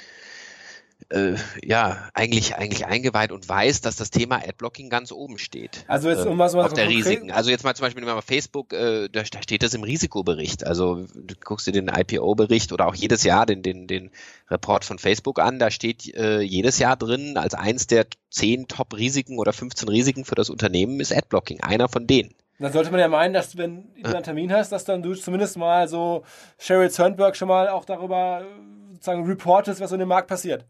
äh, 1.10 1.36
ja, 1.64 2.10
eigentlich, 2.14 2.56
eigentlich 2.56 2.86
eingeweiht 2.86 3.32
und 3.32 3.48
weiß, 3.48 3.82
dass 3.82 3.96
das 3.96 4.12
Thema 4.12 4.38
Adblocking 4.38 4.90
ganz 4.90 5.12
oben 5.12 5.38
steht. 5.38 5.84
Also 5.88 6.10
jetzt 6.10 6.26
um 6.26 6.38
was 6.38 6.54
mal 6.54 6.66
auf 6.66 6.74
der 6.74 6.90
Risiken. 6.90 7.32
Also 7.32 7.50
jetzt 7.50 7.64
mal 7.64 7.76
zum 7.76 7.86
Beispiel 7.86 8.04
mal 8.04 8.22
Facebook, 8.22 8.74
äh, 8.74 9.10
da, 9.10 9.24
da 9.24 9.42
steht 9.42 9.64
das 9.64 9.74
im 9.74 9.84
Risikobericht. 9.84 10.66
Also 10.66 11.06
du 11.14 11.36
guckst 11.44 11.68
dir 11.68 11.72
den 11.72 11.88
IPO-Bericht 11.88 12.72
oder 12.74 12.88
auch 12.88 12.96
jedes 12.96 13.24
Jahr 13.24 13.46
den, 13.46 13.64
den, 13.64 13.88
den 13.88 14.12
Report 14.50 14.86
von 14.86 15.00
Facebook 15.00 15.40
an, 15.40 15.60
da 15.60 15.72
steht 15.72 16.14
äh, 16.16 16.42
jedes 16.42 16.80
Jahr 16.80 16.98
drin, 16.98 17.38
als 17.38 17.54
eins 17.54 17.88
der 17.88 18.06
zehn 18.30 18.68
Top-Risiken 18.68 19.40
oder 19.40 19.54
15 19.54 19.90
Risiken 19.90 20.26
für 20.26 20.36
das 20.36 20.50
Unternehmen 20.50 21.00
ist 21.00 21.16
Adblocking, 21.16 21.62
einer 21.62 21.90
von 21.90 22.08
denen. 22.08 22.34
Dann 22.62 22.72
sollte 22.72 22.92
man 22.92 23.00
ja 23.00 23.08
meinen, 23.08 23.34
dass 23.34 23.58
wenn 23.58 23.92
du 24.04 24.14
einen 24.14 24.24
Termin 24.24 24.54
hast, 24.54 24.72
dass 24.72 24.86
dann 24.86 25.02
du 25.02 25.16
zumindest 25.16 25.58
mal 25.58 25.88
so 25.88 26.24
Sheryl 26.60 26.92
Sandberg 26.92 27.36
schon 27.36 27.48
mal 27.48 27.70
auch 27.70 27.86
darüber 27.86 28.42
äh, 28.42 28.94
sozusagen 28.94 29.26
reportest, 29.26 29.82
was 29.82 29.92
in 29.92 30.00
dem 30.00 30.10
Markt 30.10 30.28
passiert. 30.28 30.66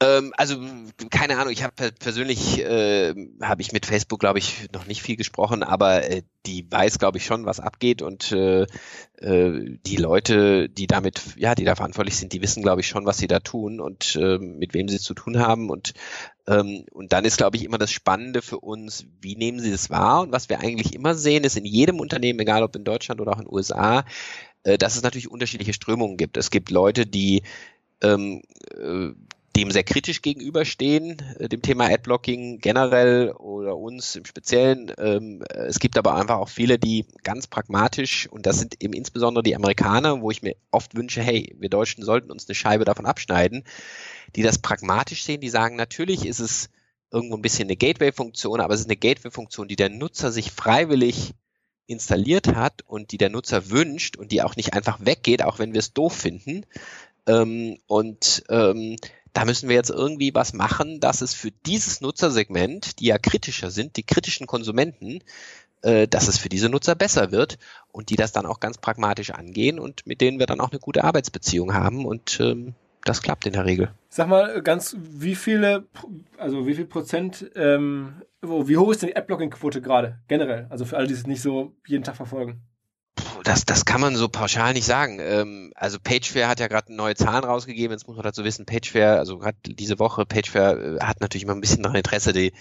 Ähm, 0.00 0.32
also 0.36 0.56
keine 1.10 1.38
Ahnung, 1.38 1.52
ich 1.52 1.62
habe 1.62 1.92
persönlich 1.92 2.58
äh, 2.60 3.14
habe 3.40 3.62
ich 3.62 3.72
mit 3.72 3.86
Facebook 3.86 4.18
glaube 4.18 4.40
ich 4.40 4.68
noch 4.72 4.86
nicht 4.86 5.02
viel 5.02 5.14
gesprochen, 5.16 5.62
aber 5.62 6.10
äh, 6.10 6.22
die 6.46 6.66
weiß 6.68 6.98
glaube 6.98 7.18
ich 7.18 7.24
schon, 7.24 7.46
was 7.46 7.60
abgeht 7.60 8.02
und 8.02 8.32
äh, 8.32 8.62
äh, 9.18 9.78
die 9.86 9.96
Leute, 9.96 10.68
die 10.68 10.88
damit 10.88 11.22
ja, 11.36 11.54
die 11.54 11.64
da 11.64 11.76
verantwortlich 11.76 12.16
sind, 12.16 12.32
die 12.32 12.42
wissen 12.42 12.62
glaube 12.62 12.80
ich 12.80 12.88
schon, 12.88 13.06
was 13.06 13.18
sie 13.18 13.28
da 13.28 13.38
tun 13.38 13.80
und 13.80 14.16
äh, 14.16 14.38
mit 14.38 14.74
wem 14.74 14.88
sie 14.88 14.98
zu 14.98 15.14
tun 15.14 15.38
haben 15.38 15.70
und 15.70 15.94
ähm, 16.48 16.84
und 16.90 17.12
dann 17.12 17.24
ist 17.24 17.36
glaube 17.36 17.56
ich 17.56 17.64
immer 17.64 17.78
das 17.78 17.92
Spannende 17.92 18.42
für 18.42 18.58
uns, 18.58 19.06
wie 19.20 19.36
nehmen 19.36 19.60
sie 19.60 19.70
das 19.70 19.90
wahr 19.90 20.22
und 20.22 20.32
was 20.32 20.48
wir 20.48 20.58
eigentlich 20.58 20.92
immer 20.94 21.14
sehen, 21.14 21.44
ist 21.44 21.56
in 21.56 21.64
jedem 21.64 22.00
Unternehmen, 22.00 22.40
egal 22.40 22.64
ob 22.64 22.74
in 22.74 22.84
Deutschland 22.84 23.20
oder 23.20 23.32
auch 23.32 23.38
in 23.38 23.44
den 23.44 23.54
USA, 23.54 24.04
äh, 24.64 24.76
dass 24.76 24.96
es 24.96 25.02
natürlich 25.04 25.30
unterschiedliche 25.30 25.72
Strömungen 25.72 26.16
gibt. 26.16 26.36
Es 26.36 26.50
gibt 26.50 26.70
Leute, 26.70 27.06
die 27.06 27.42
ähm, 28.02 28.42
äh, 28.76 29.10
dem 29.56 29.70
sehr 29.70 29.84
kritisch 29.84 30.22
gegenüberstehen, 30.22 31.22
äh, 31.38 31.48
dem 31.48 31.62
Thema 31.62 31.86
Adblocking 31.86 32.58
generell 32.58 33.30
oder 33.32 33.76
uns 33.76 34.16
im 34.16 34.24
Speziellen. 34.24 34.92
Ähm, 34.98 35.42
äh, 35.48 35.66
es 35.66 35.78
gibt 35.78 35.96
aber 35.96 36.16
einfach 36.16 36.38
auch 36.38 36.48
viele, 36.48 36.78
die 36.78 37.06
ganz 37.22 37.46
pragmatisch, 37.46 38.28
und 38.28 38.46
das 38.46 38.58
sind 38.58 38.82
eben 38.82 38.94
insbesondere 38.94 39.42
die 39.42 39.54
Amerikaner, 39.54 40.20
wo 40.20 40.30
ich 40.30 40.42
mir 40.42 40.56
oft 40.70 40.96
wünsche, 40.96 41.22
hey, 41.22 41.54
wir 41.58 41.68
Deutschen 41.68 42.04
sollten 42.04 42.30
uns 42.30 42.48
eine 42.48 42.54
Scheibe 42.54 42.84
davon 42.84 43.06
abschneiden, 43.06 43.64
die 44.34 44.42
das 44.42 44.58
pragmatisch 44.58 45.24
sehen, 45.24 45.40
die 45.40 45.50
sagen, 45.50 45.76
natürlich 45.76 46.26
ist 46.26 46.40
es 46.40 46.68
irgendwo 47.12 47.36
ein 47.36 47.42
bisschen 47.42 47.68
eine 47.68 47.76
Gateway-Funktion, 47.76 48.60
aber 48.60 48.74
es 48.74 48.80
ist 48.80 48.86
eine 48.86 48.96
Gateway-Funktion, 48.96 49.68
die 49.68 49.76
der 49.76 49.88
Nutzer 49.88 50.32
sich 50.32 50.50
freiwillig 50.50 51.34
installiert 51.86 52.48
hat 52.48 52.82
und 52.86 53.12
die 53.12 53.18
der 53.18 53.30
Nutzer 53.30 53.70
wünscht 53.70 54.16
und 54.16 54.32
die 54.32 54.42
auch 54.42 54.56
nicht 54.56 54.72
einfach 54.72 54.98
weggeht, 55.04 55.42
auch 55.42 55.58
wenn 55.58 55.74
wir 55.74 55.78
es 55.78 55.92
doof 55.92 56.14
finden. 56.14 56.66
Ähm, 57.26 57.78
und 57.86 58.42
ähm, 58.48 58.96
da 59.34 59.44
müssen 59.44 59.68
wir 59.68 59.76
jetzt 59.76 59.90
irgendwie 59.90 60.34
was 60.34 60.54
machen, 60.54 61.00
dass 61.00 61.20
es 61.20 61.34
für 61.34 61.50
dieses 61.66 62.00
Nutzersegment, 62.00 63.00
die 63.00 63.06
ja 63.06 63.18
kritischer 63.18 63.70
sind, 63.70 63.96
die 63.96 64.04
kritischen 64.04 64.46
Konsumenten, 64.46 65.20
äh, 65.82 66.08
dass 66.08 66.28
es 66.28 66.38
für 66.38 66.48
diese 66.48 66.68
Nutzer 66.70 66.94
besser 66.94 67.32
wird 67.32 67.58
und 67.92 68.08
die 68.08 68.16
das 68.16 68.32
dann 68.32 68.46
auch 68.46 68.60
ganz 68.60 68.78
pragmatisch 68.78 69.32
angehen 69.32 69.78
und 69.78 70.06
mit 70.06 70.20
denen 70.20 70.38
wir 70.38 70.46
dann 70.46 70.60
auch 70.60 70.70
eine 70.70 70.80
gute 70.80 71.04
Arbeitsbeziehung 71.04 71.74
haben 71.74 72.06
und 72.06 72.40
ähm, 72.40 72.74
das 73.04 73.20
klappt 73.20 73.44
in 73.46 73.52
der 73.52 73.66
Regel. 73.66 73.90
Sag 74.08 74.28
mal 74.28 74.62
ganz, 74.62 74.96
wie 74.98 75.34
viele, 75.34 75.86
also 76.38 76.66
wie 76.66 76.74
viel 76.74 76.86
Prozent, 76.86 77.50
ähm, 77.54 78.22
wie 78.40 78.76
hoch 78.76 78.90
ist 78.92 79.02
denn 79.02 79.10
die 79.10 79.16
Adblocking-Quote 79.16 79.82
gerade 79.82 80.20
generell? 80.28 80.66
Also 80.70 80.84
für 80.84 80.96
alle, 80.96 81.06
die 81.06 81.12
es 81.12 81.26
nicht 81.26 81.42
so 81.42 81.74
jeden 81.86 82.04
Tag 82.04 82.16
verfolgen. 82.16 82.62
Das, 83.44 83.64
das 83.64 83.84
kann 83.84 84.00
man 84.00 84.16
so 84.16 84.28
pauschal 84.28 84.72
nicht 84.72 84.86
sagen. 84.86 85.18
Ähm, 85.20 85.72
also 85.76 85.98
PageFair 86.02 86.48
hat 86.48 86.58
ja 86.60 86.68
gerade 86.68 86.94
neue 86.94 87.14
Zahlen 87.14 87.44
rausgegeben. 87.44 87.92
Jetzt 87.92 88.08
muss 88.08 88.16
man 88.16 88.24
dazu 88.24 88.44
wissen, 88.44 88.66
PageFair, 88.66 89.18
also 89.18 89.38
gerade 89.38 89.58
diese 89.64 89.98
Woche, 89.98 90.26
PageFair 90.26 90.78
äh, 90.78 90.98
hat 91.00 91.20
natürlich 91.20 91.44
immer 91.44 91.54
ein 91.54 91.60
bisschen 91.60 91.82
daran 91.82 91.98
Interesse, 91.98 92.32
die 92.32 92.52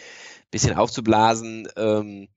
bisschen 0.51 0.75
aufzublasen. 0.75 1.67
Ähm, 1.77 2.27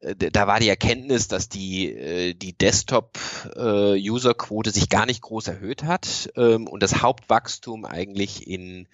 äh, 0.00 0.14
da 0.14 0.46
war 0.46 0.60
die 0.60 0.68
Erkenntnis, 0.68 1.28
dass 1.28 1.48
die, 1.48 1.92
äh, 1.92 2.34
die 2.34 2.58
Desktop-User-Quote 2.58 4.70
sich 4.70 4.88
gar 4.88 5.06
nicht 5.06 5.22
groß 5.22 5.48
erhöht 5.48 5.84
hat 5.84 6.30
ähm, 6.36 6.66
und 6.66 6.82
das 6.82 7.02
Hauptwachstum 7.02 7.84
eigentlich 7.84 8.46
in 8.46 8.88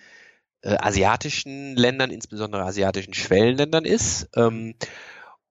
asiatischen 0.67 1.77
Ländern, 1.77 2.11
insbesondere 2.11 2.63
asiatischen 2.63 3.13
Schwellenländern 3.13 3.85
ist. 3.85 4.31
Ähm, 4.35 4.75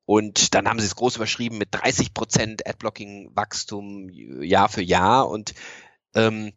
und 0.05 0.53
dann 0.53 0.67
haben 0.67 0.79
sie 0.79 0.85
es 0.85 0.95
groß 0.95 1.15
überschrieben 1.15 1.57
mit 1.57 1.69
30 1.71 2.13
Prozent 2.13 2.67
Adblocking-Wachstum 2.67 4.09
Jahr 4.09 4.69
für 4.69 4.81
Jahr 4.81 5.29
und 5.29 5.53
ähm, 6.15 6.53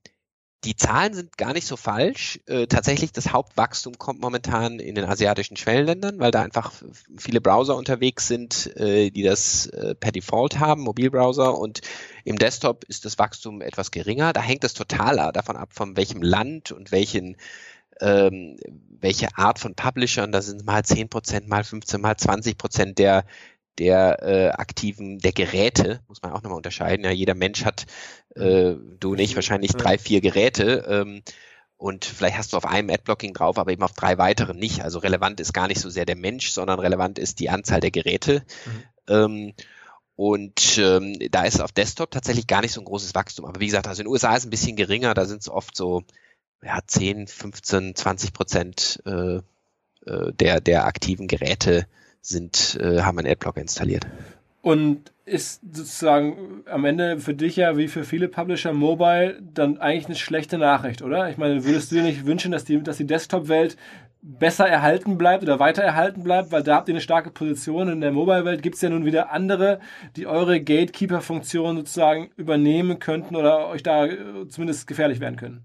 die 0.65 0.75
Zahlen 0.75 1.15
sind 1.15 1.39
gar 1.39 1.53
nicht 1.53 1.67
so 1.67 1.77
falsch. 1.77 2.41
Äh, 2.47 2.67
tatsächlich, 2.67 3.13
das 3.13 3.33
Hauptwachstum 3.33 3.99
kommt 3.99 4.21
momentan 4.21 4.81
in 4.81 4.97
den 4.97 5.05
asiatischen 5.05 5.57
Schwellenländern, 5.57 6.19
weil 6.19 6.33
da 6.33 6.43
einfach 6.43 6.73
viele 7.17 7.41
Browser 7.41 7.77
unterwegs 7.77 8.27
sind, 8.27 8.77
äh, 8.77 9.11
die 9.11 9.23
das 9.23 9.67
äh, 9.69 9.95
per 9.95 10.11
Default 10.11 10.59
haben, 10.59 10.83
Mobilbrowser. 10.83 11.57
Und 11.57 11.83
im 12.25 12.37
Desktop 12.37 12.85
ist 12.85 13.05
das 13.05 13.19
Wachstum 13.19 13.61
etwas 13.61 13.93
geringer. 13.93 14.33
Da 14.33 14.43
hängt 14.43 14.65
es 14.65 14.75
total 14.75 15.33
davon 15.33 15.57
ab, 15.57 15.71
von 15.73 15.97
welchem 15.97 16.21
Land 16.21 16.73
und 16.73 16.91
welchen 16.91 17.37
ähm, 18.01 18.57
welche 19.01 19.37
Art 19.37 19.59
von 19.59 19.75
Publishern, 19.75 20.33
da 20.33 20.43
sind 20.43 20.65
mal 20.65 20.85
10 20.85 21.09
Prozent, 21.09 21.49
mal 21.49 21.65
15, 21.65 22.01
mal 22.01 22.17
20 22.17 22.59
Prozent 22.59 22.99
der 22.99 23.25
der 23.79 24.23
äh, 24.23 24.49
aktiven, 24.51 25.19
der 25.19 25.33
Geräte, 25.33 26.01
muss 26.09 26.23
man 26.23 26.33
auch 26.33 26.43
nochmal 26.43 26.57
unterscheiden. 26.57 27.05
Ja, 27.05 27.11
jeder 27.11 27.35
Mensch 27.35 27.65
hat, 27.65 27.87
äh, 28.35 28.75
du 28.99 29.15
nicht, 29.15 29.35
wahrscheinlich 29.35 29.73
drei, 29.73 29.99
vier 29.99 30.21
Geräte. 30.21 30.87
Ähm, 30.89 31.23
und 31.77 32.07
vielleicht 32.07 32.39
hast 32.39 32.53
du 32.53 32.57
auf 32.57 32.65
einem 32.65 32.89
Adblocking 32.89 33.35
drauf, 33.35 33.59
aber 33.59 33.71
eben 33.71 33.83
auf 33.83 33.93
drei 33.93 34.17
weiteren 34.17 34.57
nicht. 34.57 34.83
Also 34.83 34.99
relevant 34.99 35.41
ist 35.41 35.53
gar 35.53 35.69
nicht 35.69 35.81
so 35.81 35.91
sehr 35.91 36.07
der 36.07 36.17
Mensch, 36.17 36.51
sondern 36.51 36.81
relevant 36.81 37.19
ist 37.19 37.39
die 37.39 37.51
Anzahl 37.51 37.81
der 37.81 37.91
Geräte. 37.91 38.43
Mhm. 38.65 38.83
Ähm, 39.09 39.55
und 40.17 40.79
ähm, 40.79 41.19
da 41.31 41.45
ist 41.45 41.61
auf 41.61 41.73
Desktop 41.73 42.11
tatsächlich 42.11 42.47
gar 42.47 42.63
nicht 42.63 42.73
so 42.73 42.81
ein 42.81 42.87
großes 42.87 43.15
Wachstum. 43.15 43.45
Aber 43.45 43.61
wie 43.61 43.67
gesagt, 43.67 43.87
also 43.87 44.01
in 44.01 44.07
den 44.07 44.13
USA 44.13 44.33
ist 44.33 44.41
es 44.41 44.47
ein 44.47 44.51
bisschen 44.51 44.77
geringer, 44.77 45.13
da 45.13 45.27
sind 45.27 45.43
es 45.43 45.51
oft 45.51 45.77
so 45.77 46.05
ja, 46.63 46.79
10, 46.87 47.27
15, 47.27 47.95
20 47.95 48.33
Prozent 48.33 49.03
äh, 49.07 49.37
äh, 50.07 50.33
der, 50.33 50.61
der 50.61 50.87
aktiven 50.87 51.27
Geräte 51.27 51.87
sind, 52.21 52.79
äh, 52.81 53.03
haben 53.03 53.19
einen 53.19 53.29
Adblocker 53.29 53.61
installiert. 53.61 54.07
Und 54.63 55.13
ist 55.27 55.61
sozusagen 55.73 56.63
am 56.67 56.85
Ende 56.85 57.19
für 57.19 57.35
dich 57.35 57.57
ja 57.57 57.77
wie 57.77 57.89
für 57.89 58.05
viele 58.05 58.29
Publisher 58.29 58.73
Mobile 58.73 59.41
dann 59.43 59.79
eigentlich 59.79 60.07
eine 60.07 60.15
schlechte 60.15 60.57
Nachricht, 60.57 61.03
oder? 61.03 61.29
Ich 61.29 61.37
meine, 61.37 61.65
würdest 61.65 61.91
du 61.91 61.97
dir 61.97 62.03
nicht 62.05 62.27
wünschen, 62.27 62.53
dass 62.53 62.65
die, 62.65 62.81
dass 62.81 62.97
die 62.97 63.07
Desktop-Welt 63.07 63.77
besser 64.23 64.69
erhalten 64.69 65.19
bleibt 65.19 65.43
oder 65.43 65.59
weiter 65.59 65.83
erhalten 65.83 66.23
bleibt, 66.23 66.51
weil 66.53 66.63
da 66.63 66.77
habt 66.77 66.89
ihr 66.89 66.95
eine 66.95 67.01
starke 67.01 67.31
Position. 67.31 67.89
In 67.89 68.01
der 68.01 68.13
Mobile-Welt 68.13 68.63
gibt 68.63 68.77
es 68.77 68.83
ja 68.83 68.89
nun 68.89 69.05
wieder 69.05 69.31
andere, 69.31 69.81
die 70.17 70.27
eure 70.27 70.61
Gatekeeper-Funktion 70.61 71.77
sozusagen 71.77 72.31
übernehmen 72.37 72.99
könnten 72.99 73.37
oder 73.37 73.69
euch 73.69 73.83
da 73.83 74.07
äh, 74.07 74.49
zumindest 74.49 74.87
gefährlich 74.87 75.21
werden 75.21 75.37
können. 75.37 75.65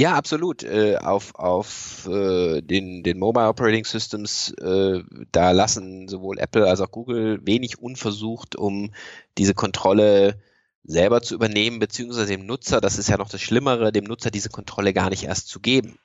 Ja, 0.00 0.14
absolut. 0.14 0.62
Äh, 0.62 0.96
auf 0.98 1.34
auf 1.34 2.06
äh, 2.06 2.60
den, 2.62 3.02
den 3.02 3.18
Mobile 3.18 3.48
Operating 3.48 3.84
Systems, 3.84 4.52
äh, 4.52 5.02
da 5.32 5.50
lassen 5.50 6.06
sowohl 6.06 6.38
Apple 6.38 6.68
als 6.68 6.80
auch 6.80 6.92
Google 6.92 7.40
wenig 7.44 7.80
unversucht, 7.80 8.54
um 8.54 8.92
diese 9.38 9.54
Kontrolle 9.54 10.40
selber 10.84 11.20
zu 11.20 11.34
übernehmen, 11.34 11.80
beziehungsweise 11.80 12.28
dem 12.28 12.46
Nutzer, 12.46 12.80
das 12.80 12.96
ist 12.96 13.08
ja 13.08 13.16
noch 13.16 13.28
das 13.28 13.42
Schlimmere, 13.42 13.90
dem 13.90 14.04
Nutzer 14.04 14.30
diese 14.30 14.50
Kontrolle 14.50 14.92
gar 14.94 15.10
nicht 15.10 15.24
erst 15.24 15.48
zu 15.48 15.58
geben. 15.58 15.98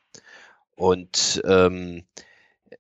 Und 0.76 1.44
ähm, 1.46 2.04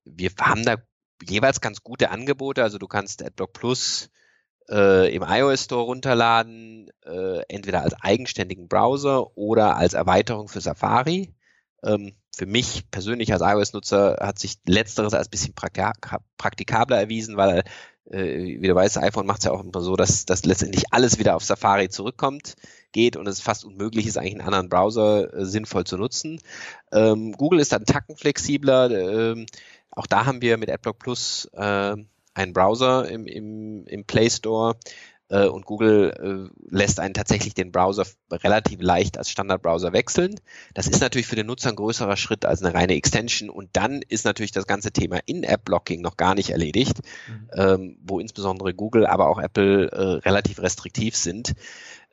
wir 0.05 0.31
haben 0.39 0.65
da 0.65 0.77
jeweils 1.23 1.61
ganz 1.61 1.83
gute 1.83 2.09
Angebote. 2.09 2.63
Also 2.63 2.79
du 2.79 2.87
kannst 2.87 3.23
AdBlock 3.23 3.53
Plus 3.53 4.09
äh, 4.69 5.13
im 5.13 5.23
iOS 5.27 5.65
Store 5.65 5.83
runterladen, 5.83 6.89
äh, 7.05 7.41
entweder 7.47 7.81
als 7.81 7.93
eigenständigen 8.01 8.67
Browser 8.67 9.37
oder 9.37 9.75
als 9.77 9.93
Erweiterung 9.93 10.47
für 10.47 10.61
Safari. 10.61 11.33
Ähm, 11.83 12.13
für 12.35 12.45
mich 12.45 12.89
persönlich 12.89 13.31
als 13.31 13.41
iOS-Nutzer 13.43 14.17
hat 14.19 14.39
sich 14.39 14.55
letzteres 14.65 15.13
als 15.13 15.29
bisschen 15.29 15.53
praktikabler 15.53 16.97
erwiesen, 16.97 17.37
weil, 17.37 17.63
äh, 18.09 18.59
wie 18.59 18.67
du 18.67 18.73
weißt, 18.73 18.97
iPhone 18.97 19.27
macht 19.27 19.39
es 19.39 19.45
ja 19.45 19.51
auch 19.51 19.63
immer 19.63 19.81
so, 19.81 19.95
dass, 19.95 20.25
dass 20.25 20.45
letztendlich 20.45 20.85
alles 20.91 21.19
wieder 21.19 21.35
auf 21.35 21.43
Safari 21.43 21.89
zurückkommt, 21.89 22.55
geht 22.91 23.17
und 23.17 23.27
es 23.27 23.41
fast 23.41 23.65
unmöglich 23.65 24.07
ist, 24.07 24.17
eigentlich 24.17 24.33
einen 24.33 24.41
anderen 24.41 24.69
Browser 24.69 25.33
äh, 25.33 25.45
sinnvoll 25.45 25.83
zu 25.83 25.97
nutzen. 25.97 26.39
Ähm, 26.91 27.33
Google 27.33 27.59
ist 27.59 27.71
dann 27.71 27.85
Tacken 27.85 28.15
flexibler. 28.15 28.89
Ähm, 28.89 29.45
auch 29.91 30.07
da 30.07 30.25
haben 30.25 30.41
wir 30.41 30.57
mit 30.57 30.71
AdBlock 30.71 30.97
Plus 30.99 31.45
äh, 31.53 31.95
einen 32.33 32.53
Browser 32.53 33.09
im, 33.09 33.27
im, 33.27 33.85
im 33.87 34.05
Play 34.05 34.29
Store 34.29 34.75
äh, 35.29 35.47
und 35.47 35.65
Google 35.65 36.49
äh, 36.51 36.75
lässt 36.75 36.99
einen 36.99 37.13
tatsächlich 37.13 37.53
den 37.53 37.71
Browser 37.71 38.05
relativ 38.31 38.81
leicht 38.81 39.17
als 39.17 39.29
Standardbrowser 39.29 39.93
wechseln. 39.93 40.35
Das 40.73 40.87
ist 40.87 41.01
natürlich 41.01 41.27
für 41.27 41.35
den 41.35 41.47
Nutzer 41.47 41.69
ein 41.69 41.75
größerer 41.75 42.17
Schritt 42.17 42.45
als 42.45 42.61
eine 42.61 42.73
reine 42.73 42.93
Extension 42.93 43.49
und 43.49 43.69
dann 43.73 44.01
ist 44.01 44.25
natürlich 44.25 44.51
das 44.51 44.67
ganze 44.67 44.91
Thema 44.91 45.19
In-App-Blocking 45.25 46.01
noch 46.01 46.17
gar 46.17 46.35
nicht 46.35 46.51
erledigt, 46.51 46.99
mhm. 47.27 47.49
ähm, 47.53 47.97
wo 48.03 48.19
insbesondere 48.19 48.73
Google, 48.73 49.05
aber 49.05 49.29
auch 49.29 49.39
Apple 49.39 49.89
äh, 49.91 50.27
relativ 50.27 50.61
restriktiv 50.61 51.15
sind 51.15 51.53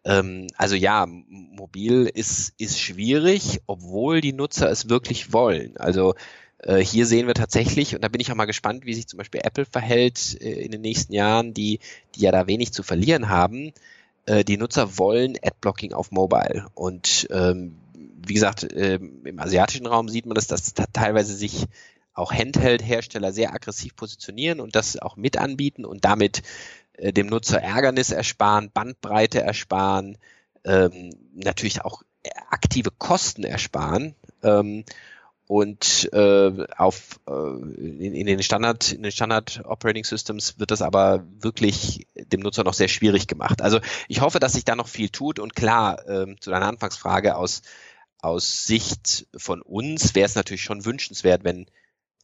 ähm, 0.05 0.47
also 0.57 0.77
ja, 0.77 1.07
mobil 1.07 2.11
ist, 2.13 2.55
ist 2.59 2.81
schwierig, 2.81 3.61
obwohl 3.67 4.21
die 4.21 4.33
Nutzer 4.33 4.71
es 4.71 4.89
wirklich 4.89 5.35
wollen. 5.35 5.77
Also 5.77 6.15
hier 6.83 7.07
sehen 7.07 7.27
wir 7.27 7.35
tatsächlich, 7.35 7.95
und 7.95 8.03
da 8.03 8.09
bin 8.09 8.21
ich 8.21 8.31
auch 8.31 8.37
mal 8.37 8.45
gespannt, 8.45 8.85
wie 8.85 8.95
sich 8.95 9.07
zum 9.07 9.17
Beispiel 9.17 9.41
Apple 9.43 9.65
verhält 9.65 10.41
äh, 10.41 10.61
in 10.61 10.71
den 10.71 10.83
nächsten 10.83 11.13
Jahren, 11.13 11.55
die, 11.55 11.81
die 12.15 12.21
ja 12.21 12.33
da 12.33 12.47
wenig 12.47 12.73
zu 12.73 12.83
verlieren 12.83 13.29
haben. 13.29 13.73
Äh, 14.27 14.45
die 14.45 14.57
Nutzer 14.57 14.99
wollen 14.99 15.37
Adblocking 15.43 15.93
auf 15.93 16.11
Mobile. 16.11 16.67
Und 16.75 17.29
ähm, 17.31 17.77
wie 17.95 18.35
gesagt, 18.35 18.67
ähm, 18.75 19.25
im 19.25 19.39
asiatischen 19.39 19.87
Raum 19.87 20.09
sieht 20.09 20.27
man 20.27 20.35
das, 20.35 20.47
dass 20.47 20.75
da 20.75 20.85
teilweise 20.93 21.35
sich 21.35 21.67
auch 22.13 22.33
Handheld-Hersteller 22.33 23.33
sehr 23.33 23.55
aggressiv 23.55 23.97
positionieren 23.97 24.61
und 24.61 24.77
das 24.77 24.99
auch 24.99 25.17
mit 25.17 25.39
anbieten 25.39 25.85
und 25.85 26.05
damit 26.05 26.43
äh, 26.95 27.13
dem 27.13 27.29
Nutzer 27.29 27.63
Ärgernis 27.63 28.11
ersparen, 28.11 28.71
Bandbreite 28.73 29.41
ersparen, 29.41 30.19
ähm, 30.65 31.11
natürlich 31.35 31.83
auch 31.83 32.03
aktive 32.51 32.91
Kosten 32.91 33.45
ersparen. 33.45 34.15
Ähm, 34.43 34.85
und 35.51 36.09
äh, 36.13 36.65
auf 36.77 37.19
äh, 37.27 37.33
in, 37.33 38.15
in, 38.15 38.27
den 38.29 38.41
Standard 38.41 38.93
in 38.93 39.03
den 39.03 39.11
Standard 39.11 39.63
Operating 39.65 40.05
Systems 40.05 40.61
wird 40.61 40.71
das 40.71 40.81
aber 40.81 41.25
wirklich 41.41 42.07
dem 42.15 42.39
Nutzer 42.39 42.63
noch 42.63 42.73
sehr 42.73 42.87
schwierig 42.87 43.27
gemacht. 43.27 43.61
Also 43.61 43.81
ich 44.07 44.21
hoffe, 44.21 44.39
dass 44.39 44.53
sich 44.53 44.65
da 44.65 44.77
noch 44.77 44.87
viel 44.87 45.09
tut 45.09 45.41
und 45.41 45.57
klar 45.57 46.09
äh, 46.09 46.37
zu 46.39 46.51
deiner 46.51 46.69
Anfangsfrage 46.69 47.35
aus 47.35 47.63
aus 48.23 48.65
Sicht 48.65 49.27
von 49.37 49.61
uns 49.61 50.15
wäre 50.15 50.27
es 50.27 50.37
natürlich 50.37 50.63
schon 50.63 50.85
wünschenswert, 50.85 51.43
wenn 51.43 51.67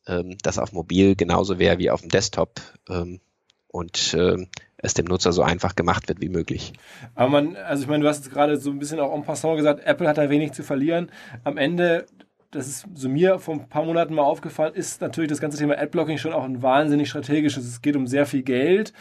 ähm, 0.06 0.38
das 0.42 0.60
auf 0.60 0.72
mobil 0.72 1.16
genauso 1.16 1.58
wäre 1.58 1.78
wie 1.78 1.90
auf 1.90 2.02
dem 2.02 2.10
Desktop 2.10 2.60
ähm, 2.88 3.18
und 3.66 4.14
äh, 4.14 4.46
es 4.76 4.94
dem 4.94 5.06
Nutzer 5.06 5.32
so 5.32 5.42
einfach 5.42 5.74
gemacht 5.74 6.06
wird 6.06 6.20
wie 6.20 6.28
möglich. 6.28 6.74
Aber 7.16 7.30
man, 7.30 7.56
also 7.56 7.82
ich 7.82 7.88
meine, 7.88 8.04
du 8.04 8.08
hast 8.08 8.24
jetzt 8.24 8.32
gerade 8.32 8.56
so 8.56 8.70
ein 8.70 8.78
bisschen 8.78 9.00
auch 9.00 9.12
en 9.12 9.24
passant 9.24 9.56
gesagt, 9.56 9.84
Apple 9.84 10.06
hat 10.06 10.16
da 10.16 10.30
wenig 10.30 10.52
zu 10.52 10.62
verlieren. 10.62 11.10
Am 11.42 11.56
Ende 11.56 12.06
das 12.56 12.66
ist 12.66 12.86
so 12.94 13.08
mir 13.08 13.38
vor 13.38 13.54
ein 13.54 13.68
paar 13.68 13.84
Monaten 13.84 14.14
mal 14.14 14.22
aufgefallen, 14.22 14.74
ist 14.74 15.00
natürlich 15.00 15.28
das 15.28 15.40
ganze 15.40 15.58
Thema 15.58 15.78
Adblocking 15.78 16.18
schon 16.18 16.32
auch 16.32 16.44
ein 16.44 16.62
wahnsinnig 16.62 17.08
strategisches. 17.08 17.64
Es 17.66 17.82
geht 17.82 17.96
um 17.96 18.06
sehr 18.06 18.26
viel 18.26 18.42
Geld. 18.42 18.92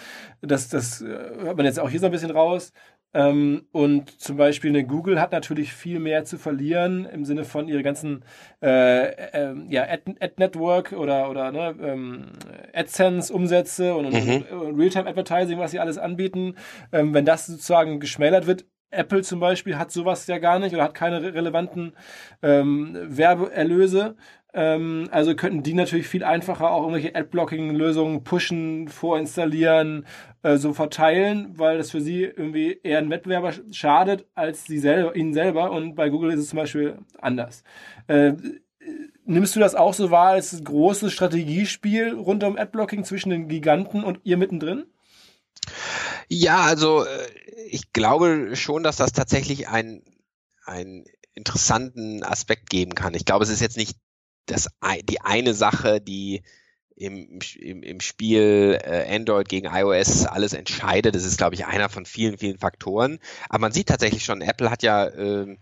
Das, 0.42 0.70
das 0.70 1.02
äh, 1.02 1.08
hört 1.08 1.58
man 1.58 1.66
jetzt 1.66 1.80
auch 1.80 1.90
hier 1.90 2.00
so 2.00 2.06
ein 2.06 2.12
bisschen 2.12 2.32
raus. 2.32 2.72
Ähm, 3.16 3.66
und 3.72 4.20
zum 4.20 4.36
Beispiel 4.36 4.72
eine 4.72 4.86
Google 4.86 5.22
hat 5.22 5.32
natürlich 5.32 5.74
viel 5.74 6.00
mehr 6.00 6.26
zu 6.26 6.38
verlieren 6.38 7.06
im 7.06 7.24
Sinne 7.24 7.46
von 7.46 7.70
ihre 7.70 7.82
ganzen 7.82 8.26
äh, 8.62 9.06
äh, 9.06 9.56
ja, 9.70 9.84
Ad, 9.84 10.16
Ad, 10.20 10.58
oder, 10.96 11.30
oder 11.30 11.52
ne, 11.54 11.76
ähm, 11.82 12.26
AdSense-Umsätze 12.74 13.96
und, 13.96 14.12
mhm. 14.12 14.44
und 14.60 14.78
Realtime-Advertising, 14.78 15.60
was 15.60 15.72
sie 15.72 15.80
alles 15.80 15.98
anbieten. 15.98 16.56
Ähm, 16.92 17.14
wenn 17.14 17.24
das 17.24 17.46
sozusagen 17.46 18.02
geschmälert 18.02 18.48
wird, 18.48 18.66
Apple 18.92 19.22
zum 19.24 19.40
Beispiel 19.40 19.78
hat 19.78 19.92
sowas 19.92 20.28
ja 20.28 20.38
gar 20.38 20.60
nicht 20.60 20.74
oder 20.74 20.84
hat 20.84 20.94
keine 20.94 21.22
relevanten 21.34 21.94
ähm, 22.42 22.98
Werbeerlöse. 23.04 24.16
Ähm, 24.54 25.10
also 25.12 25.36
könnten 25.36 25.64
die 25.64 25.74
natürlich 25.74 26.08
viel 26.08 26.24
einfacher 26.24 26.72
auch 26.72 26.84
irgendwelche 26.84 27.14
Adblocking-Lösungen 27.14 28.24
pushen, 28.24 28.88
vorinstallieren, 28.88 30.06
äh, 30.44 30.56
so 30.56 30.72
verteilen, 30.74 31.52
weil 31.58 31.78
das 31.78 31.92
für 31.92 32.00
sie 32.00 32.24
irgendwie 32.24 32.80
eher 32.82 33.00
ein 33.00 33.10
Wettbewerber 33.10 33.52
schadet 33.72 34.26
als 34.34 34.66
sie 34.66 34.80
selber, 34.80 35.16
ihnen 35.16 35.34
selber. 35.34 35.72
Und 35.72 35.96
bei 35.96 36.10
Google 36.10 36.32
ist 36.32 36.40
es 36.40 36.50
zum 36.50 36.58
Beispiel 36.58 36.98
anders. 37.20 37.64
Äh, 38.08 38.34
nimmst 39.26 39.56
du 39.58 39.60
das 39.60 39.76
auch 39.76 39.94
so 39.94 40.10
wahr 40.10 40.30
als 40.30 40.64
großes 40.64 41.12
Strategiespiel 41.12 42.14
rund 42.14 42.44
um 42.46 42.58
Adblocking 42.58 43.04
zwischen 43.04 43.32
den 43.32 43.50
Giganten 43.50 44.06
und 44.06 44.22
ihr 44.24 44.38
mittendrin? 44.38 44.86
Ja, 46.28 46.62
also 46.62 47.06
äh, 47.06 47.28
ich 47.70 47.94
glaube 47.94 48.56
schon, 48.56 48.84
dass 48.84 48.98
das 48.98 49.12
tatsächlich 49.12 49.68
ein, 49.68 50.04
einen 50.66 51.06
interessanten 51.34 52.24
Aspekt 52.24 52.70
geben 52.70 52.96
kann. 52.96 53.14
Ich 53.14 53.26
glaube, 53.26 53.44
es 53.44 53.50
ist 53.50 53.62
jetzt 53.62 53.78
nicht 53.78 53.98
das, 54.46 54.70
die 55.10 55.22
eine 55.22 55.54
Sache, 55.54 56.02
die 56.02 56.44
im, 56.96 57.40
im, 57.60 57.84
im 57.84 58.00
Spiel 58.00 58.80
äh, 58.82 59.14
Android 59.14 59.50
gegen 59.50 59.68
iOS 59.68 60.26
alles 60.26 60.54
entscheidet. 60.54 61.14
Das 61.16 61.26
ist, 61.26 61.38
glaube 61.38 61.56
ich, 61.56 61.66
einer 61.66 61.90
von 61.90 62.06
vielen, 62.06 62.38
vielen 62.38 62.58
Faktoren. 62.58 63.20
Aber 63.50 63.60
man 63.60 63.72
sieht 63.74 63.88
tatsächlich 63.90 64.24
schon, 64.24 64.42
Apple 64.42 64.72
hat 64.72 64.82
ja 64.84 65.10
ähm, 65.14 65.58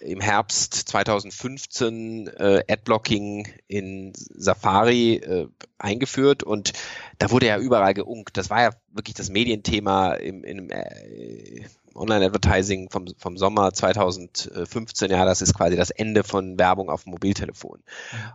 im 0.00 0.20
Herbst 0.20 0.74
2015 0.74 2.28
äh, 2.28 2.64
Adblocking 2.68 3.48
in 3.66 4.12
Safari 4.14 5.16
äh, 5.16 5.48
eingeführt 5.78 6.42
und 6.42 6.72
da 7.18 7.30
wurde 7.30 7.46
ja 7.46 7.58
überall 7.58 7.94
geunkt. 7.94 8.36
Das 8.36 8.50
war 8.50 8.62
ja 8.62 8.70
wirklich 8.92 9.14
das 9.14 9.30
Medienthema 9.30 10.14
im, 10.14 10.44
im 10.44 10.70
äh, 10.70 11.64
Online-Advertising 11.94 12.90
vom, 12.90 13.06
vom 13.18 13.36
Sommer 13.36 13.72
2015. 13.72 15.10
Ja, 15.10 15.24
das 15.24 15.42
ist 15.42 15.54
quasi 15.54 15.76
das 15.76 15.90
Ende 15.90 16.22
von 16.22 16.58
Werbung 16.58 16.90
auf 16.90 17.06
Mobiltelefon. 17.06 17.82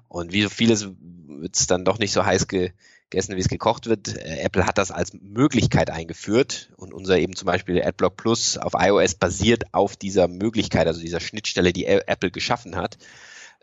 Und 0.09 0.33
wie 0.33 0.43
so 0.43 0.49
vieles 0.49 0.89
wird 1.27 1.55
es 1.55 1.67
dann 1.67 1.85
doch 1.85 1.97
nicht 1.97 2.11
so 2.11 2.25
heiß 2.25 2.47
ge 2.47 2.71
gegessen, 3.13 3.35
wie 3.35 3.39
es 3.39 3.47
gekocht 3.47 3.85
wird. 3.85 4.17
Äh, 4.17 4.39
Apple 4.41 4.65
hat 4.65 4.77
das 4.77 4.91
als 4.91 5.13
Möglichkeit 5.13 5.89
eingeführt 5.89 6.73
und 6.77 6.93
unser 6.93 7.17
eben 7.17 7.35
zum 7.35 7.45
Beispiel 7.45 7.81
AdBlock 7.81 8.17
Plus 8.17 8.57
auf 8.57 8.73
iOS 8.75 9.15
basiert 9.15 9.73
auf 9.73 9.95
dieser 9.95 10.27
Möglichkeit, 10.27 10.87
also 10.87 10.99
dieser 10.99 11.19
Schnittstelle, 11.19 11.73
die 11.73 11.85
Apple 11.85 12.31
geschaffen 12.31 12.75
hat. 12.75 12.97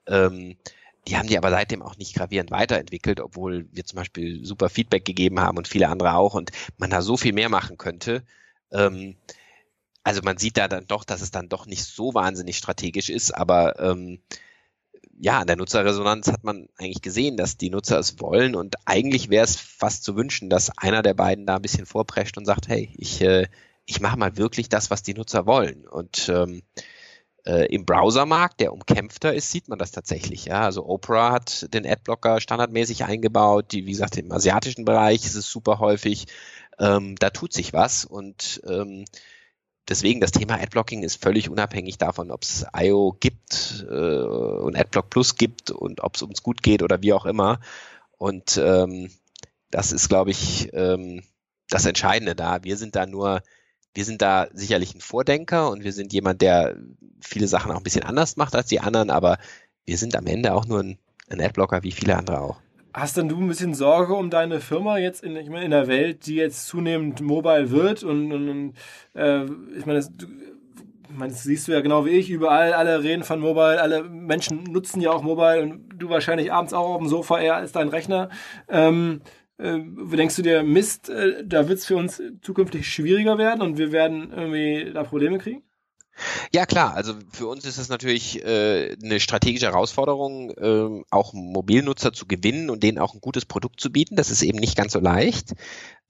Ähm, 0.06 0.56
die 1.08 1.16
haben 1.16 1.28
die 1.28 1.36
aber 1.38 1.50
seitdem 1.50 1.82
auch 1.82 1.96
nicht 1.96 2.14
gravierend 2.14 2.50
weiterentwickelt, 2.50 3.20
obwohl 3.20 3.66
wir 3.72 3.84
zum 3.84 3.96
Beispiel 3.96 4.44
super 4.44 4.68
Feedback 4.68 5.04
gegeben 5.04 5.40
haben 5.40 5.58
und 5.58 5.66
viele 5.66 5.88
andere 5.88 6.14
auch 6.14 6.34
und 6.34 6.52
man 6.78 6.90
da 6.90 7.02
so 7.02 7.16
viel 7.16 7.32
mehr 7.32 7.48
machen 7.48 7.76
könnte. 7.76 8.22
Ähm, 8.70 9.16
also 10.04 10.20
man 10.22 10.38
sieht 10.38 10.56
da 10.56 10.68
dann 10.68 10.86
doch, 10.86 11.04
dass 11.04 11.22
es 11.22 11.30
dann 11.30 11.48
doch 11.48 11.66
nicht 11.66 11.84
so 11.84 12.14
wahnsinnig 12.14 12.56
strategisch 12.56 13.10
ist, 13.10 13.34
aber 13.34 13.80
ähm, 13.80 14.20
ja, 15.22 15.40
an 15.40 15.46
der 15.46 15.56
Nutzerresonanz 15.56 16.28
hat 16.28 16.44
man 16.44 16.68
eigentlich 16.78 17.02
gesehen, 17.02 17.36
dass 17.36 17.58
die 17.58 17.68
Nutzer 17.68 17.98
es 17.98 18.20
wollen 18.20 18.54
und 18.54 18.76
eigentlich 18.86 19.28
wäre 19.28 19.44
es 19.44 19.56
fast 19.56 20.02
zu 20.02 20.16
wünschen, 20.16 20.48
dass 20.48 20.76
einer 20.78 21.02
der 21.02 21.12
beiden 21.12 21.44
da 21.44 21.56
ein 21.56 21.62
bisschen 21.62 21.84
vorprescht 21.84 22.38
und 22.38 22.46
sagt, 22.46 22.68
hey, 22.68 22.90
ich, 22.96 23.20
äh, 23.20 23.46
ich 23.84 24.00
mache 24.00 24.18
mal 24.18 24.38
wirklich 24.38 24.70
das, 24.70 24.90
was 24.90 25.02
die 25.02 25.12
Nutzer 25.12 25.44
wollen. 25.44 25.86
Und 25.86 26.30
ähm, 26.30 26.62
äh, 27.44 27.66
im 27.66 27.84
Browsermarkt, 27.84 28.60
der 28.60 28.72
umkämpfter 28.72 29.34
ist, 29.34 29.50
sieht 29.50 29.68
man 29.68 29.78
das 29.78 29.90
tatsächlich. 29.90 30.46
Ja, 30.46 30.62
also 30.62 30.86
Opera 30.86 31.32
hat 31.32 31.72
den 31.74 31.86
Adblocker 31.86 32.40
standardmäßig 32.40 33.04
eingebaut. 33.04 33.72
Die, 33.72 33.84
wie 33.84 33.92
gesagt, 33.92 34.16
im 34.16 34.32
asiatischen 34.32 34.86
Bereich 34.86 35.26
ist 35.26 35.34
es 35.34 35.50
super 35.50 35.80
häufig. 35.80 36.26
Ähm, 36.78 37.16
da 37.16 37.28
tut 37.28 37.52
sich 37.52 37.74
was 37.74 38.06
und 38.06 38.62
ähm, 38.66 39.04
deswegen, 39.88 40.20
das 40.20 40.32
Thema 40.32 40.54
Adblocking 40.54 41.02
ist 41.02 41.22
völlig 41.22 41.48
unabhängig 41.48 41.98
davon, 41.98 42.30
ob 42.30 42.42
es 42.42 42.66
IO 42.76 43.16
gibt 43.18 43.86
äh, 43.88 43.94
und 43.94 44.76
Adblock 44.76 45.10
Plus 45.10 45.36
gibt 45.36 45.70
und 45.70 46.02
ob 46.02 46.16
es 46.16 46.22
uns 46.22 46.42
gut 46.42 46.62
geht 46.62 46.82
oder 46.82 47.02
wie 47.02 47.12
auch 47.12 47.26
immer. 47.26 47.60
Und 48.18 48.58
ähm, 48.62 49.10
das 49.70 49.92
ist, 49.92 50.08
glaube 50.08 50.30
ich, 50.30 50.70
ähm, 50.72 51.22
das 51.68 51.86
Entscheidende 51.86 52.34
da. 52.34 52.64
Wir 52.64 52.76
sind 52.76 52.96
da 52.96 53.06
nur, 53.06 53.42
wir 53.94 54.04
sind 54.04 54.22
da 54.22 54.48
sicherlich 54.52 54.94
ein 54.94 55.00
Vordenker 55.00 55.70
und 55.70 55.84
wir 55.84 55.92
sind 55.92 56.12
jemand, 56.12 56.42
der 56.42 56.76
viele 57.20 57.48
Sachen 57.48 57.72
auch 57.72 57.78
ein 57.78 57.82
bisschen 57.82 58.04
anders 58.04 58.36
macht 58.36 58.54
als 58.54 58.68
die 58.68 58.80
anderen, 58.80 59.10
aber 59.10 59.38
wir 59.86 59.96
sind 59.96 60.16
am 60.16 60.26
Ende 60.26 60.54
auch 60.54 60.66
nur 60.66 60.80
ein, 60.80 60.98
ein 61.28 61.40
Adblocker 61.40 61.82
wie 61.82 61.92
viele 61.92 62.16
andere 62.16 62.40
auch. 62.40 62.60
Hast 62.92 63.16
denn 63.16 63.28
du 63.28 63.38
ein 63.38 63.48
bisschen 63.48 63.74
Sorge 63.74 64.14
um 64.14 64.30
deine 64.30 64.60
Firma 64.60 64.98
jetzt 64.98 65.22
in, 65.22 65.36
ich 65.36 65.48
meine, 65.48 65.64
in 65.64 65.70
der 65.70 65.86
Welt, 65.86 66.26
die 66.26 66.34
jetzt 66.36 66.66
zunehmend 66.66 67.20
mobile 67.20 67.70
wird? 67.70 68.02
Und, 68.02 68.32
und, 68.32 68.48
und 68.48 68.74
äh, 69.14 69.44
ich 69.76 69.86
meine, 69.86 69.98
das, 70.00 70.10
ich 71.08 71.16
meine, 71.16 71.32
das 71.32 71.44
siehst 71.44 71.68
du 71.68 71.72
ja 71.72 71.80
genau 71.80 72.04
wie 72.06 72.10
ich, 72.10 72.30
überall, 72.30 72.72
alle 72.72 73.02
reden 73.02 73.22
von 73.22 73.40
Mobile, 73.40 73.80
alle 73.80 74.04
Menschen 74.04 74.64
nutzen 74.64 75.00
ja 75.00 75.10
auch 75.12 75.22
Mobile 75.22 75.62
und 75.62 75.88
du 75.96 76.08
wahrscheinlich 76.08 76.52
abends 76.52 76.72
auch 76.72 76.94
auf 76.94 76.98
dem 76.98 77.08
Sofa 77.08 77.40
eher 77.40 77.56
als 77.56 77.72
dein 77.72 77.88
Rechner. 77.88 78.28
Ähm, 78.68 79.20
äh, 79.58 79.78
denkst 80.16 80.36
du 80.36 80.42
dir, 80.42 80.62
Mist, 80.62 81.10
äh, 81.10 81.44
da 81.44 81.68
wird 81.68 81.78
es 81.78 81.86
für 81.86 81.96
uns 81.96 82.22
zukünftig 82.42 82.88
schwieriger 82.92 83.38
werden 83.38 83.62
und 83.62 83.78
wir 83.78 83.92
werden 83.92 84.32
irgendwie 84.32 84.92
da 84.92 85.04
Probleme 85.04 85.38
kriegen? 85.38 85.62
Ja 86.52 86.66
klar, 86.66 86.94
also 86.94 87.14
für 87.32 87.46
uns 87.46 87.64
ist 87.64 87.78
es 87.78 87.88
natürlich 87.88 88.44
äh, 88.44 88.96
eine 89.02 89.20
strategische 89.20 89.66
Herausforderung, 89.66 90.50
äh, 90.50 91.04
auch 91.10 91.32
Mobilnutzer 91.32 92.12
zu 92.12 92.26
gewinnen 92.26 92.70
und 92.70 92.82
denen 92.82 92.98
auch 92.98 93.14
ein 93.14 93.20
gutes 93.20 93.46
Produkt 93.46 93.80
zu 93.80 93.90
bieten. 93.90 94.16
Das 94.16 94.30
ist 94.30 94.42
eben 94.42 94.58
nicht 94.58 94.76
ganz 94.76 94.92
so 94.92 95.00
leicht. 95.00 95.54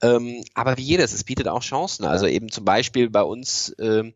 Ähm, 0.02 0.42
aber 0.54 0.78
wie 0.78 0.82
jedes, 0.82 1.12
es 1.12 1.24
bietet 1.24 1.48
auch 1.48 1.62
Chancen. 1.62 2.04
Also 2.04 2.26
eben 2.26 2.50
zum 2.50 2.64
Beispiel 2.64 3.10
bei 3.10 3.22
uns 3.22 3.70
äh, 3.78 4.12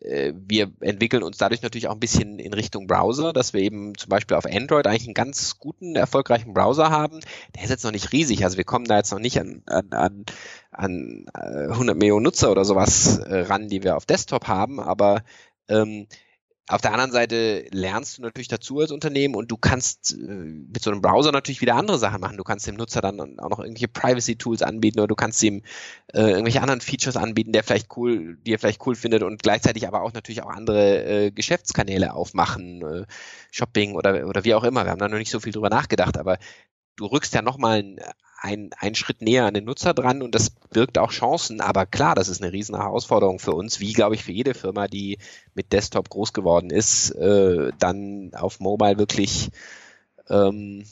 wir 0.00 0.72
entwickeln 0.80 1.22
uns 1.22 1.36
dadurch 1.36 1.62
natürlich 1.62 1.88
auch 1.88 1.94
ein 1.94 2.00
bisschen 2.00 2.38
in 2.38 2.54
Richtung 2.54 2.86
Browser, 2.86 3.32
dass 3.32 3.52
wir 3.52 3.60
eben 3.60 3.96
zum 3.96 4.08
Beispiel 4.08 4.36
auf 4.36 4.46
Android 4.46 4.86
eigentlich 4.86 5.06
einen 5.06 5.14
ganz 5.14 5.58
guten, 5.58 5.96
erfolgreichen 5.96 6.54
Browser 6.54 6.90
haben. 6.90 7.20
Der 7.54 7.64
ist 7.64 7.70
jetzt 7.70 7.84
noch 7.84 7.92
nicht 7.92 8.12
riesig, 8.12 8.44
also 8.44 8.56
wir 8.56 8.64
kommen 8.64 8.86
da 8.86 8.96
jetzt 8.96 9.12
noch 9.12 9.18
nicht 9.18 9.38
an, 9.38 9.62
an, 9.66 9.92
an, 9.92 10.24
an 10.70 11.26
100 11.34 11.94
äh, 11.94 11.98
Millionen 11.98 12.24
Nutzer 12.24 12.50
oder 12.50 12.64
sowas 12.64 13.18
äh, 13.18 13.40
ran, 13.40 13.68
die 13.68 13.82
wir 13.82 13.96
auf 13.96 14.06
Desktop 14.06 14.48
haben, 14.48 14.80
aber 14.80 15.22
ähm, 15.68 16.06
auf 16.68 16.80
der 16.80 16.92
anderen 16.92 17.10
Seite 17.10 17.66
lernst 17.72 18.18
du 18.18 18.22
natürlich 18.22 18.48
dazu 18.48 18.78
als 18.78 18.92
Unternehmen 18.92 19.34
und 19.34 19.50
du 19.50 19.56
kannst 19.56 20.12
äh, 20.12 20.16
mit 20.16 20.82
so 20.82 20.90
einem 20.90 21.02
Browser 21.02 21.32
natürlich 21.32 21.60
wieder 21.60 21.74
andere 21.74 21.98
Sachen 21.98 22.20
machen. 22.20 22.36
Du 22.36 22.44
kannst 22.44 22.66
dem 22.66 22.76
Nutzer 22.76 23.00
dann 23.00 23.38
auch 23.40 23.50
noch 23.50 23.58
irgendwelche 23.58 23.88
Privacy-Tools 23.88 24.62
anbieten 24.62 25.00
oder 25.00 25.08
du 25.08 25.16
kannst 25.16 25.42
ihm 25.42 25.62
äh, 26.14 26.20
irgendwelche 26.30 26.62
anderen 26.62 26.80
Features 26.80 27.16
anbieten, 27.16 27.52
der 27.52 27.64
vielleicht 27.64 27.96
cool, 27.96 28.38
die 28.46 28.54
er 28.54 28.58
vielleicht 28.60 28.86
cool 28.86 28.94
findet 28.94 29.24
und 29.24 29.42
gleichzeitig 29.42 29.88
aber 29.88 30.02
auch 30.02 30.12
natürlich 30.12 30.42
auch 30.42 30.50
andere 30.50 31.04
äh, 31.04 31.30
Geschäftskanäle 31.32 32.14
aufmachen, 32.14 32.82
äh, 32.82 33.06
Shopping 33.50 33.94
oder, 33.94 34.26
oder 34.28 34.44
wie 34.44 34.54
auch 34.54 34.64
immer. 34.64 34.84
Wir 34.84 34.92
haben 34.92 35.00
da 35.00 35.08
noch 35.08 35.18
nicht 35.18 35.30
so 35.30 35.40
viel 35.40 35.52
drüber 35.52 35.70
nachgedacht, 35.70 36.16
aber 36.16 36.38
du 36.96 37.06
rückst 37.06 37.34
ja 37.34 37.42
nochmal 37.42 37.96
ein, 38.42 38.70
einen 38.76 38.96
Schritt 38.96 39.22
näher 39.22 39.46
an 39.46 39.54
den 39.54 39.64
Nutzer 39.64 39.94
dran 39.94 40.20
und 40.20 40.34
das 40.34 40.50
birgt 40.50 40.98
auch 40.98 41.12
Chancen. 41.12 41.60
Aber 41.60 41.86
klar, 41.86 42.16
das 42.16 42.28
ist 42.28 42.42
eine 42.42 42.52
riesen 42.52 42.76
Herausforderung 42.76 43.38
für 43.38 43.52
uns, 43.52 43.78
wie 43.78 43.92
glaube 43.92 44.16
ich 44.16 44.24
für 44.24 44.32
jede 44.32 44.54
Firma, 44.54 44.88
die 44.88 45.18
mit 45.54 45.72
Desktop 45.72 46.10
groß 46.10 46.32
geworden 46.32 46.70
ist, 46.70 47.10
äh, 47.12 47.70
dann 47.78 48.32
auf 48.34 48.58
Mobile 48.58 48.98
wirklich 48.98 49.50
ähm, 50.28 50.84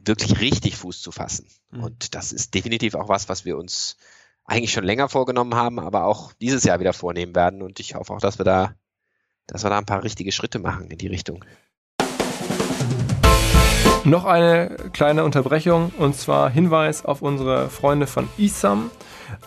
wirklich 0.00 0.40
richtig 0.40 0.76
Fuß 0.76 1.02
zu 1.02 1.10
fassen. 1.10 1.48
Mhm. 1.70 1.82
Und 1.82 2.14
das 2.14 2.32
ist 2.32 2.54
definitiv 2.54 2.94
auch 2.94 3.08
was, 3.08 3.28
was 3.28 3.44
wir 3.44 3.58
uns 3.58 3.96
eigentlich 4.44 4.72
schon 4.72 4.84
länger 4.84 5.08
vorgenommen 5.08 5.56
haben, 5.56 5.80
aber 5.80 6.04
auch 6.04 6.32
dieses 6.34 6.62
Jahr 6.62 6.78
wieder 6.78 6.92
vornehmen 6.92 7.34
werden. 7.34 7.62
Und 7.62 7.80
ich 7.80 7.96
hoffe 7.96 8.12
auch, 8.12 8.20
dass 8.20 8.38
wir 8.38 8.44
da, 8.44 8.76
dass 9.48 9.64
wir 9.64 9.70
da 9.70 9.78
ein 9.78 9.86
paar 9.86 10.04
richtige 10.04 10.30
Schritte 10.30 10.60
machen 10.60 10.88
in 10.88 10.98
die 10.98 11.08
Richtung. 11.08 11.44
Noch 14.04 14.24
eine 14.24 14.76
kleine 14.92 15.22
Unterbrechung 15.22 15.92
und 15.96 16.16
zwar 16.16 16.50
Hinweis 16.50 17.04
auf 17.04 17.22
unsere 17.22 17.68
Freunde 17.68 18.08
von 18.08 18.28
eSum, 18.36 18.90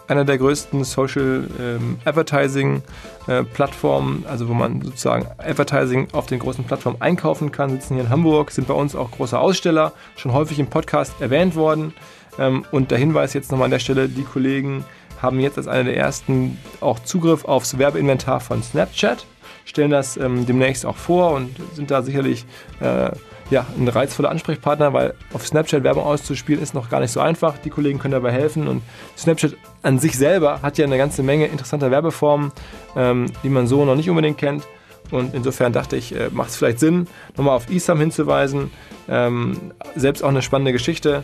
einer 0.07 0.23
der 0.23 0.37
größten 0.37 0.85
Social 0.85 1.49
ähm, 1.59 1.99
Advertising 2.05 2.81
äh, 3.27 3.43
Plattformen, 3.43 4.25
also 4.29 4.47
wo 4.47 4.53
man 4.53 4.81
sozusagen 4.81 5.27
Advertising 5.39 6.07
auf 6.13 6.27
den 6.27 6.39
großen 6.39 6.63
Plattformen 6.63 7.01
einkaufen 7.01 7.51
kann, 7.51 7.69
sitzen 7.69 7.95
hier 7.95 8.05
in 8.05 8.09
Hamburg, 8.09 8.51
sind 8.51 8.69
bei 8.69 8.73
uns 8.73 8.95
auch 8.95 9.11
große 9.11 9.37
Aussteller, 9.37 9.91
schon 10.15 10.31
häufig 10.31 10.57
im 10.57 10.67
Podcast 10.67 11.13
erwähnt 11.19 11.55
worden. 11.55 11.93
Ähm, 12.39 12.63
und 12.71 12.91
der 12.91 12.97
Hinweis 12.97 13.33
jetzt 13.33 13.51
nochmal 13.51 13.65
an 13.65 13.71
der 13.71 13.79
Stelle, 13.79 14.07
die 14.07 14.23
Kollegen 14.23 14.85
haben 15.21 15.41
jetzt 15.41 15.57
als 15.57 15.67
einer 15.67 15.83
der 15.83 15.97
ersten 15.97 16.57
auch 16.79 16.99
Zugriff 16.99 17.43
aufs 17.43 17.77
Werbeinventar 17.77 18.39
von 18.39 18.63
Snapchat, 18.63 19.25
stellen 19.65 19.91
das 19.91 20.15
ähm, 20.15 20.45
demnächst 20.45 20.85
auch 20.85 20.97
vor 20.97 21.31
und 21.31 21.57
sind 21.73 21.91
da 21.91 22.01
sicherlich 22.01 22.45
äh, 22.79 23.11
ja, 23.49 23.65
ein 23.77 23.87
reizvoller 23.87 24.29
Ansprechpartner, 24.29 24.93
weil 24.93 25.13
auf 25.33 25.45
Snapchat 25.45 25.83
Werbung 25.83 26.03
auszuspielen 26.03 26.61
ist 26.61 26.73
noch 26.73 26.89
gar 26.89 26.99
nicht 26.99 27.11
so 27.11 27.19
einfach. 27.19 27.57
Die 27.59 27.69
Kollegen 27.69 27.99
können 27.99 28.13
dabei 28.13 28.31
helfen 28.31 28.67
und 28.67 28.81
Snapchat 29.17 29.55
an 29.83 29.99
sich 29.99 30.17
selber 30.17 30.61
hat 30.61 30.77
ja 30.77 30.85
eine 30.85 30.97
ganze 30.97 31.21
Menge 31.21 31.45
interessanter 31.45 31.91
Werbeformen, 31.91 32.51
ähm, 32.95 33.31
die 33.43 33.49
man 33.49 33.67
so 33.67 33.85
noch 33.85 33.95
nicht 33.95 34.09
unbedingt 34.09 34.37
kennt. 34.37 34.63
Und 35.11 35.35
insofern 35.35 35.71
dachte 35.71 35.95
ich, 35.95 36.15
äh, 36.15 36.29
macht 36.31 36.49
es 36.49 36.55
vielleicht 36.55 36.79
Sinn, 36.79 37.07
nochmal 37.37 37.55
auf 37.55 37.69
ISAM 37.69 37.99
hinzuweisen. 37.99 38.71
Ähm, 39.07 39.71
selbst 39.95 40.23
auch 40.23 40.29
eine 40.29 40.41
spannende 40.41 40.71
Geschichte. 40.71 41.23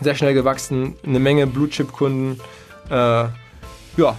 Sehr 0.00 0.14
schnell 0.14 0.32
gewachsen, 0.32 0.96
eine 1.04 1.18
Menge 1.18 1.46
Blue-Chip-Kunden. 1.46 2.40
Äh, 2.88 2.94
ja, 2.94 4.16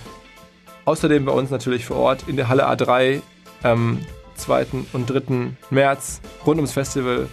außerdem 0.86 1.26
bei 1.26 1.32
uns 1.32 1.50
natürlich 1.50 1.86
vor 1.86 1.98
Ort 1.98 2.26
in 2.28 2.36
der 2.36 2.50
Halle 2.50 2.68
A3 2.70 3.22
ähm, 3.64 4.06
2. 4.38 4.68
und 4.94 5.08
3. 5.08 5.52
März 5.70 6.22
rund 6.46 6.58
ums 6.58 6.72
Festival. 6.72 7.28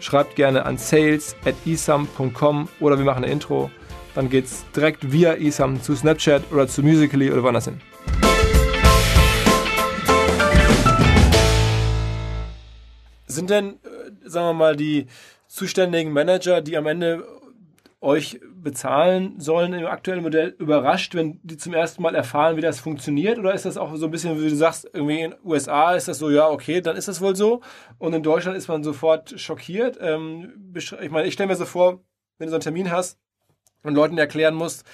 Schreibt 0.00 0.36
gerne 0.36 0.64
an 0.64 0.78
sales.isam.com 0.78 2.68
oder 2.80 2.98
wir 2.98 3.04
machen 3.04 3.24
ein 3.24 3.30
Intro. 3.30 3.70
Dann 4.14 4.30
geht 4.30 4.46
es 4.46 4.64
direkt 4.74 5.12
via 5.12 5.34
Isam 5.34 5.82
zu 5.82 5.94
Snapchat 5.94 6.50
oder 6.50 6.66
zu 6.68 6.82
Musically 6.82 7.30
oder 7.30 7.42
woanders 7.42 7.66
hin. 7.66 7.80
Sind 13.26 13.50
denn, 13.50 13.74
äh, 13.74 14.28
sagen 14.28 14.46
wir 14.46 14.52
mal, 14.54 14.76
die 14.76 15.06
zuständigen 15.48 16.12
Manager, 16.12 16.62
die 16.62 16.76
am 16.76 16.86
Ende 16.86 17.26
euch 18.00 18.40
bezahlen 18.66 19.38
sollen 19.38 19.72
im 19.74 19.86
aktuellen 19.86 20.24
Modell 20.24 20.48
überrascht, 20.58 21.14
wenn 21.14 21.38
die 21.44 21.56
zum 21.56 21.72
ersten 21.72 22.02
Mal 22.02 22.16
erfahren, 22.16 22.56
wie 22.56 22.60
das 22.60 22.80
funktioniert? 22.80 23.38
Oder 23.38 23.54
ist 23.54 23.64
das 23.64 23.76
auch 23.76 23.94
so 23.94 24.06
ein 24.06 24.10
bisschen, 24.10 24.42
wie 24.42 24.50
du 24.50 24.56
sagst, 24.56 24.90
irgendwie 24.92 25.20
in 25.20 25.30
den 25.30 25.40
USA 25.44 25.94
ist 25.94 26.08
das 26.08 26.18
so, 26.18 26.30
ja, 26.30 26.48
okay, 26.48 26.80
dann 26.80 26.96
ist 26.96 27.06
das 27.06 27.20
wohl 27.20 27.36
so. 27.36 27.60
Und 27.98 28.12
in 28.12 28.24
Deutschland 28.24 28.56
ist 28.56 28.66
man 28.66 28.82
sofort 28.82 29.38
schockiert. 29.38 29.98
Ähm, 30.00 30.72
ich 30.74 31.10
meine, 31.12 31.28
ich 31.28 31.34
stelle 31.34 31.46
mir 31.46 31.54
so 31.54 31.64
vor, 31.64 32.00
wenn 32.38 32.48
du 32.48 32.50
so 32.50 32.56
einen 32.56 32.62
Termin 32.62 32.90
hast 32.90 33.20
und 33.84 33.94
Leuten 33.94 34.18
erklären 34.18 34.56
musst, 34.56 34.84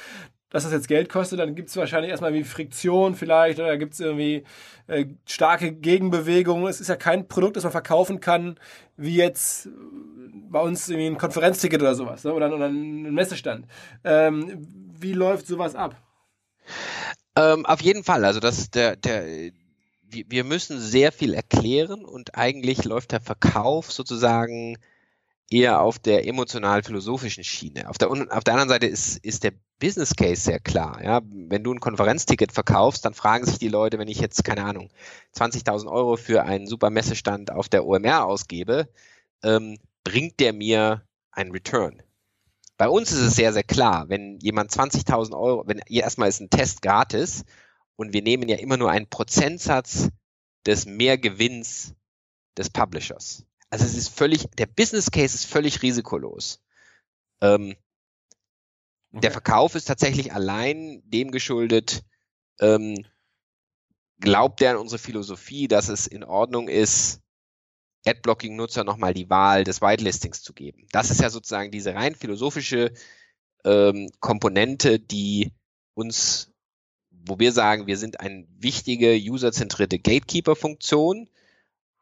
dass 0.52 0.64
das 0.64 0.72
jetzt 0.72 0.86
Geld 0.86 1.08
kostet, 1.08 1.40
dann 1.40 1.54
gibt 1.54 1.70
es 1.70 1.76
wahrscheinlich 1.76 2.10
erstmal 2.10 2.34
wie 2.34 2.44
Friktion 2.44 3.14
vielleicht 3.14 3.58
oder 3.58 3.76
gibt 3.78 3.94
es 3.94 4.00
irgendwie 4.00 4.44
äh, 4.86 5.06
starke 5.24 5.72
Gegenbewegungen. 5.72 6.66
Es 6.68 6.80
ist 6.80 6.88
ja 6.88 6.96
kein 6.96 7.26
Produkt, 7.26 7.56
das 7.56 7.64
man 7.64 7.72
verkaufen 7.72 8.20
kann, 8.20 8.60
wie 8.96 9.16
jetzt 9.16 9.70
bei 10.50 10.60
uns 10.60 10.88
irgendwie 10.90 11.06
ein 11.06 11.18
Konferenzticket 11.18 11.80
oder 11.80 11.94
sowas 11.94 12.24
ne? 12.24 12.34
oder, 12.34 12.54
oder 12.54 12.66
ein 12.66 13.14
Messestand. 13.14 13.66
Ähm, 14.04 14.66
wie 15.00 15.14
läuft 15.14 15.46
sowas 15.46 15.74
ab? 15.74 15.96
Ähm, 17.34 17.64
auf 17.64 17.80
jeden 17.80 18.04
Fall. 18.04 18.24
Also 18.26 18.38
das 18.38 18.70
der 18.70 18.96
der 18.96 19.52
wir 20.10 20.44
müssen 20.44 20.78
sehr 20.78 21.10
viel 21.10 21.32
erklären 21.32 22.04
und 22.04 22.34
eigentlich 22.34 22.84
läuft 22.84 23.12
der 23.12 23.22
Verkauf 23.22 23.90
sozusagen 23.90 24.76
eher 25.52 25.80
auf 25.80 25.98
der 25.98 26.26
emotional-philosophischen 26.26 27.44
Schiene. 27.44 27.88
Auf 27.88 27.98
der, 27.98 28.10
auf 28.10 28.44
der 28.44 28.54
anderen 28.54 28.68
Seite 28.68 28.86
ist, 28.86 29.18
ist 29.18 29.44
der 29.44 29.52
Business 29.78 30.14
Case 30.16 30.40
sehr 30.40 30.60
klar. 30.60 31.02
Ja? 31.02 31.20
Wenn 31.24 31.62
du 31.62 31.72
ein 31.72 31.80
Konferenzticket 31.80 32.52
verkaufst, 32.52 33.04
dann 33.04 33.14
fragen 33.14 33.44
sich 33.44 33.58
die 33.58 33.68
Leute, 33.68 33.98
wenn 33.98 34.08
ich 34.08 34.20
jetzt, 34.20 34.44
keine 34.44 34.64
Ahnung, 34.64 34.90
20.000 35.36 35.90
Euro 35.90 36.16
für 36.16 36.44
einen 36.44 36.66
super 36.66 36.90
Messestand 36.90 37.50
auf 37.50 37.68
der 37.68 37.84
OMR 37.84 38.24
ausgebe, 38.24 38.88
ähm, 39.42 39.78
bringt 40.04 40.40
der 40.40 40.52
mir 40.52 41.02
einen 41.30 41.52
Return? 41.52 42.02
Bei 42.78 42.88
uns 42.88 43.12
ist 43.12 43.20
es 43.20 43.36
sehr, 43.36 43.52
sehr 43.52 43.62
klar, 43.62 44.08
wenn 44.08 44.38
jemand 44.40 44.70
20.000 44.70 45.38
Euro, 45.38 45.64
wenn 45.66 45.78
erstmal 45.88 46.28
ist 46.28 46.40
ein 46.40 46.50
Test 46.50 46.82
gratis 46.82 47.44
und 47.96 48.12
wir 48.12 48.22
nehmen 48.22 48.48
ja 48.48 48.56
immer 48.56 48.76
nur 48.76 48.90
einen 48.90 49.08
Prozentsatz 49.08 50.08
des 50.66 50.86
Mehrgewinns 50.86 51.94
des 52.56 52.70
Publishers. 52.70 53.44
Also 53.72 53.86
es 53.86 53.96
ist 53.96 54.08
völlig, 54.08 54.50
der 54.58 54.66
Business 54.66 55.10
Case 55.10 55.34
ist 55.34 55.46
völlig 55.46 55.80
risikolos. 55.80 56.60
Ähm, 57.40 57.74
okay. 59.12 59.20
Der 59.22 59.30
Verkauf 59.30 59.74
ist 59.74 59.86
tatsächlich 59.86 60.34
allein 60.34 61.00
dem 61.06 61.30
geschuldet, 61.30 62.02
ähm, 62.60 63.02
glaubt 64.20 64.60
er 64.60 64.72
an 64.72 64.76
unsere 64.76 64.98
Philosophie, 64.98 65.68
dass 65.68 65.88
es 65.88 66.06
in 66.06 66.22
Ordnung 66.22 66.68
ist, 66.68 67.22
Adblocking-Nutzer 68.04 68.84
nochmal 68.84 69.14
die 69.14 69.30
Wahl 69.30 69.64
des 69.64 69.80
Whitelistings 69.80 70.42
zu 70.42 70.52
geben. 70.52 70.86
Das 70.92 71.10
ist 71.10 71.22
ja 71.22 71.30
sozusagen 71.30 71.70
diese 71.70 71.94
rein 71.94 72.14
philosophische 72.14 72.92
ähm, 73.64 74.10
Komponente, 74.20 75.00
die 75.00 75.50
uns, 75.94 76.52
wo 77.10 77.38
wir 77.38 77.52
sagen, 77.52 77.86
wir 77.86 77.96
sind 77.96 78.20
eine 78.20 78.46
wichtige 78.50 79.14
userzentrierte 79.14 79.98
Gatekeeper-Funktion, 79.98 81.30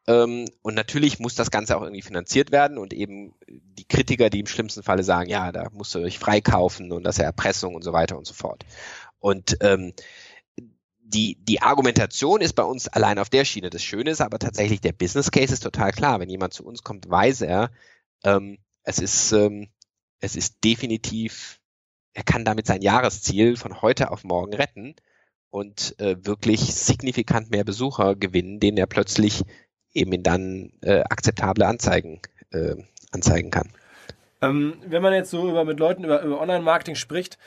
und 0.07 0.75
natürlich 0.75 1.19
muss 1.19 1.35
das 1.35 1.51
Ganze 1.51 1.77
auch 1.77 1.83
irgendwie 1.83 2.01
finanziert 2.01 2.51
werden 2.51 2.79
und 2.79 2.91
eben 2.91 3.35
die 3.47 3.85
Kritiker, 3.85 4.29
die 4.31 4.39
im 4.39 4.47
schlimmsten 4.47 4.81
Falle 4.81 5.03
sagen, 5.03 5.29
ja, 5.29 5.51
da 5.51 5.69
musst 5.71 5.93
du 5.93 5.99
euch 5.99 6.17
freikaufen 6.17 6.91
und 6.91 7.03
das 7.03 7.15
ist 7.15 7.19
ja 7.19 7.25
Erpressung 7.25 7.75
und 7.75 7.83
so 7.83 7.93
weiter 7.93 8.17
und 8.17 8.25
so 8.25 8.33
fort. 8.33 8.65
Und 9.19 9.57
ähm, 9.61 9.93
die, 11.13 11.37
die 11.43 11.61
Argumentation 11.61 12.41
ist 12.41 12.53
bei 12.53 12.63
uns 12.63 12.87
allein 12.87 13.19
auf 13.19 13.29
der 13.29 13.45
Schiene. 13.45 13.69
Das 13.69 13.83
Schöne 13.83 14.11
ist 14.11 14.21
aber 14.21 14.39
tatsächlich, 14.39 14.81
der 14.81 14.93
Business 14.93 15.29
Case 15.29 15.53
ist 15.53 15.63
total 15.63 15.91
klar. 15.91 16.19
Wenn 16.19 16.29
jemand 16.29 16.53
zu 16.53 16.65
uns 16.65 16.83
kommt, 16.83 17.09
weiß 17.09 17.41
er, 17.41 17.69
ähm, 18.23 18.57
es 18.83 18.99
ist, 18.99 19.31
ähm, 19.33 19.69
es 20.19 20.35
ist 20.35 20.63
definitiv, 20.63 21.59
er 22.13 22.23
kann 22.23 22.45
damit 22.45 22.65
sein 22.65 22.81
Jahresziel 22.81 23.55
von 23.55 23.81
heute 23.81 24.11
auf 24.11 24.23
morgen 24.23 24.53
retten 24.53 24.95
und 25.49 25.99
äh, 25.99 26.15
wirklich 26.25 26.61
signifikant 26.73 27.51
mehr 27.51 27.63
Besucher 27.63 28.15
gewinnen, 28.15 28.59
denen 28.59 28.77
er 28.77 28.87
plötzlich 28.87 29.43
eben 29.93 30.23
dann 30.23 30.71
äh, 30.81 31.01
akzeptable 31.01 31.65
Anzeigen 31.65 32.21
äh, 32.51 32.75
anzeigen 33.11 33.51
kann. 33.51 33.69
Ähm, 34.41 34.75
wenn 34.85 35.01
man 35.01 35.13
jetzt 35.13 35.29
so 35.29 35.49
über, 35.49 35.65
mit 35.65 35.79
Leuten 35.79 36.03
über, 36.03 36.21
über 36.23 36.41
Online-Marketing 36.41 36.95
spricht, 36.95 37.37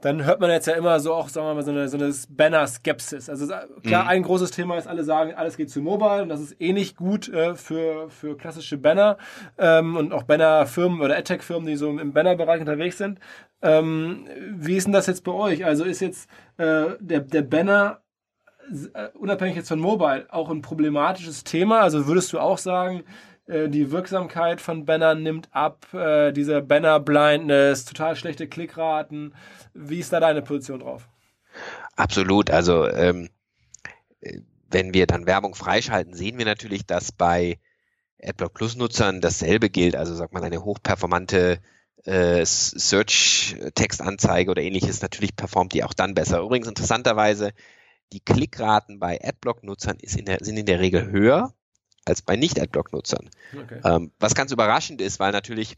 dann 0.00 0.24
hört 0.24 0.40
man 0.40 0.50
jetzt 0.50 0.66
ja 0.66 0.74
immer 0.74 0.98
so 0.98 1.12
auch, 1.12 1.28
sagen 1.28 1.46
wir 1.46 1.54
mal, 1.54 1.62
so 1.62 1.70
eine, 1.70 1.88
so 1.88 1.98
eine 1.98 2.12
Banner-Skepsis. 2.30 3.28
Also 3.28 3.46
klar, 3.82 4.04
mhm. 4.04 4.08
ein 4.08 4.22
großes 4.22 4.50
Thema 4.50 4.78
ist, 4.78 4.86
alle 4.86 5.04
sagen, 5.04 5.34
alles 5.34 5.56
geht 5.56 5.70
zu 5.70 5.82
Mobile 5.82 6.22
und 6.22 6.28
das 6.30 6.40
ist 6.40 6.60
eh 6.60 6.72
nicht 6.72 6.96
gut 6.96 7.28
äh, 7.28 7.54
für, 7.54 8.08
für 8.08 8.36
klassische 8.36 8.78
Banner 8.78 9.18
ähm, 9.58 9.96
und 9.96 10.12
auch 10.12 10.22
Banner-Firmen 10.22 11.00
oder 11.00 11.16
AdTech-Firmen, 11.16 11.66
die 11.66 11.76
so 11.76 11.90
im 11.90 12.12
Banner-Bereich 12.12 12.60
unterwegs 12.60 12.98
sind. 12.98 13.20
Ähm, 13.62 14.26
wie 14.52 14.76
ist 14.76 14.84
denn 14.84 14.94
das 14.94 15.06
jetzt 15.06 15.22
bei 15.22 15.32
euch? 15.32 15.64
Also 15.64 15.84
ist 15.84 16.00
jetzt 16.00 16.30
äh, 16.56 16.96
der, 16.98 17.20
der 17.20 17.42
Banner 17.42 18.00
unabhängig 19.14 19.56
jetzt 19.56 19.68
von 19.68 19.80
Mobile, 19.80 20.26
auch 20.30 20.50
ein 20.50 20.62
problematisches 20.62 21.44
Thema? 21.44 21.80
Also 21.80 22.06
würdest 22.06 22.32
du 22.32 22.38
auch 22.38 22.58
sagen, 22.58 23.04
äh, 23.50 23.68
die 23.68 23.90
Wirksamkeit 23.90 24.60
von 24.60 24.84
Bannern 24.84 25.22
nimmt 25.22 25.48
ab, 25.52 25.86
äh, 25.92 26.32
diese 26.32 26.62
Banner-Blindness, 26.62 27.84
total 27.84 28.16
schlechte 28.16 28.48
Klickraten. 28.48 29.34
Wie 29.74 29.98
ist 29.98 30.12
da 30.12 30.20
deine 30.20 30.42
Position 30.42 30.80
drauf? 30.80 31.08
Absolut. 31.96 32.50
Also 32.50 32.88
ähm, 32.88 33.28
wenn 34.70 34.94
wir 34.94 35.06
dann 35.06 35.26
Werbung 35.26 35.54
freischalten, 35.54 36.14
sehen 36.14 36.38
wir 36.38 36.44
natürlich, 36.44 36.86
dass 36.86 37.12
bei 37.12 37.58
AdBlock 38.22 38.54
Plus 38.54 38.76
Nutzern 38.76 39.20
dasselbe 39.20 39.68
gilt. 39.68 39.96
Also 39.96 40.14
sagt 40.14 40.32
man 40.32 40.44
eine 40.44 40.62
hochperformante 40.62 41.58
äh, 42.04 42.44
Search-Textanzeige 42.44 44.50
oder 44.50 44.62
ähnliches. 44.62 45.02
Natürlich 45.02 45.34
performt 45.34 45.72
die 45.72 45.82
auch 45.82 45.94
dann 45.94 46.14
besser. 46.14 46.40
Übrigens 46.40 46.68
interessanterweise 46.68 47.50
die 48.12 48.20
Klickraten 48.20 48.98
bei 48.98 49.20
Adblock-Nutzern 49.22 49.98
sind 50.02 50.28
in 50.28 50.66
der 50.66 50.80
Regel 50.80 51.10
höher 51.10 51.54
als 52.04 52.22
bei 52.22 52.36
Nicht-Adblock-Nutzern. 52.36 53.30
Okay. 53.54 53.80
Ähm, 53.84 54.12
was 54.18 54.34
ganz 54.34 54.52
überraschend 54.52 55.00
ist, 55.00 55.20
weil 55.20 55.32
natürlich 55.32 55.76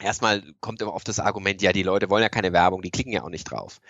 erstmal 0.00 0.42
kommt 0.60 0.82
immer 0.82 0.94
oft 0.94 1.08
das 1.08 1.20
Argument, 1.20 1.62
ja, 1.62 1.72
die 1.72 1.82
Leute 1.82 2.10
wollen 2.10 2.22
ja 2.22 2.28
keine 2.28 2.52
Werbung, 2.52 2.82
die 2.82 2.90
klicken 2.90 3.12
ja 3.12 3.22
auch 3.22 3.30
nicht 3.30 3.44
drauf. 3.44 3.80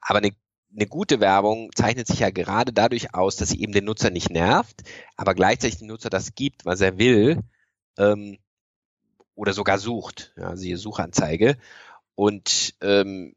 Aber 0.00 0.18
eine, 0.18 0.30
eine 0.74 0.86
gute 0.86 1.20
Werbung 1.20 1.70
zeichnet 1.74 2.06
sich 2.06 2.20
ja 2.20 2.30
gerade 2.30 2.72
dadurch 2.72 3.14
aus, 3.14 3.36
dass 3.36 3.50
sie 3.50 3.60
eben 3.60 3.72
den 3.72 3.84
Nutzer 3.84 4.10
nicht 4.10 4.30
nervt, 4.30 4.82
aber 5.16 5.34
gleichzeitig 5.34 5.78
den 5.78 5.88
Nutzer 5.88 6.10
das 6.10 6.34
gibt, 6.34 6.64
was 6.64 6.80
er 6.80 6.98
will 6.98 7.42
ähm, 7.98 8.38
oder 9.34 9.52
sogar 9.52 9.78
sucht, 9.78 10.32
ja, 10.36 10.56
siehe 10.56 10.76
Suchanzeige. 10.76 11.56
Und 12.14 12.74
ähm, 12.82 13.34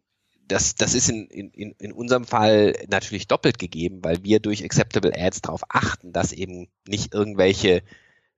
das, 0.47 0.75
das 0.75 0.93
ist 0.93 1.09
in, 1.09 1.27
in, 1.27 1.71
in 1.71 1.91
unserem 1.91 2.25
Fall 2.25 2.75
natürlich 2.87 3.27
doppelt 3.27 3.59
gegeben, 3.59 4.03
weil 4.03 4.23
wir 4.23 4.39
durch 4.39 4.63
Acceptable 4.63 5.13
Ads 5.15 5.41
darauf 5.41 5.61
achten, 5.69 6.11
dass 6.11 6.31
eben 6.31 6.67
nicht 6.87 7.13
irgendwelche 7.13 7.83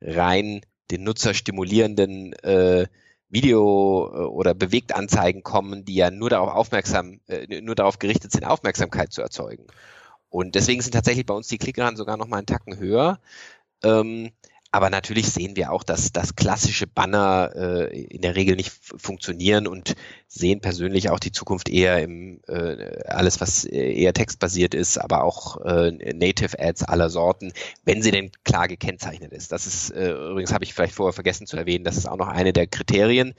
rein 0.01 0.61
den 0.91 1.03
Nutzer 1.03 1.33
stimulierenden 1.33 2.33
äh, 2.43 2.87
Video- 3.29 4.11
äh, 4.13 4.17
oder 4.27 4.53
Bewegtanzeigen 4.53 5.43
kommen, 5.43 5.85
die 5.85 5.95
ja 5.95 6.11
nur 6.11 6.29
darauf 6.29 6.49
aufmerksam, 6.49 7.19
äh, 7.27 7.61
nur 7.61 7.75
darauf 7.75 7.99
gerichtet 7.99 8.31
sind, 8.31 8.45
Aufmerksamkeit 8.45 9.11
zu 9.11 9.21
erzeugen. 9.21 9.67
Und 10.29 10.55
deswegen 10.55 10.81
sind 10.81 10.93
tatsächlich 10.93 11.25
bei 11.25 11.33
uns 11.33 11.47
die 11.47 11.57
Klickraten 11.57 11.97
sogar 11.97 12.17
noch 12.17 12.27
mal 12.27 12.37
einen 12.37 12.45
Tacken 12.45 12.77
höher. 12.77 13.19
Ähm, 13.83 14.31
aber 14.75 14.89
natürlich 14.89 15.27
sehen 15.27 15.55
wir 15.55 15.71
auch, 15.71 15.83
dass 15.83 16.11
das 16.11 16.35
klassische 16.35 16.85
Banner 16.85 17.49
äh, 17.55 18.03
in 18.07 18.21
der 18.21 18.35
Regel 18.35 18.57
nicht 18.57 18.73
funktionieren 18.73 19.67
und 19.67 19.95
sehen 20.27 20.59
persönlich 20.59 21.09
auch 21.09 21.19
die 21.19 21.31
Zukunft 21.31 21.69
eher 21.69 22.03
im 22.03 22.41
äh, 22.49 23.01
alles, 23.07 23.39
was 23.39 23.63
eher 23.63 24.11
textbasiert 24.11 24.73
ist, 24.73 24.97
aber 24.97 25.23
auch 25.23 25.61
äh, 25.61 25.91
Native 26.13 26.59
Ads 26.59 26.83
aller 26.83 27.09
Sorten, 27.09 27.53
wenn 27.85 28.01
sie 28.01 28.11
denn 28.11 28.31
klar 28.43 28.67
gekennzeichnet 28.67 29.31
ist. 29.31 29.53
Das 29.53 29.65
ist 29.65 29.91
äh, 29.91 30.11
übrigens 30.11 30.51
habe 30.51 30.65
ich 30.65 30.73
vielleicht 30.73 30.95
vorher 30.95 31.13
vergessen 31.13 31.47
zu 31.47 31.55
erwähnen, 31.55 31.85
das 31.85 31.95
ist 31.95 32.09
auch 32.09 32.17
noch 32.17 32.27
eine 32.27 32.51
der 32.51 32.67
Kriterien. 32.67 33.33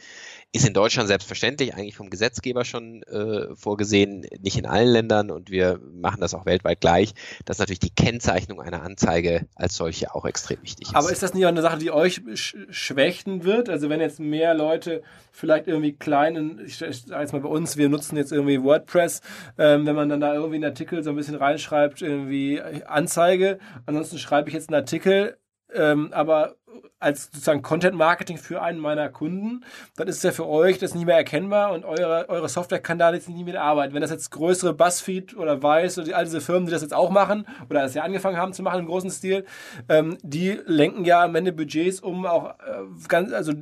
Ist 0.56 0.66
in 0.66 0.72
Deutschland 0.72 1.06
selbstverständlich, 1.06 1.74
eigentlich 1.74 1.94
vom 1.94 2.08
Gesetzgeber 2.08 2.64
schon 2.64 3.02
äh, 3.02 3.54
vorgesehen, 3.54 4.26
nicht 4.40 4.56
in 4.56 4.64
allen 4.64 4.88
Ländern 4.88 5.30
und 5.30 5.50
wir 5.50 5.78
machen 5.92 6.22
das 6.22 6.32
auch 6.32 6.46
weltweit 6.46 6.80
gleich, 6.80 7.12
dass 7.44 7.58
natürlich 7.58 7.80
die 7.80 7.90
Kennzeichnung 7.90 8.62
einer 8.62 8.82
Anzeige 8.82 9.46
als 9.54 9.76
solche 9.76 10.14
auch 10.14 10.24
extrem 10.24 10.62
wichtig 10.62 10.88
ist. 10.88 10.96
Aber 10.96 11.12
ist 11.12 11.22
das 11.22 11.34
nicht 11.34 11.44
auch 11.44 11.50
eine 11.50 11.60
Sache, 11.60 11.76
die 11.76 11.90
euch 11.90 12.22
sch 12.36 12.56
schwächten 12.70 13.44
wird? 13.44 13.68
Also 13.68 13.90
wenn 13.90 14.00
jetzt 14.00 14.18
mehr 14.18 14.54
Leute 14.54 15.02
vielleicht 15.30 15.66
irgendwie 15.66 15.92
kleinen, 15.92 16.58
ich, 16.64 16.78
sage 16.78 16.94
jetzt 17.20 17.34
mal 17.34 17.42
bei 17.42 17.50
uns, 17.50 17.76
wir 17.76 17.90
nutzen 17.90 18.16
jetzt 18.16 18.32
irgendwie 18.32 18.62
WordPress, 18.62 19.20
ähm, 19.58 19.84
wenn 19.84 19.94
man 19.94 20.08
dann 20.08 20.20
da 20.20 20.32
irgendwie 20.32 20.56
einen 20.56 20.64
Artikel 20.64 21.02
so 21.02 21.10
ein 21.10 21.16
bisschen 21.16 21.34
reinschreibt, 21.34 22.00
irgendwie 22.00 22.62
Anzeige, 22.62 23.58
ansonsten 23.84 24.16
schreibe 24.16 24.48
ich 24.48 24.54
jetzt 24.54 24.70
einen 24.70 24.80
Artikel, 24.80 25.36
ähm, 25.74 26.12
aber 26.12 26.56
als 26.98 27.26
sozusagen 27.26 27.62
Content 27.62 27.96
Marketing 27.96 28.38
für 28.38 28.62
einen 28.62 28.78
meiner 28.78 29.08
Kunden, 29.08 29.64
dann 29.96 30.08
ist 30.08 30.18
es 30.18 30.22
ja 30.22 30.32
für 30.32 30.46
euch 30.46 30.78
das 30.78 30.94
nicht 30.94 31.06
mehr 31.06 31.16
erkennbar 31.16 31.72
und 31.72 31.84
eure, 31.84 32.28
eure 32.28 32.48
Software 32.48 32.80
kann 32.80 32.98
da 32.98 33.12
jetzt 33.12 33.28
nicht 33.28 33.44
mehr 33.44 33.62
arbeiten. 33.62 33.94
Wenn 33.94 34.02
das 34.02 34.10
jetzt 34.10 34.30
größere 34.30 34.74
Buzzfeed 34.74 35.36
oder 35.36 35.62
Weiß 35.62 35.98
oder 35.98 36.06
die, 36.06 36.14
all 36.14 36.24
diese 36.24 36.40
Firmen, 36.40 36.66
die 36.66 36.72
das 36.72 36.82
jetzt 36.82 36.94
auch 36.94 37.10
machen 37.10 37.46
oder 37.68 37.82
das 37.82 37.94
ja 37.94 38.02
angefangen 38.02 38.36
haben 38.36 38.52
zu 38.52 38.62
machen 38.62 38.80
im 38.80 38.86
großen 38.86 39.10
Stil, 39.10 39.44
ähm, 39.88 40.18
die 40.22 40.60
lenken 40.66 41.04
ja 41.04 41.24
am 41.24 41.34
Ende 41.34 41.52
Budgets 41.52 42.00
um 42.00 42.26
auch 42.26 42.50
äh, 42.60 42.82
ganz, 43.08 43.32
also 43.32 43.52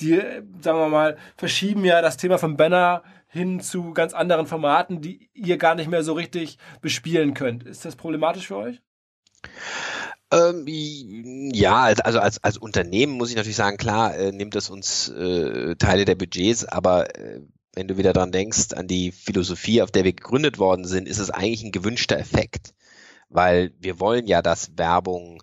die, 0.00 0.16
sagen 0.60 0.78
wir 0.78 0.88
mal, 0.88 1.16
verschieben 1.36 1.84
ja 1.84 2.02
das 2.02 2.16
Thema 2.16 2.38
von 2.38 2.56
Banner 2.56 3.02
hin 3.28 3.60
zu 3.60 3.92
ganz 3.92 4.14
anderen 4.14 4.46
Formaten, 4.46 5.00
die 5.00 5.28
ihr 5.34 5.56
gar 5.56 5.74
nicht 5.74 5.90
mehr 5.90 6.02
so 6.02 6.12
richtig 6.12 6.58
bespielen 6.80 7.34
könnt. 7.34 7.64
Ist 7.64 7.84
das 7.84 7.96
problematisch 7.96 8.46
für 8.46 8.56
euch? 8.56 8.80
Ähm, 10.34 10.64
ja, 11.54 11.82
also 11.82 12.18
als, 12.18 12.42
als 12.42 12.58
Unternehmen 12.58 13.12
muss 13.12 13.30
ich 13.30 13.36
natürlich 13.36 13.56
sagen, 13.56 13.76
klar, 13.76 14.16
äh, 14.16 14.32
nimmt 14.32 14.56
es 14.56 14.68
uns 14.68 15.08
äh, 15.08 15.76
Teile 15.76 16.04
der 16.04 16.16
Budgets, 16.16 16.64
aber 16.64 17.16
äh, 17.16 17.40
wenn 17.74 17.88
du 17.88 17.96
wieder 17.98 18.12
dran 18.12 18.32
denkst, 18.32 18.72
an 18.74 18.88
die 18.88 19.12
Philosophie, 19.12 19.82
auf 19.82 19.90
der 19.90 20.04
wir 20.04 20.12
gegründet 20.12 20.58
worden 20.58 20.84
sind, 20.84 21.08
ist 21.08 21.18
es 21.18 21.30
eigentlich 21.30 21.62
ein 21.62 21.72
gewünschter 21.72 22.18
Effekt. 22.18 22.74
Weil 23.28 23.72
wir 23.80 24.00
wollen 24.00 24.26
ja, 24.26 24.42
dass 24.42 24.76
Werbung 24.76 25.42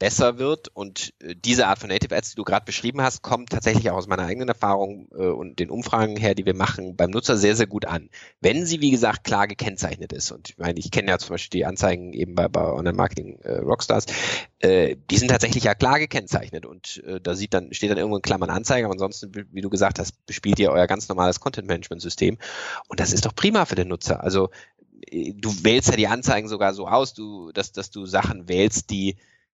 besser 0.00 0.38
wird. 0.38 0.68
Und 0.74 1.12
äh, 1.20 1.36
diese 1.36 1.68
Art 1.68 1.78
von 1.78 1.90
Native 1.90 2.16
Ads, 2.16 2.30
die 2.30 2.36
du 2.36 2.42
gerade 2.42 2.64
beschrieben 2.64 3.00
hast, 3.02 3.22
kommt 3.22 3.50
tatsächlich 3.50 3.88
auch 3.90 3.96
aus 3.96 4.08
meiner 4.08 4.24
eigenen 4.24 4.48
Erfahrung 4.48 5.08
äh, 5.12 5.26
und 5.26 5.60
den 5.60 5.70
Umfragen 5.70 6.16
her, 6.16 6.34
die 6.34 6.46
wir 6.46 6.56
machen, 6.56 6.96
beim 6.96 7.10
Nutzer 7.10 7.36
sehr, 7.36 7.54
sehr 7.54 7.68
gut 7.68 7.84
an. 7.84 8.08
Wenn 8.40 8.66
sie, 8.66 8.80
wie 8.80 8.90
gesagt, 8.90 9.22
klar 9.22 9.46
gekennzeichnet 9.46 10.12
ist. 10.12 10.32
Und 10.32 10.48
ich 10.48 10.58
meine, 10.58 10.80
ich 10.80 10.90
kenne 10.90 11.10
ja 11.10 11.18
zum 11.18 11.34
Beispiel 11.34 11.60
die 11.60 11.66
Anzeigen 11.66 12.12
eben 12.14 12.34
bei, 12.34 12.48
bei 12.48 12.64
Online-Marketing 12.64 13.38
äh, 13.42 13.58
Rockstars, 13.58 14.06
äh, 14.58 14.96
die 15.10 15.18
sind 15.18 15.28
tatsächlich 15.28 15.64
ja 15.64 15.74
klar 15.74 16.00
gekennzeichnet. 16.00 16.64
Und 16.64 17.04
äh, 17.06 17.20
da 17.20 17.36
sieht 17.36 17.54
dann, 17.54 17.72
steht 17.74 17.90
dann 17.90 17.98
irgendwo 17.98 18.16
in 18.16 18.22
Klammern 18.22 18.50
Anzeige, 18.50 18.86
aber 18.86 18.94
ansonsten, 18.94 19.32
wie 19.52 19.60
du 19.60 19.68
gesagt 19.68 19.98
hast, 19.98 20.26
bespielt 20.26 20.58
ihr 20.58 20.72
euer 20.72 20.86
ganz 20.86 21.08
normales 21.10 21.40
Content-Management-System. 21.40 22.38
Und 22.88 23.00
das 23.00 23.12
ist 23.12 23.26
doch 23.26 23.34
prima 23.34 23.66
für 23.66 23.76
den 23.76 23.88
Nutzer. 23.88 24.24
Also 24.24 24.48
du 25.12 25.52
wählst 25.62 25.90
ja 25.90 25.96
die 25.96 26.08
Anzeigen 26.08 26.48
sogar 26.48 26.72
so 26.72 26.88
aus, 26.88 27.12
du, 27.12 27.52
dass, 27.52 27.72
dass 27.72 27.90
du 27.90 28.06
Sachen 28.06 28.48
wählst, 28.48 28.90
die 28.90 29.16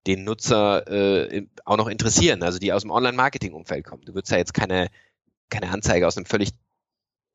den 0.08 0.24
Nutzer 0.24 0.88
äh, 0.88 1.48
auch 1.66 1.78
noch 1.78 1.88
interessieren, 1.88 2.44
also 2.44 2.60
die 2.60 2.74
aus 2.74 2.82
dem 2.82 2.92
Online-Marketing-Umfeld 2.92 3.86
kommen. 3.86 4.04
Du 4.06 4.14
würdest 4.14 4.32
ja 4.32 4.38
jetzt 4.38 4.54
keine, 4.54 4.88
keine 5.50 5.70
Anzeige 5.72 6.08
aus 6.08 6.18
einem 6.18 6.26
völlig 6.26 6.52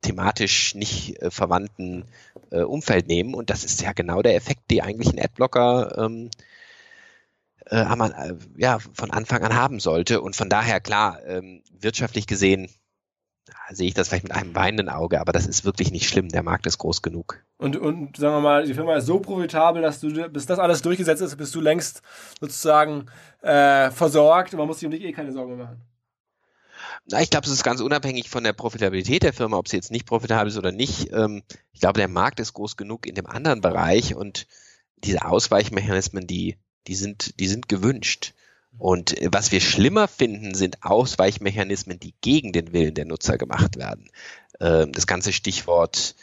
thematisch 0.01 0.75
nicht 0.75 1.21
äh, 1.21 1.31
verwandten 1.31 2.05
äh, 2.51 2.61
Umfeld 2.61 3.07
nehmen 3.07 3.33
und 3.33 3.49
das 3.49 3.63
ist 3.63 3.81
ja 3.81 3.93
genau 3.93 4.21
der 4.21 4.35
Effekt, 4.35 4.69
die 4.69 4.81
eigentlich 4.81 5.13
ein 5.13 5.19
Adblocker 5.19 5.97
ähm, 5.97 6.29
äh, 7.69 7.81
äh, 7.81 8.35
ja, 8.57 8.79
von 8.79 9.11
Anfang 9.11 9.43
an 9.43 9.55
haben 9.55 9.79
sollte 9.79 10.21
und 10.21 10.35
von 10.35 10.49
daher 10.49 10.79
klar, 10.79 11.25
ähm, 11.25 11.63
wirtschaftlich 11.71 12.27
gesehen 12.27 12.69
sehe 13.71 13.87
ich 13.87 13.93
das 13.93 14.09
vielleicht 14.09 14.23
mit 14.23 14.33
einem 14.33 14.55
weinenden 14.55 14.89
Auge, 14.89 15.19
aber 15.19 15.31
das 15.31 15.47
ist 15.47 15.65
wirklich 15.65 15.91
nicht 15.91 16.07
schlimm. 16.07 16.29
Der 16.29 16.43
Markt 16.43 16.65
ist 16.65 16.77
groß 16.77 17.01
genug. 17.01 17.43
Und, 17.57 17.75
und 17.75 18.17
sagen 18.17 18.35
wir 18.35 18.41
mal, 18.41 18.65
die 18.65 18.73
Firma 18.73 18.95
ist 18.95 19.05
so 19.05 19.19
profitabel, 19.19 19.81
dass 19.81 19.99
du, 19.99 20.29
bis 20.29 20.45
das 20.45 20.59
alles 20.59 20.81
durchgesetzt 20.81 21.21
ist, 21.21 21.37
bist 21.37 21.55
du 21.55 21.61
längst 21.61 22.01
sozusagen 22.39 23.05
äh, 23.41 23.91
versorgt 23.91 24.53
und 24.53 24.59
man 24.59 24.67
muss 24.67 24.79
sich 24.79 24.85
um 24.85 24.91
dich 24.91 25.03
eh 25.03 25.11
keine 25.11 25.31
Sorgen 25.31 25.57
machen. 25.57 25.81
Na, 27.05 27.21
ich 27.21 27.29
glaube, 27.29 27.45
es 27.45 27.53
ist 27.53 27.63
ganz 27.63 27.81
unabhängig 27.81 28.29
von 28.29 28.43
der 28.43 28.53
Profitabilität 28.53 29.23
der 29.23 29.33
Firma, 29.33 29.57
ob 29.57 29.67
sie 29.67 29.77
jetzt 29.77 29.91
nicht 29.91 30.05
profitabel 30.05 30.49
ist 30.49 30.57
oder 30.57 30.71
nicht. 30.71 31.11
Ähm, 31.11 31.43
ich 31.71 31.79
glaube, 31.79 31.99
der 31.99 32.07
Markt 32.07 32.39
ist 32.39 32.53
groß 32.53 32.75
genug 32.77 33.05
in 33.05 33.15
dem 33.15 33.27
anderen 33.27 33.61
Bereich 33.61 34.15
und 34.15 34.47
diese 34.97 35.25
Ausweichmechanismen, 35.25 36.27
die, 36.27 36.57
die 36.87 36.95
sind, 36.95 37.39
die 37.39 37.47
sind 37.47 37.69
gewünscht. 37.69 38.33
Und 38.77 39.19
äh, 39.19 39.29
was 39.31 39.51
wir 39.51 39.61
schlimmer 39.61 40.07
finden, 40.07 40.53
sind 40.53 40.83
Ausweichmechanismen, 40.83 41.99
die 41.99 42.13
gegen 42.21 42.51
den 42.53 42.73
Willen 42.73 42.93
der 42.93 43.05
Nutzer 43.05 43.37
gemacht 43.37 43.77
werden. 43.77 44.09
Ähm, 44.59 44.91
das 44.91 45.07
ganze 45.07 45.33
Stichwort 45.33 46.15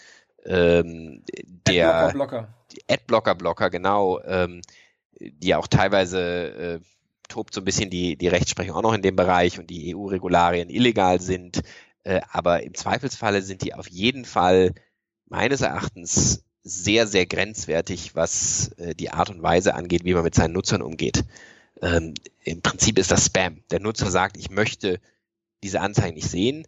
ähm, 0.45 1.23
der 1.67 1.95
Adblocker, 2.09 2.49
Adblocker, 2.89 3.35
Blocker, 3.35 3.71
genau, 3.71 4.21
ähm, 4.23 4.61
die 5.19 5.55
auch 5.55 5.67
teilweise 5.67 6.81
äh, 6.81 6.81
tobt 7.29 7.55
so 7.55 7.61
ein 7.61 7.65
bisschen 7.65 7.91
die, 7.91 8.17
die 8.17 8.29
Rechtsprechung 8.29 8.77
auch 8.77 8.83
noch 8.83 8.95
in 8.95 9.03
dem 9.03 9.17
Bereich 9.17 9.59
und 9.59 9.71
die 9.71 9.95
EU-Regularien 9.95 10.69
illegal 10.69 11.21
sind. 11.21 11.63
Äh, 12.03 12.21
aber 12.31 12.63
im 12.63 12.75
Zweifelsfalle 12.75 13.43
sind 13.43 13.63
die 13.63 13.75
auf 13.75 13.89
jeden 13.89 14.25
Fall 14.25 14.75
meines 15.27 15.63
Erachtens 15.63 16.45
sehr, 16.63 17.07
sehr 17.07 17.27
grenzwertig, 17.27 18.15
was 18.15 18.69
äh, 18.77 18.95
die 18.95 19.11
Art 19.11 19.31
und 19.31 19.43
Weise 19.43 19.75
angeht, 19.75 20.05
wie 20.05 20.15
man 20.15 20.25
mit 20.25 20.35
seinen 20.35 20.53
Nutzern 20.53 20.83
umgeht 20.83 21.25
ähm, 21.85 22.14
im 22.43 22.62
Prinzip 22.62 22.99
ist 22.99 23.11
das 23.11 23.26
Spam. 23.26 23.62
Der 23.70 23.80
Nutzer 23.80 24.11
sagt, 24.11 24.37
ich 24.37 24.51
möchte 24.51 25.01
diese 25.62 25.80
Anzeigen 25.80 26.14
nicht 26.14 26.30
sehen, 26.30 26.66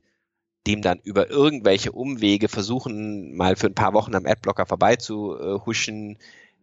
dem 0.67 0.83
dann 0.83 0.99
über 1.03 1.31
irgendwelche 1.31 1.93
Umwege 1.93 2.49
versuchen, 2.49 3.35
mal 3.35 3.57
für 3.57 3.67
ein 3.67 3.75
paar 3.75 3.95
Wochen 3.95 4.15
am 4.15 4.27
Adblocker 4.27 4.67
vorbeizuhuschen, 4.67 6.19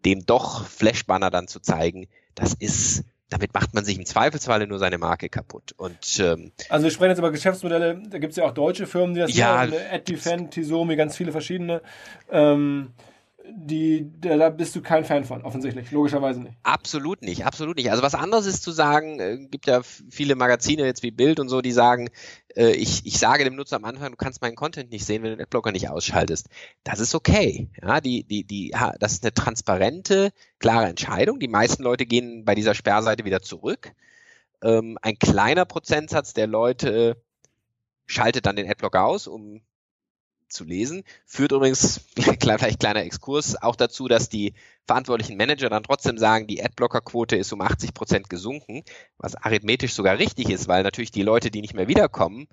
dem 0.05 0.25
doch 0.25 0.67
Flashbanner 0.67 1.29
dann 1.29 1.47
zu 1.47 1.59
zeigen, 1.59 2.07
das 2.35 2.53
ist 2.53 3.03
damit 3.29 3.51
macht 3.55 3.73
man 3.73 3.83
sich 3.83 3.97
im 3.97 4.05
Zweifelsfalle 4.05 4.67
nur 4.67 4.77
seine 4.77 4.99
Marke 4.99 5.27
kaputt. 5.27 5.73
Und, 5.77 6.19
ähm, 6.19 6.51
also 6.69 6.83
wir 6.83 6.91
sprechen 6.91 7.11
jetzt 7.11 7.17
über 7.17 7.31
Geschäftsmodelle, 7.31 7.99
da 8.07 8.19
gibt 8.19 8.31
es 8.31 8.37
ja 8.37 8.45
auch 8.45 8.53
deutsche 8.53 8.85
Firmen, 8.85 9.15
die 9.15 9.21
das 9.21 9.35
ja, 9.35 9.55
machen, 9.55 9.73
AdDefend, 9.91 10.51
Tisomi, 10.51 10.95
ganz 10.95 11.17
viele 11.17 11.31
verschiedene. 11.31 11.81
Ähm, 12.29 12.91
die, 13.45 14.11
da 14.19 14.49
bist 14.49 14.75
du 14.75 14.81
kein 14.81 15.03
Fan 15.03 15.25
von, 15.25 15.43
offensichtlich, 15.43 15.91
logischerweise 15.91 16.41
nicht. 16.41 16.57
Absolut 16.63 17.21
nicht, 17.21 17.45
absolut 17.45 17.75
nicht. 17.75 17.91
Also 17.91 18.01
was 18.01 18.15
anderes 18.15 18.45
ist 18.45 18.63
zu 18.63 18.71
sagen, 18.71 19.19
äh, 19.19 19.37
gibt 19.49 19.67
ja 19.67 19.81
viele 19.83 20.35
Magazine 20.35 20.85
jetzt 20.85 21.03
wie 21.03 21.11
Bild 21.11 21.39
und 21.39 21.49
so, 21.49 21.61
die 21.61 21.73
sagen, 21.73 22.09
äh, 22.55 22.71
ich, 22.71 23.05
ich 23.05 23.19
sage 23.19 23.43
dem 23.43 23.55
Nutzer 23.55 23.75
am 23.75 23.85
Anfang, 23.85 24.11
du 24.11 24.17
kannst 24.17 24.41
meinen 24.41 24.55
Content 24.55 24.91
nicht 24.91 25.05
sehen, 25.05 25.23
wenn 25.23 25.31
du 25.31 25.37
den 25.37 25.43
Adblocker 25.43 25.71
nicht 25.71 25.89
ausschaltest. 25.89 26.47
Das 26.83 26.99
ist 26.99 27.15
okay. 27.15 27.69
Ja, 27.81 27.99
die, 27.99 28.23
die, 28.23 28.45
die, 28.45 28.73
das 28.99 29.13
ist 29.13 29.23
eine 29.23 29.33
transparente, 29.33 30.31
klare 30.59 30.87
Entscheidung. 30.87 31.39
Die 31.39 31.47
meisten 31.47 31.83
Leute 31.83 32.05
gehen 32.05 32.45
bei 32.45 32.55
dieser 32.55 32.75
Sperrseite 32.75 33.25
wieder 33.25 33.41
zurück. 33.41 33.91
Ähm, 34.63 34.97
ein 35.01 35.19
kleiner 35.19 35.65
Prozentsatz 35.65 36.33
der 36.33 36.47
Leute 36.47 37.21
schaltet 38.05 38.45
dann 38.45 38.55
den 38.55 38.69
Adblocker 38.69 39.03
aus, 39.03 39.27
um 39.27 39.61
zu 40.53 40.63
lesen. 40.63 41.03
Führt 41.25 41.51
übrigens, 41.51 42.01
vielleicht 42.15 42.79
kleiner 42.79 43.03
Exkurs, 43.03 43.61
auch 43.61 43.75
dazu, 43.75 44.07
dass 44.07 44.29
die 44.29 44.53
verantwortlichen 44.85 45.37
Manager 45.37 45.69
dann 45.69 45.83
trotzdem 45.83 46.17
sagen, 46.17 46.47
die 46.47 46.63
Adblocker-Quote 46.63 47.35
ist 47.35 47.51
um 47.53 47.61
80 47.61 47.93
Prozent 47.93 48.29
gesunken, 48.29 48.83
was 49.17 49.35
arithmetisch 49.35 49.93
sogar 49.93 50.17
richtig 50.17 50.49
ist, 50.49 50.67
weil 50.67 50.83
natürlich 50.83 51.11
die 51.11 51.23
Leute, 51.23 51.51
die 51.51 51.61
nicht 51.61 51.73
mehr 51.73 51.87
wiederkommen, 51.87 52.47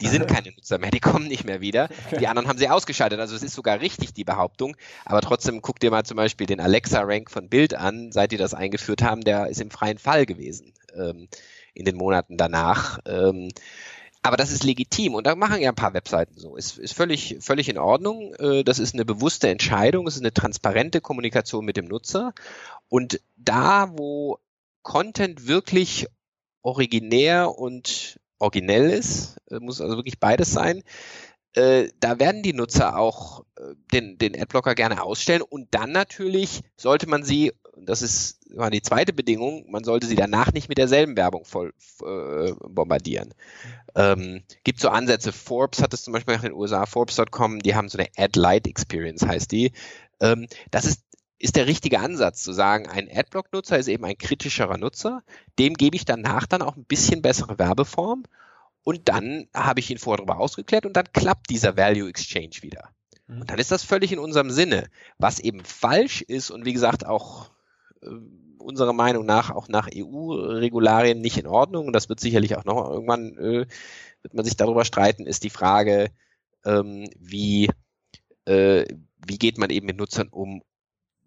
die 0.00 0.06
sind 0.06 0.28
keine 0.28 0.52
Nutzer 0.52 0.78
mehr, 0.78 0.90
die 0.90 1.00
kommen 1.00 1.26
nicht 1.26 1.44
mehr 1.44 1.60
wieder. 1.60 1.88
Die 2.20 2.28
anderen 2.28 2.48
haben 2.48 2.58
sie 2.58 2.68
ausgeschaltet. 2.68 3.20
Also 3.20 3.34
es 3.34 3.42
ist 3.42 3.54
sogar 3.54 3.80
richtig, 3.80 4.14
die 4.14 4.24
Behauptung. 4.24 4.76
Aber 5.04 5.20
trotzdem 5.20 5.62
guck 5.62 5.80
dir 5.80 5.90
mal 5.90 6.04
zum 6.04 6.16
Beispiel 6.16 6.46
den 6.46 6.60
Alexa-Rank 6.60 7.30
von 7.30 7.48
Bild 7.48 7.74
an, 7.74 8.12
seit 8.12 8.32
die 8.32 8.36
das 8.36 8.54
eingeführt 8.54 9.02
haben, 9.02 9.22
der 9.22 9.48
ist 9.48 9.60
im 9.60 9.70
freien 9.70 9.98
Fall 9.98 10.26
gewesen 10.26 10.72
ähm, 10.94 11.28
in 11.74 11.84
den 11.84 11.96
Monaten 11.96 12.36
danach. 12.36 12.98
Ähm, 13.06 13.48
aber 14.22 14.36
das 14.36 14.50
ist 14.50 14.64
legitim 14.64 15.14
und 15.14 15.26
da 15.26 15.34
machen 15.34 15.60
ja 15.60 15.70
ein 15.70 15.74
paar 15.74 15.94
Webseiten 15.94 16.38
so. 16.38 16.56
Ist, 16.56 16.78
ist 16.78 16.94
völlig, 16.94 17.38
völlig 17.40 17.68
in 17.68 17.78
Ordnung. 17.78 18.34
Äh, 18.34 18.64
das 18.64 18.78
ist 18.78 18.94
eine 18.94 19.04
bewusste 19.04 19.48
Entscheidung, 19.48 20.06
es 20.06 20.16
ist 20.16 20.22
eine 20.22 20.32
transparente 20.32 21.00
Kommunikation 21.00 21.64
mit 21.64 21.76
dem 21.76 21.86
Nutzer. 21.86 22.32
Und 22.88 23.20
da, 23.36 23.92
wo 23.96 24.38
Content 24.82 25.46
wirklich 25.46 26.06
originär 26.62 27.56
und 27.56 28.18
originell 28.38 28.90
ist, 28.90 29.36
äh, 29.50 29.60
muss 29.60 29.80
also 29.80 29.96
wirklich 29.96 30.18
beides 30.18 30.52
sein, 30.52 30.82
äh, 31.54 31.88
da 32.00 32.18
werden 32.18 32.42
die 32.42 32.52
Nutzer 32.52 32.98
auch 32.98 33.44
den, 33.92 34.18
den 34.18 34.40
Adblocker 34.40 34.74
gerne 34.74 35.02
ausstellen 35.02 35.42
und 35.42 35.68
dann 35.74 35.92
natürlich 35.92 36.62
sollte 36.76 37.08
man 37.08 37.24
sie 37.24 37.52
das 37.84 38.02
ist 38.02 38.37
war 38.54 38.70
die 38.70 38.82
zweite 38.82 39.12
Bedingung, 39.12 39.70
man 39.70 39.84
sollte 39.84 40.06
sie 40.06 40.14
danach 40.14 40.52
nicht 40.52 40.68
mit 40.68 40.78
derselben 40.78 41.16
Werbung 41.16 41.44
voll 41.44 41.72
äh, 42.02 42.52
bombardieren. 42.68 43.34
Ähm, 43.94 44.42
gibt 44.64 44.80
so 44.80 44.88
Ansätze, 44.88 45.32
Forbes 45.32 45.82
hat 45.82 45.92
es 45.94 46.02
zum 46.02 46.12
Beispiel 46.12 46.34
in 46.34 46.42
den 46.42 46.52
USA, 46.52 46.86
Forbes.com, 46.86 47.60
die 47.60 47.74
haben 47.74 47.88
so 47.88 47.98
eine 47.98 48.08
Ad-Light-Experience, 48.16 49.26
heißt 49.26 49.52
die. 49.52 49.72
Ähm, 50.20 50.46
das 50.70 50.84
ist 50.84 51.02
ist 51.40 51.54
der 51.54 51.68
richtige 51.68 52.00
Ansatz 52.00 52.42
zu 52.42 52.52
sagen, 52.52 52.88
ein 52.88 53.08
Adblock-Nutzer 53.08 53.78
ist 53.78 53.86
eben 53.86 54.04
ein 54.04 54.18
kritischerer 54.18 54.76
Nutzer, 54.76 55.22
dem 55.58 55.74
gebe 55.74 55.94
ich 55.94 56.04
danach 56.04 56.46
dann 56.46 56.62
auch 56.62 56.76
ein 56.76 56.84
bisschen 56.84 57.22
bessere 57.22 57.60
Werbeform 57.60 58.24
und 58.82 59.08
dann 59.08 59.46
habe 59.54 59.80
ich 59.80 59.90
ihn 59.90 59.98
vorher 59.98 60.16
darüber 60.16 60.40
ausgeklärt 60.40 60.84
und 60.84 60.96
dann 60.96 61.12
klappt 61.12 61.50
dieser 61.50 61.76
Value 61.76 62.08
Exchange 62.08 62.62
wieder. 62.62 62.90
Mhm. 63.26 63.42
Und 63.42 63.50
dann 63.50 63.58
ist 63.58 63.70
das 63.70 63.84
völlig 63.84 64.12
in 64.12 64.18
unserem 64.18 64.50
Sinne. 64.50 64.88
Was 65.18 65.38
eben 65.38 65.64
falsch 65.64 66.22
ist 66.22 66.50
und 66.50 66.64
wie 66.64 66.72
gesagt 66.72 67.06
auch 67.06 67.50
unserer 68.58 68.92
Meinung 68.92 69.24
nach 69.24 69.50
auch 69.50 69.68
nach 69.68 69.88
EU-Regularien 69.94 71.20
nicht 71.20 71.38
in 71.38 71.46
Ordnung. 71.46 71.86
Und 71.86 71.92
das 71.92 72.08
wird 72.08 72.20
sicherlich 72.20 72.56
auch 72.56 72.64
noch 72.64 72.90
irgendwann, 72.90 73.36
äh, 73.38 73.66
wird 74.22 74.34
man 74.34 74.44
sich 74.44 74.56
darüber 74.56 74.84
streiten, 74.84 75.26
ist 75.26 75.44
die 75.44 75.50
Frage, 75.50 76.10
ähm, 76.64 77.08
wie, 77.18 77.70
äh, 78.44 78.84
wie 79.26 79.38
geht 79.38 79.58
man 79.58 79.70
eben 79.70 79.86
mit 79.86 79.96
Nutzern 79.96 80.28
um, 80.28 80.62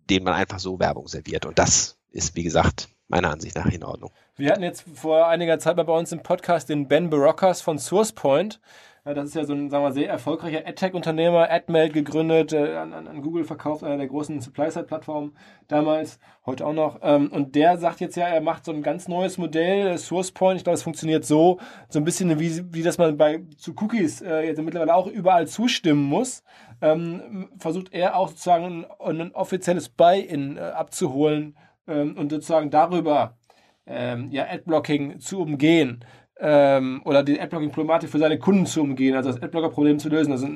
denen 0.09 0.26
man 0.26 0.34
einfach 0.34 0.59
so 0.59 0.80
Werbung 0.80 1.07
serviert. 1.07 1.45
Und 1.45 1.57
das 1.57 1.97
ist, 2.11 2.36
wie 2.36 2.43
gesagt, 2.43 2.89
meiner 3.07 3.30
Ansicht 3.30 3.55
nach 3.55 3.72
in 3.72 3.84
Ordnung. 3.84 4.11
Wir 4.36 4.51
hatten 4.51 4.63
jetzt 4.63 4.86
vor 4.93 5.28
einiger 5.28 5.59
Zeit 5.59 5.76
bei 5.76 5.84
uns 5.84 6.11
im 6.11 6.24
Podcast 6.24 6.69
den 6.69 6.88
Ben 6.88 7.09
Barocas 7.09 7.61
von 7.61 7.78
SourcePoint 7.78 8.59
das 9.03 9.29
ist 9.29 9.35
ja 9.35 9.45
so 9.45 9.53
ein, 9.53 9.71
sagen 9.71 9.83
wir, 9.83 9.91
sehr 9.93 10.09
erfolgreicher 10.09 10.67
AdTech-Unternehmer, 10.67 11.49
AdMail 11.49 11.89
gegründet, 11.89 12.53
äh, 12.53 12.75
an, 12.75 12.93
an, 12.93 13.21
Google 13.23 13.45
verkauft, 13.45 13.83
einer 13.83 13.97
der 13.97 14.05
großen 14.05 14.39
Supply-Side-Plattformen 14.41 15.35
damals, 15.67 16.19
heute 16.45 16.67
auch 16.67 16.73
noch. 16.73 16.99
Ähm, 17.01 17.31
und 17.31 17.55
der 17.55 17.79
sagt 17.79 17.99
jetzt 17.99 18.15
ja, 18.15 18.27
er 18.27 18.41
macht 18.41 18.65
so 18.65 18.71
ein 18.71 18.83
ganz 18.83 19.07
neues 19.07 19.39
Modell, 19.39 19.87
äh, 19.87 19.97
SourcePoint. 19.97 20.57
Ich 20.57 20.63
glaube, 20.63 20.75
es 20.75 20.83
funktioniert 20.83 21.25
so, 21.25 21.59
so 21.89 21.97
ein 21.97 22.03
bisschen 22.03 22.39
wie, 22.39 22.61
wie 22.71 22.83
das 22.83 22.99
man 22.99 23.17
bei 23.17 23.41
zu 23.57 23.73
Cookies 23.81 24.21
äh, 24.21 24.41
jetzt 24.41 24.61
mittlerweile 24.61 24.93
auch 24.93 25.07
überall 25.07 25.47
zustimmen 25.47 26.03
muss. 26.03 26.43
Ähm, 26.79 27.49
versucht 27.57 27.93
er 27.93 28.15
auch 28.15 28.29
sozusagen 28.29 28.85
ein, 28.99 29.21
ein 29.21 29.31
offizielles 29.31 29.89
Buy-in 29.89 30.57
äh, 30.57 30.59
abzuholen 30.59 31.57
ähm, 31.87 32.15
und 32.17 32.29
sozusagen 32.29 32.69
darüber 32.69 33.35
ja, 33.83 34.47
Adblocking 34.47 35.19
zu 35.19 35.41
umgehen 35.41 36.05
ähm, 36.41 37.01
oder 37.05 37.23
die 37.23 37.39
Adblocking-Problematik 37.39 38.09
für 38.09 38.19
seine 38.19 38.39
Kunden 38.39 38.65
zu 38.65 38.81
umgehen, 38.81 39.15
also 39.15 39.31
das 39.31 39.41
Adblocker-Problem 39.41 39.99
zu 39.99 40.09
lösen. 40.09 40.31
Also, 40.31 40.47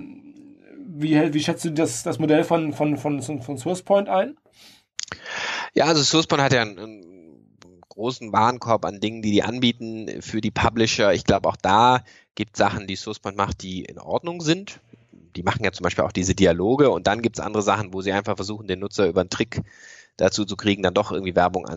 wie, 0.97 1.33
wie 1.33 1.39
schätzt 1.39 1.63
du 1.65 1.71
das, 1.71 2.03
das 2.03 2.19
Modell 2.19 2.43
von, 2.43 2.73
von, 2.73 2.97
von, 2.97 3.21
von 3.21 3.57
SourcePoint 3.57 4.09
ein? 4.09 4.36
Ja, 5.73 5.86
also 5.86 6.01
SourcePoint 6.01 6.41
hat 6.41 6.53
ja 6.53 6.61
einen, 6.61 6.79
einen 6.79 7.81
großen 7.89 8.33
Warenkorb 8.33 8.86
an 8.86 8.99
Dingen, 8.99 9.21
die 9.21 9.31
die 9.31 9.43
anbieten 9.43 10.21
für 10.21 10.41
die 10.41 10.51
Publisher. 10.51 11.13
Ich 11.13 11.23
glaube, 11.23 11.47
auch 11.47 11.57
da 11.57 12.03
gibt 12.33 12.57
Sachen, 12.57 12.88
die 12.88 12.95
SourcePoint 12.95 13.38
macht, 13.38 13.61
die 13.61 13.83
in 13.83 13.99
Ordnung 13.99 14.41
sind. 14.41 14.79
Die 15.36 15.43
machen 15.43 15.63
ja 15.63 15.71
zum 15.71 15.83
Beispiel 15.83 16.03
auch 16.03 16.13
diese 16.13 16.33
Dialoge 16.33 16.89
und 16.89 17.07
dann 17.07 17.21
gibt 17.21 17.38
es 17.38 17.45
andere 17.45 17.61
Sachen, 17.61 17.93
wo 17.93 18.01
sie 18.01 18.11
einfach 18.11 18.38
versuchen, 18.38 18.67
den 18.67 18.79
Nutzer 18.79 19.07
über 19.07 19.21
einen 19.21 19.29
Trick 19.29 19.61
dazu 20.17 20.45
zu 20.45 20.55
kriegen, 20.55 20.81
dann 20.81 20.93
doch 20.93 21.11
irgendwie 21.11 21.36
Werbung 21.36 21.67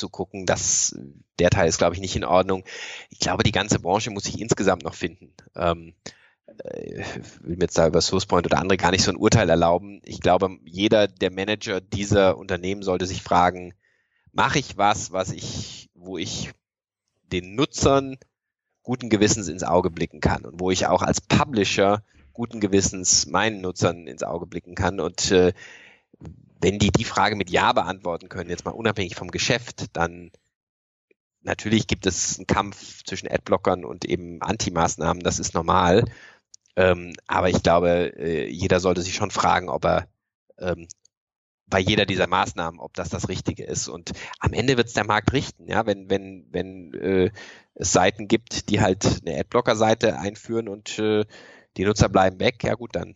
anzugucken. 0.00 0.46
Das, 0.46 0.96
der 1.38 1.50
Teil 1.50 1.68
ist, 1.68 1.78
glaube 1.78 1.94
ich, 1.94 2.00
nicht 2.00 2.16
in 2.16 2.24
Ordnung. 2.24 2.64
Ich 3.10 3.18
glaube, 3.18 3.42
die 3.42 3.52
ganze 3.52 3.78
Branche 3.78 4.10
muss 4.10 4.24
sich 4.24 4.40
insgesamt 4.40 4.82
noch 4.82 4.94
finden. 4.94 5.32
Ähm, 5.54 5.94
äh, 6.64 7.04
will 7.42 7.56
mir 7.56 7.64
jetzt 7.64 7.78
da 7.78 7.86
über 7.86 8.00
SourcePoint 8.00 8.46
oder 8.46 8.58
andere 8.58 8.76
gar 8.76 8.90
nicht 8.90 9.04
so 9.04 9.12
ein 9.12 9.16
Urteil 9.16 9.48
erlauben. 9.48 10.00
Ich 10.04 10.20
glaube, 10.20 10.58
jeder 10.64 11.06
der 11.06 11.30
Manager 11.30 11.80
dieser 11.80 12.38
Unternehmen 12.38 12.82
sollte 12.82 13.06
sich 13.06 13.22
fragen, 13.22 13.74
mache 14.32 14.58
ich 14.58 14.76
was, 14.76 15.12
was 15.12 15.30
ich, 15.30 15.90
wo 15.94 16.18
ich 16.18 16.50
den 17.22 17.54
Nutzern 17.54 18.16
guten 18.82 19.10
Gewissens 19.10 19.48
ins 19.48 19.62
Auge 19.62 19.90
blicken 19.90 20.20
kann 20.20 20.44
und 20.44 20.60
wo 20.60 20.70
ich 20.70 20.86
auch 20.86 21.02
als 21.02 21.20
Publisher 21.20 22.02
guten 22.32 22.60
Gewissens 22.60 23.26
meinen 23.26 23.60
Nutzern 23.60 24.06
ins 24.06 24.22
Auge 24.22 24.46
blicken 24.46 24.74
kann. 24.74 24.98
Und 24.98 25.30
äh, 25.30 25.52
wenn 26.60 26.78
die 26.78 26.90
die 26.90 27.04
Frage 27.04 27.36
mit 27.36 27.50
Ja 27.50 27.72
beantworten 27.72 28.28
können, 28.28 28.50
jetzt 28.50 28.64
mal 28.64 28.72
unabhängig 28.72 29.14
vom 29.14 29.30
Geschäft, 29.30 29.86
dann 29.94 30.30
natürlich 31.42 31.86
gibt 31.86 32.06
es 32.06 32.38
einen 32.38 32.46
Kampf 32.46 33.02
zwischen 33.04 33.30
Adblockern 33.30 33.84
und 33.84 34.04
eben 34.04 34.42
Anti-Maßnahmen, 34.42 35.22
das 35.22 35.38
ist 35.38 35.54
normal. 35.54 36.04
Ähm, 36.76 37.14
aber 37.26 37.48
ich 37.48 37.62
glaube, 37.62 38.12
äh, 38.16 38.48
jeder 38.48 38.80
sollte 38.80 39.02
sich 39.02 39.14
schon 39.14 39.30
fragen, 39.30 39.68
ob 39.68 39.84
er 39.84 40.08
ähm, 40.58 40.86
bei 41.66 41.78
jeder 41.78 42.04
dieser 42.04 42.26
Maßnahmen, 42.26 42.80
ob 42.80 42.94
das 42.94 43.08
das 43.08 43.28
Richtige 43.28 43.64
ist. 43.64 43.88
Und 43.88 44.12
am 44.40 44.52
Ende 44.52 44.76
wird 44.76 44.88
es 44.88 44.94
der 44.94 45.06
Markt 45.06 45.32
richten, 45.32 45.66
ja, 45.68 45.86
wenn 45.86 46.10
wenn 46.10 46.46
wenn 46.50 46.92
äh, 46.94 47.30
es 47.74 47.92
Seiten 47.92 48.28
gibt, 48.28 48.68
die 48.68 48.80
halt 48.80 49.22
eine 49.24 49.38
Adblocker-Seite 49.38 50.18
einführen 50.18 50.68
und 50.68 50.98
äh, 50.98 51.24
die 51.76 51.84
Nutzer 51.84 52.08
bleiben 52.08 52.40
weg, 52.40 52.62
ja 52.64 52.74
gut, 52.74 52.94
dann 52.96 53.14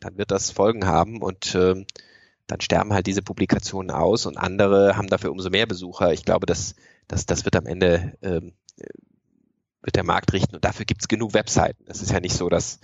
dann 0.00 0.18
wird 0.18 0.30
das 0.30 0.50
Folgen 0.50 0.86
haben 0.86 1.20
und 1.22 1.54
äh, 1.54 1.84
dann 2.52 2.60
sterben 2.60 2.92
halt 2.92 3.06
diese 3.06 3.22
Publikationen 3.22 3.90
aus 3.90 4.26
und 4.26 4.36
andere 4.36 4.96
haben 4.96 5.08
dafür 5.08 5.32
umso 5.32 5.50
mehr 5.50 5.66
Besucher. 5.66 6.12
Ich 6.12 6.24
glaube, 6.24 6.46
das, 6.46 6.74
das, 7.08 7.26
das 7.26 7.44
wird 7.44 7.56
am 7.56 7.66
Ende 7.66 8.12
ähm, 8.22 8.52
wird 9.82 9.96
der 9.96 10.04
Markt 10.04 10.32
richten 10.32 10.54
und 10.54 10.64
dafür 10.64 10.84
gibt 10.84 11.02
es 11.02 11.08
genug 11.08 11.34
Webseiten. 11.34 11.84
Es 11.88 12.02
ist 12.02 12.12
ja 12.12 12.20
nicht 12.20 12.36
so, 12.36 12.48
dass 12.48 12.78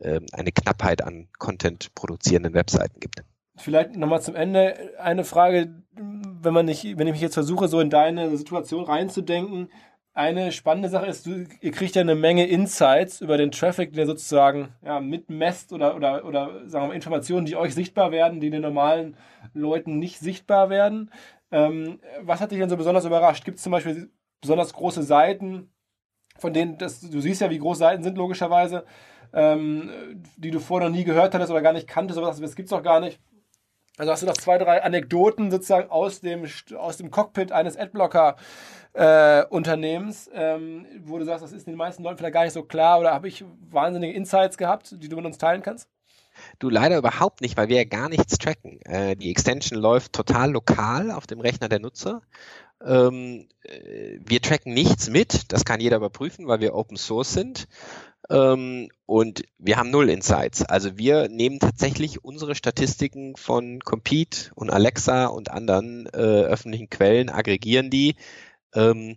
ähm, 0.00 0.26
eine 0.32 0.52
Knappheit 0.52 1.02
an 1.02 1.28
Content 1.38 1.94
produzierenden 1.94 2.54
Webseiten 2.54 3.00
gibt. 3.00 3.24
Vielleicht 3.56 3.96
nochmal 3.96 4.22
zum 4.22 4.36
Ende 4.36 4.94
eine 5.00 5.24
Frage, 5.24 5.82
wenn 5.96 6.54
man 6.54 6.66
nicht, 6.66 6.84
wenn 6.84 7.08
ich 7.08 7.14
mich 7.14 7.22
jetzt 7.22 7.34
versuche, 7.34 7.66
so 7.66 7.80
in 7.80 7.90
deine 7.90 8.36
Situation 8.36 8.84
reinzudenken, 8.84 9.70
eine 10.18 10.50
spannende 10.50 10.88
Sache 10.88 11.06
ist, 11.06 11.26
du, 11.26 11.46
ihr 11.60 11.70
kriegt 11.70 11.94
ja 11.94 12.02
eine 12.02 12.16
Menge 12.16 12.44
Insights 12.44 13.20
über 13.20 13.38
den 13.38 13.52
Traffic, 13.52 13.92
der 13.92 14.04
sozusagen 14.04 14.70
ja, 14.84 14.98
mitmesst 14.98 15.72
oder, 15.72 15.94
oder, 15.94 16.24
oder 16.24 16.68
sagen 16.68 16.88
wir 16.88 16.94
Informationen, 16.94 17.46
die 17.46 17.54
euch 17.54 17.72
sichtbar 17.72 18.10
werden, 18.10 18.40
die 18.40 18.50
den 18.50 18.62
normalen 18.62 19.16
Leuten 19.54 20.00
nicht 20.00 20.18
sichtbar 20.18 20.70
werden. 20.70 21.12
Ähm, 21.52 22.00
was 22.20 22.40
hat 22.40 22.50
dich 22.50 22.58
denn 22.58 22.68
so 22.68 22.76
besonders 22.76 23.04
überrascht? 23.04 23.44
Gibt 23.44 23.58
es 23.58 23.62
zum 23.62 23.70
Beispiel 23.70 24.10
besonders 24.40 24.72
große 24.72 25.04
Seiten, 25.04 25.70
von 26.36 26.52
denen, 26.52 26.78
das, 26.78 27.00
du 27.00 27.20
siehst 27.20 27.40
ja, 27.40 27.50
wie 27.50 27.58
groß 27.58 27.78
Seiten 27.78 28.02
sind, 28.02 28.18
logischerweise, 28.18 28.84
ähm, 29.32 29.88
die 30.36 30.50
du 30.50 30.58
vorher 30.58 30.88
noch 30.88 30.96
nie 30.96 31.04
gehört 31.04 31.32
hattest 31.32 31.52
oder 31.52 31.62
gar 31.62 31.72
nicht 31.72 31.86
kanntest, 31.86 32.18
aber 32.18 32.26
das 32.26 32.56
gibt 32.56 32.66
es 32.66 32.70
doch 32.70 32.82
gar 32.82 32.98
nicht. 32.98 33.20
Also 33.98 34.12
hast 34.12 34.22
du 34.22 34.26
noch 34.26 34.34
zwei, 34.36 34.58
drei 34.58 34.82
Anekdoten 34.82 35.50
sozusagen 35.50 35.90
aus 35.90 36.20
dem, 36.20 36.46
aus 36.76 36.96
dem 36.98 37.10
Cockpit 37.10 37.50
eines 37.50 37.76
Adblocker-Unternehmens, 37.76 38.40
äh, 38.94 39.42
ähm, 39.42 40.86
wo 41.04 41.18
du 41.18 41.24
sagst, 41.24 41.44
das 41.44 41.52
ist 41.52 41.66
den 41.66 41.76
meisten 41.76 42.02
Leuten 42.02 42.18
vielleicht 42.18 42.34
gar 42.34 42.44
nicht 42.44 42.52
so 42.52 42.62
klar 42.62 42.98
oder 43.00 43.12
habe 43.12 43.28
ich 43.28 43.44
wahnsinnige 43.70 44.12
Insights 44.12 44.58
gehabt, 44.58 44.94
die 45.02 45.08
du 45.08 45.16
mit 45.16 45.24
uns 45.24 45.38
teilen 45.38 45.62
kannst? 45.62 45.88
Du 46.58 46.70
leider 46.70 46.98
überhaupt 46.98 47.40
nicht, 47.40 47.56
weil 47.56 47.68
wir 47.68 47.76
ja 47.76 47.84
gar 47.84 48.08
nichts 48.08 48.38
tracken. 48.38 48.80
Äh, 48.82 49.16
die 49.16 49.30
Extension 49.30 49.80
läuft 49.80 50.12
total 50.12 50.52
lokal 50.52 51.10
auf 51.10 51.26
dem 51.26 51.40
Rechner 51.40 51.68
der 51.68 51.80
Nutzer. 51.80 52.22
Ähm, 52.84 53.48
äh, 53.62 54.18
wir 54.24 54.40
tracken 54.40 54.72
nichts 54.72 55.10
mit, 55.10 55.52
das 55.52 55.64
kann 55.64 55.80
jeder 55.80 55.96
überprüfen, 55.96 56.46
weil 56.46 56.60
wir 56.60 56.74
Open 56.74 56.96
Source 56.96 57.32
sind. 57.32 57.66
Ähm, 58.30 58.88
und 59.06 59.42
wir 59.58 59.76
haben 59.76 59.90
null 59.90 60.10
Insights. 60.10 60.62
Also 60.62 60.98
wir 60.98 61.28
nehmen 61.28 61.60
tatsächlich 61.60 62.24
unsere 62.24 62.54
Statistiken 62.54 63.36
von 63.36 63.80
Compete 63.80 64.50
und 64.54 64.70
Alexa 64.70 65.26
und 65.26 65.50
anderen 65.50 66.06
äh, 66.06 66.18
öffentlichen 66.18 66.90
Quellen, 66.90 67.30
aggregieren 67.30 67.90
die. 67.90 68.16
Ähm, 68.74 69.16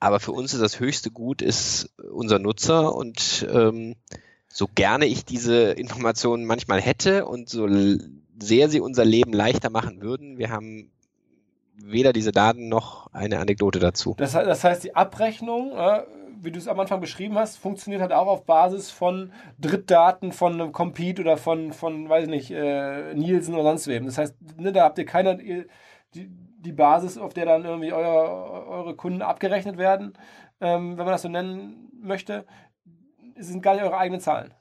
aber 0.00 0.20
für 0.20 0.32
uns 0.32 0.54
ist 0.54 0.60
das 0.60 0.80
höchste 0.80 1.10
Gut 1.10 1.42
ist 1.42 1.92
unser 2.10 2.38
Nutzer 2.38 2.94
und 2.94 3.46
ähm, 3.52 3.96
so 4.48 4.68
gerne 4.72 5.06
ich 5.06 5.24
diese 5.24 5.72
Informationen 5.72 6.44
manchmal 6.44 6.80
hätte 6.80 7.26
und 7.26 7.48
so 7.48 7.68
sehr 8.40 8.68
sie 8.68 8.80
unser 8.80 9.04
Leben 9.04 9.32
leichter 9.32 9.70
machen 9.70 10.00
würden, 10.00 10.38
wir 10.38 10.50
haben 10.50 10.90
weder 11.74 12.12
diese 12.12 12.32
Daten 12.32 12.68
noch 12.68 13.12
eine 13.12 13.38
Anekdote 13.38 13.78
dazu. 13.78 14.14
Das, 14.18 14.32
das 14.32 14.64
heißt, 14.64 14.84
die 14.84 14.94
Abrechnung 14.96 15.72
äh, 15.76 16.02
wie 16.42 16.50
du 16.50 16.58
es 16.58 16.68
am 16.68 16.78
Anfang 16.80 17.00
beschrieben 17.00 17.36
hast, 17.36 17.56
funktioniert 17.56 18.00
halt 18.00 18.12
auch 18.12 18.26
auf 18.26 18.44
Basis 18.44 18.90
von 18.90 19.32
Drittdaten 19.58 20.32
von 20.32 20.54
einem 20.54 20.72
Compete 20.72 21.22
oder 21.22 21.36
von, 21.36 21.72
von 21.72 22.08
weiß 22.08 22.24
ich 22.24 22.30
nicht, 22.30 22.50
äh, 22.50 23.14
Nielsen 23.14 23.54
oder 23.54 23.64
sonst 23.64 23.86
wem. 23.86 24.06
Das 24.06 24.18
heißt, 24.18 24.36
ne, 24.56 24.72
da 24.72 24.84
habt 24.84 24.98
ihr 24.98 25.04
keine, 25.04 25.36
die, 26.14 26.30
die 26.58 26.72
Basis, 26.72 27.18
auf 27.18 27.34
der 27.34 27.46
dann 27.46 27.64
irgendwie 27.64 27.92
euer, 27.92 28.66
eure 28.68 28.96
Kunden 28.96 29.22
abgerechnet 29.22 29.78
werden, 29.78 30.14
ähm, 30.60 30.98
wenn 30.98 31.04
man 31.04 31.12
das 31.12 31.22
so 31.22 31.28
nennen 31.28 31.90
möchte, 32.00 32.46
sind 33.38 33.62
gar 33.62 33.74
nicht 33.74 33.84
eure 33.84 33.98
eigenen 33.98 34.20
Zahlen. 34.20 34.52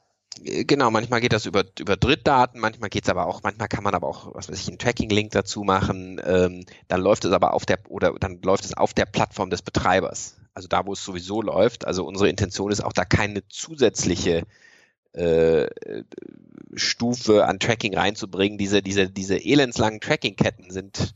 Äh, 0.43 0.65
genau, 0.65 0.91
manchmal 0.91 1.21
geht 1.21 1.33
das 1.33 1.45
über, 1.45 1.63
über 1.79 1.97
Drittdaten, 1.97 2.61
manchmal 2.61 2.89
geht 2.89 3.03
es 3.03 3.09
aber 3.09 3.25
auch, 3.25 3.41
manchmal 3.43 3.67
kann 3.67 3.83
man 3.83 3.95
aber 3.95 4.07
auch, 4.07 4.33
was 4.35 4.49
weiß 4.49 4.61
ich, 4.61 4.67
einen 4.67 4.79
Tracking-Link 4.79 5.31
dazu 5.31 5.63
machen, 5.63 6.21
ähm, 6.23 6.65
dann 6.87 7.01
läuft 7.01 7.25
es 7.25 7.31
aber 7.31 7.53
auf 7.53 7.65
der, 7.65 7.79
oder 7.89 8.13
dann 8.19 8.41
läuft 8.43 8.65
es 8.65 8.77
auf 8.77 8.93
der 8.93 9.05
Plattform 9.05 9.49
des 9.49 9.61
Betreibers 9.61 10.37
also 10.57 10.67
da, 10.67 10.87
wo 10.87 10.93
es 10.93 11.05
sowieso 11.05 11.43
läuft. 11.43 11.85
Also 11.85 12.03
unsere 12.03 12.29
Intention 12.29 12.71
ist 12.71 12.83
auch 12.83 12.91
da 12.91 13.05
keine 13.05 13.47
zusätzliche 13.47 14.41
äh, 15.13 15.67
Stufe 16.73 17.45
an 17.45 17.59
Tracking 17.59 17.95
reinzubringen. 17.95 18.57
Diese, 18.57 18.81
diese, 18.81 19.07
diese 19.07 19.37
elendslangen 19.37 20.01
Tracking-Ketten 20.01 20.71
sind 20.71 21.13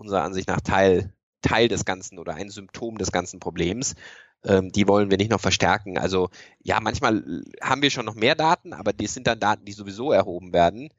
unserer 0.00 0.22
Ansicht 0.22 0.48
nach 0.48 0.60
Teil, 0.60 1.12
Teil 1.42 1.68
des 1.68 1.84
Ganzen 1.84 2.18
oder 2.18 2.34
ein 2.34 2.50
Symptom 2.50 2.98
des 2.98 3.12
ganzen 3.12 3.40
Problems. 3.40 3.94
Ähm, 4.44 4.72
die 4.72 4.88
wollen 4.88 5.10
wir 5.10 5.18
nicht 5.18 5.30
noch 5.30 5.40
verstärken. 5.40 5.98
Also 5.98 6.30
ja, 6.62 6.80
manchmal 6.80 7.44
haben 7.60 7.82
wir 7.82 7.90
schon 7.90 8.06
noch 8.06 8.14
mehr 8.14 8.34
Daten, 8.34 8.72
aber 8.72 8.92
die 8.92 9.06
sind 9.06 9.26
dann 9.26 9.40
Daten, 9.40 9.64
die 9.64 9.72
sowieso 9.72 10.12
erhoben 10.12 10.52
werden 10.52 10.90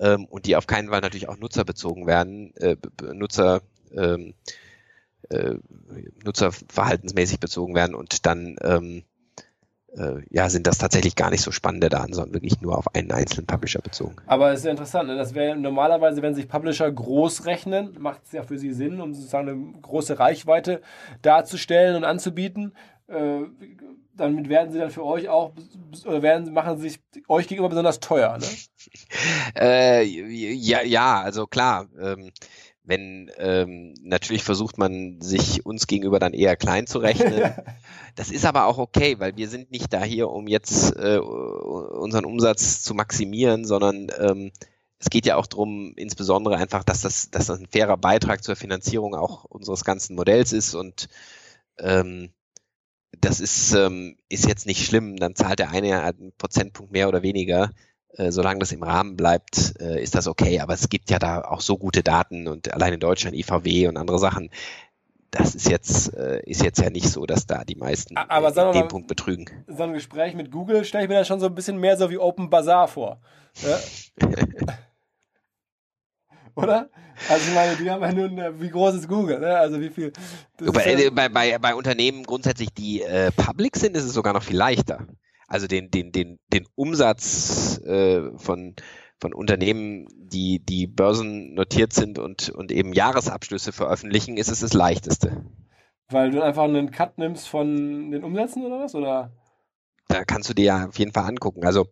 ähm, 0.00 0.24
und 0.26 0.46
die 0.46 0.56
auf 0.56 0.66
keinen 0.66 0.88
Fall 0.88 1.00
natürlich 1.00 1.28
auch 1.28 1.38
nutzerbezogen 1.38 2.06
werden, 2.06 2.54
äh, 2.56 2.76
Nutzer 3.14 3.62
ähm, 3.92 4.34
äh, 5.30 5.54
nutzerverhaltensmäßig 6.24 7.40
bezogen 7.40 7.74
werden 7.74 7.94
und 7.94 8.26
dann 8.26 8.56
ähm, 8.62 9.04
äh, 9.96 10.22
ja, 10.30 10.48
sind 10.48 10.66
das 10.66 10.78
tatsächlich 10.78 11.16
gar 11.16 11.30
nicht 11.30 11.42
so 11.42 11.50
spannende 11.50 11.88
Daten, 11.88 12.12
sondern 12.12 12.34
wirklich 12.34 12.60
nur 12.60 12.76
auf 12.76 12.94
einen 12.94 13.10
einzelnen 13.10 13.46
Publisher 13.46 13.80
bezogen. 13.80 14.16
Aber 14.26 14.52
es 14.52 14.60
ist 14.60 14.64
ja 14.66 14.70
interessant, 14.70 15.08
ne? 15.08 15.16
das 15.16 15.34
wäre 15.34 15.56
normalerweise, 15.56 16.22
wenn 16.22 16.34
sich 16.34 16.48
Publisher 16.48 16.90
groß 16.90 17.46
rechnen, 17.46 17.96
macht 17.98 18.22
es 18.24 18.32
ja 18.32 18.42
für 18.42 18.58
sie 18.58 18.72
Sinn, 18.72 19.00
um 19.00 19.14
sozusagen 19.14 19.48
eine 19.48 19.80
große 19.80 20.18
Reichweite 20.18 20.82
darzustellen 21.22 21.96
und 21.96 22.04
anzubieten. 22.04 22.74
Äh, 23.08 23.44
damit 24.14 24.48
werden 24.48 24.72
sie 24.72 24.78
dann 24.78 24.90
für 24.90 25.04
euch 25.04 25.28
auch, 25.28 25.52
oder 26.04 26.22
werden, 26.22 26.52
machen 26.52 26.76
sie 26.76 26.90
sich 26.90 27.00
euch 27.28 27.46
gegenüber 27.46 27.68
besonders 27.68 28.00
teuer, 28.00 28.36
ne? 28.36 28.46
äh, 29.58 30.02
ja, 30.02 30.82
ja, 30.82 31.20
also 31.20 31.46
klar. 31.46 31.86
Ähm, 31.98 32.32
wenn 32.88 33.30
ähm, 33.36 33.94
natürlich 34.02 34.42
versucht 34.42 34.78
man 34.78 35.20
sich 35.20 35.66
uns 35.66 35.86
gegenüber 35.86 36.18
dann 36.18 36.32
eher 36.32 36.56
klein 36.56 36.86
zu 36.86 36.98
rechnen. 36.98 37.54
das 38.16 38.30
ist 38.30 38.46
aber 38.46 38.66
auch 38.66 38.78
okay, 38.78 39.20
weil 39.20 39.36
wir 39.36 39.48
sind 39.48 39.70
nicht 39.70 39.92
da 39.92 40.02
hier, 40.02 40.30
um 40.30 40.48
jetzt 40.48 40.96
äh, 40.96 41.18
unseren 41.18 42.24
Umsatz 42.24 42.82
zu 42.82 42.94
maximieren, 42.94 43.64
sondern 43.64 44.10
ähm, 44.18 44.52
es 44.98 45.10
geht 45.10 45.26
ja 45.26 45.36
auch 45.36 45.46
darum, 45.46 45.92
insbesondere 45.96 46.56
einfach, 46.56 46.82
dass 46.82 47.02
das, 47.02 47.30
dass 47.30 47.46
das 47.46 47.60
ein 47.60 47.68
fairer 47.70 47.96
Beitrag 47.96 48.42
zur 48.42 48.56
Finanzierung 48.56 49.14
auch 49.14 49.44
unseres 49.44 49.84
ganzen 49.84 50.16
Modells 50.16 50.52
ist 50.52 50.74
und 50.74 51.08
ähm, 51.78 52.30
das 53.20 53.40
ist, 53.40 53.72
ähm, 53.74 54.16
ist 54.28 54.46
jetzt 54.46 54.66
nicht 54.66 54.84
schlimm, 54.84 55.16
dann 55.16 55.34
zahlt 55.34 55.58
der 55.58 55.70
eine 55.70 56.02
einen 56.02 56.32
Prozentpunkt 56.36 56.92
mehr 56.92 57.08
oder 57.08 57.22
weniger. 57.22 57.72
Äh, 58.16 58.32
solange 58.32 58.60
das 58.60 58.72
im 58.72 58.82
Rahmen 58.82 59.16
bleibt, 59.16 59.80
äh, 59.80 60.02
ist 60.02 60.14
das 60.14 60.26
okay. 60.26 60.60
Aber 60.60 60.74
es 60.74 60.88
gibt 60.88 61.10
ja 61.10 61.18
da 61.18 61.42
auch 61.42 61.60
so 61.60 61.76
gute 61.76 62.02
Daten 62.02 62.48
und 62.48 62.72
allein 62.72 62.94
in 62.94 63.00
Deutschland 63.00 63.36
IVW 63.36 63.88
und 63.88 63.96
andere 63.96 64.18
Sachen. 64.18 64.50
Das 65.30 65.54
ist 65.54 65.68
jetzt, 65.68 66.14
äh, 66.14 66.40
ist 66.44 66.62
jetzt 66.62 66.80
ja 66.80 66.88
nicht 66.88 67.10
so, 67.10 67.26
dass 67.26 67.46
da 67.46 67.62
die 67.64 67.74
meisten 67.74 68.16
Aber 68.16 68.50
sagen 68.52 68.72
den 68.72 68.82
mal, 68.82 68.88
Punkt 68.88 69.08
betrügen. 69.08 69.64
So 69.66 69.82
ein 69.82 69.92
Gespräch 69.92 70.34
mit 70.34 70.50
Google 70.50 70.84
stelle 70.86 71.04
ich 71.04 71.08
mir 71.10 71.16
dann 71.16 71.26
schon 71.26 71.38
so 71.38 71.46
ein 71.46 71.54
bisschen 71.54 71.78
mehr 71.78 71.98
so 71.98 72.08
wie 72.08 72.16
Open 72.16 72.48
Bazaar 72.48 72.88
vor. 72.88 73.20
Ja? 73.62 73.78
Oder? 76.54 76.88
Also 77.28 77.48
ich 77.48 77.54
meine, 77.54 77.76
die 77.76 77.90
haben 77.90 78.02
ja 78.02 78.12
nun, 78.12 78.60
wie 78.60 78.70
groß 78.70 78.94
ist 78.94 79.08
Google? 79.08 79.38
Ne? 79.38 79.56
Also 79.56 79.80
wie 79.80 79.90
viel. 79.90 80.12
Bei, 80.56 80.94
ja 80.94 81.10
bei, 81.10 81.28
bei, 81.28 81.58
bei, 81.58 81.74
Unternehmen 81.74 82.24
grundsätzlich, 82.24 82.72
die 82.72 83.02
äh, 83.02 83.30
public 83.32 83.76
sind, 83.76 83.96
ist 83.96 84.04
es 84.04 84.14
sogar 84.14 84.32
noch 84.32 84.42
viel 84.42 84.56
leichter. 84.56 85.06
Also 85.48 85.66
den, 85.66 85.90
den, 85.90 86.12
den, 86.12 86.38
den 86.52 86.66
Umsatz 86.74 87.78
äh, 87.78 88.30
von, 88.36 88.76
von 89.18 89.32
Unternehmen, 89.32 90.06
die, 90.14 90.60
die 90.60 90.86
börsennotiert 90.86 91.92
sind 91.92 92.18
und, 92.18 92.50
und 92.50 92.70
eben 92.70 92.92
Jahresabschlüsse 92.92 93.72
veröffentlichen, 93.72 94.36
ist 94.36 94.48
es 94.48 94.60
das 94.60 94.74
leichteste. 94.74 95.44
Weil 96.10 96.30
du 96.30 96.42
einfach 96.42 96.64
einen 96.64 96.90
Cut 96.90 97.18
nimmst 97.18 97.48
von 97.48 98.10
den 98.10 98.22
Umsätzen 98.22 98.64
oder 98.64 98.78
was? 98.78 98.94
Oder? 98.94 99.32
Da 100.08 100.24
kannst 100.24 100.48
du 100.48 100.54
dir 100.54 100.64
ja 100.64 100.88
auf 100.88 100.98
jeden 100.98 101.12
Fall 101.12 101.24
angucken. 101.24 101.64
Also 101.64 101.86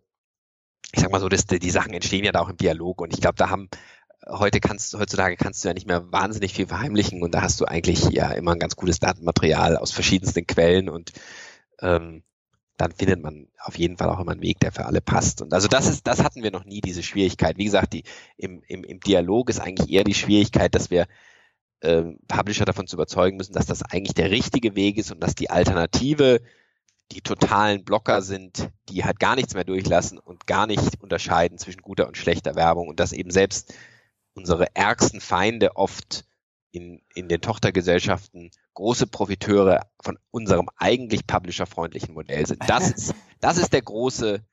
ich 0.92 1.00
sag 1.00 1.10
mal 1.10 1.20
so, 1.20 1.28
dass 1.28 1.46
die 1.46 1.70
Sachen 1.70 1.94
entstehen 1.94 2.24
ja 2.24 2.32
da 2.32 2.40
auch 2.40 2.48
im 2.48 2.56
Dialog 2.56 3.00
und 3.00 3.12
ich 3.12 3.20
glaube, 3.20 3.36
da 3.36 3.50
haben 3.50 3.68
heute 4.26 4.60
kannst 4.60 4.94
heutzutage 4.98 5.36
kannst 5.36 5.64
du 5.64 5.68
ja 5.68 5.74
nicht 5.74 5.86
mehr 5.86 6.10
wahnsinnig 6.12 6.54
viel 6.54 6.66
verheimlichen 6.66 7.22
und 7.22 7.34
da 7.34 7.42
hast 7.42 7.60
du 7.60 7.64
eigentlich 7.64 8.04
ja 8.10 8.32
immer 8.32 8.52
ein 8.52 8.58
ganz 8.58 8.76
gutes 8.76 8.98
Datenmaterial 8.98 9.76
aus 9.76 9.92
verschiedensten 9.92 10.46
Quellen 10.46 10.88
und 10.88 11.12
ähm, 11.80 12.22
dann 12.76 12.92
findet 12.92 13.22
man 13.22 13.48
auf 13.58 13.78
jeden 13.78 13.96
Fall 13.96 14.10
auch 14.10 14.20
immer 14.20 14.32
einen 14.32 14.42
Weg, 14.42 14.60
der 14.60 14.72
für 14.72 14.84
alle 14.86 15.00
passt. 15.00 15.40
Und 15.40 15.54
also 15.54 15.68
das 15.68 15.86
ist, 15.86 16.06
das 16.06 16.22
hatten 16.22 16.42
wir 16.42 16.50
noch 16.50 16.64
nie, 16.64 16.80
diese 16.80 17.02
Schwierigkeit. 17.02 17.56
Wie 17.56 17.64
gesagt, 17.64 17.94
die, 17.94 18.04
im, 18.36 18.62
im, 18.66 18.84
im 18.84 19.00
Dialog 19.00 19.48
ist 19.48 19.60
eigentlich 19.60 19.90
eher 19.90 20.04
die 20.04 20.14
Schwierigkeit, 20.14 20.74
dass 20.74 20.90
wir 20.90 21.06
äh, 21.80 22.02
Publisher 22.28 22.64
davon 22.64 22.86
zu 22.86 22.96
überzeugen 22.96 23.36
müssen, 23.36 23.54
dass 23.54 23.66
das 23.66 23.82
eigentlich 23.82 24.14
der 24.14 24.30
richtige 24.30 24.76
Weg 24.76 24.98
ist 24.98 25.10
und 25.10 25.20
dass 25.20 25.34
die 25.34 25.50
Alternative 25.50 26.40
die 27.12 27.20
totalen 27.20 27.84
Blocker 27.84 28.20
sind, 28.20 28.70
die 28.88 29.04
halt 29.04 29.20
gar 29.20 29.36
nichts 29.36 29.54
mehr 29.54 29.64
durchlassen 29.64 30.18
und 30.18 30.46
gar 30.46 30.66
nicht 30.66 31.00
unterscheiden 31.00 31.58
zwischen 31.58 31.82
guter 31.82 32.08
und 32.08 32.16
schlechter 32.16 32.56
Werbung 32.56 32.88
und 32.88 33.00
dass 33.00 33.12
eben 33.12 33.30
selbst 33.30 33.74
unsere 34.34 34.74
ärgsten 34.74 35.20
Feinde 35.20 35.76
oft 35.76 36.24
in, 36.76 37.00
in 37.14 37.28
den 37.28 37.40
Tochtergesellschaften 37.40 38.50
große 38.74 39.06
Profiteure 39.06 39.80
von 40.02 40.18
unserem 40.30 40.68
eigentlich 40.76 41.26
publisherfreundlichen 41.26 42.12
Modell 42.12 42.46
sind. 42.46 42.62
Das 42.68 42.90
ist, 42.94 43.14
das 43.40 43.56
ist 43.56 43.72
der 43.72 43.80
große, 43.80 44.44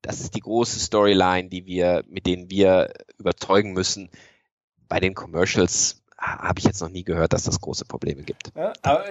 das 0.00 0.20
ist 0.20 0.36
die 0.36 0.40
große 0.40 0.78
Storyline, 0.78 1.48
die 1.48 1.66
wir, 1.66 2.04
mit 2.08 2.26
denen 2.26 2.48
wir 2.48 2.92
überzeugen 3.18 3.72
müssen. 3.72 4.08
Bei 4.88 5.00
den 5.00 5.14
Commercials 5.14 6.00
habe 6.16 6.60
ich 6.60 6.64
jetzt 6.64 6.80
noch 6.80 6.90
nie 6.90 7.02
gehört, 7.02 7.32
dass 7.32 7.42
das 7.42 7.60
große 7.60 7.86
Probleme 7.86 8.22
gibt. 8.22 8.52
Ja, 8.54 8.72
aber 8.82 9.04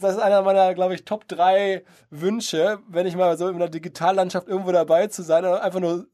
das 0.00 0.16
ist 0.16 0.20
einer 0.20 0.42
meiner, 0.42 0.74
glaube 0.74 0.94
ich, 0.94 1.04
Top 1.04 1.28
3 1.28 1.84
Wünsche, 2.10 2.80
wenn 2.88 3.06
ich 3.06 3.14
mal 3.14 3.38
so 3.38 3.48
in 3.48 3.58
der 3.58 3.68
Digitallandschaft 3.68 4.48
irgendwo 4.48 4.72
dabei 4.72 5.06
zu 5.06 5.22
sein, 5.22 5.44
einfach 5.44 5.80
nur 5.80 6.08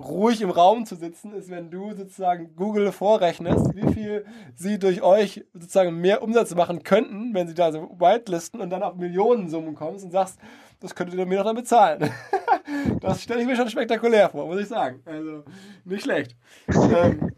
ruhig 0.00 0.40
im 0.42 0.50
Raum 0.50 0.86
zu 0.86 0.96
sitzen, 0.96 1.32
ist, 1.34 1.50
wenn 1.50 1.70
du 1.70 1.94
sozusagen 1.94 2.56
Google 2.56 2.92
vorrechnest, 2.92 3.74
wie 3.74 3.92
viel 3.92 4.24
sie 4.54 4.78
durch 4.78 5.02
euch 5.02 5.44
sozusagen 5.52 6.00
mehr 6.00 6.22
Umsatz 6.22 6.54
machen 6.54 6.82
könnten, 6.82 7.34
wenn 7.34 7.48
sie 7.48 7.54
da 7.54 7.72
so 7.72 7.82
whitelisten 7.98 8.60
und 8.60 8.70
dann 8.70 8.82
auf 8.82 8.96
Millionensummen 8.96 9.74
kommst 9.74 10.04
und 10.04 10.10
sagst, 10.10 10.38
das 10.80 10.94
könntet 10.94 11.18
ihr 11.18 11.26
mir 11.26 11.38
doch 11.38 11.44
dann 11.44 11.56
bezahlen. 11.56 12.10
das 13.00 13.22
stelle 13.22 13.40
ich 13.40 13.46
mir 13.46 13.56
schon 13.56 13.68
spektakulär 13.68 14.30
vor, 14.30 14.46
muss 14.46 14.60
ich 14.60 14.68
sagen. 14.68 15.02
Also 15.04 15.44
nicht 15.84 16.02
schlecht. 16.02 16.36
ähm, 16.68 17.32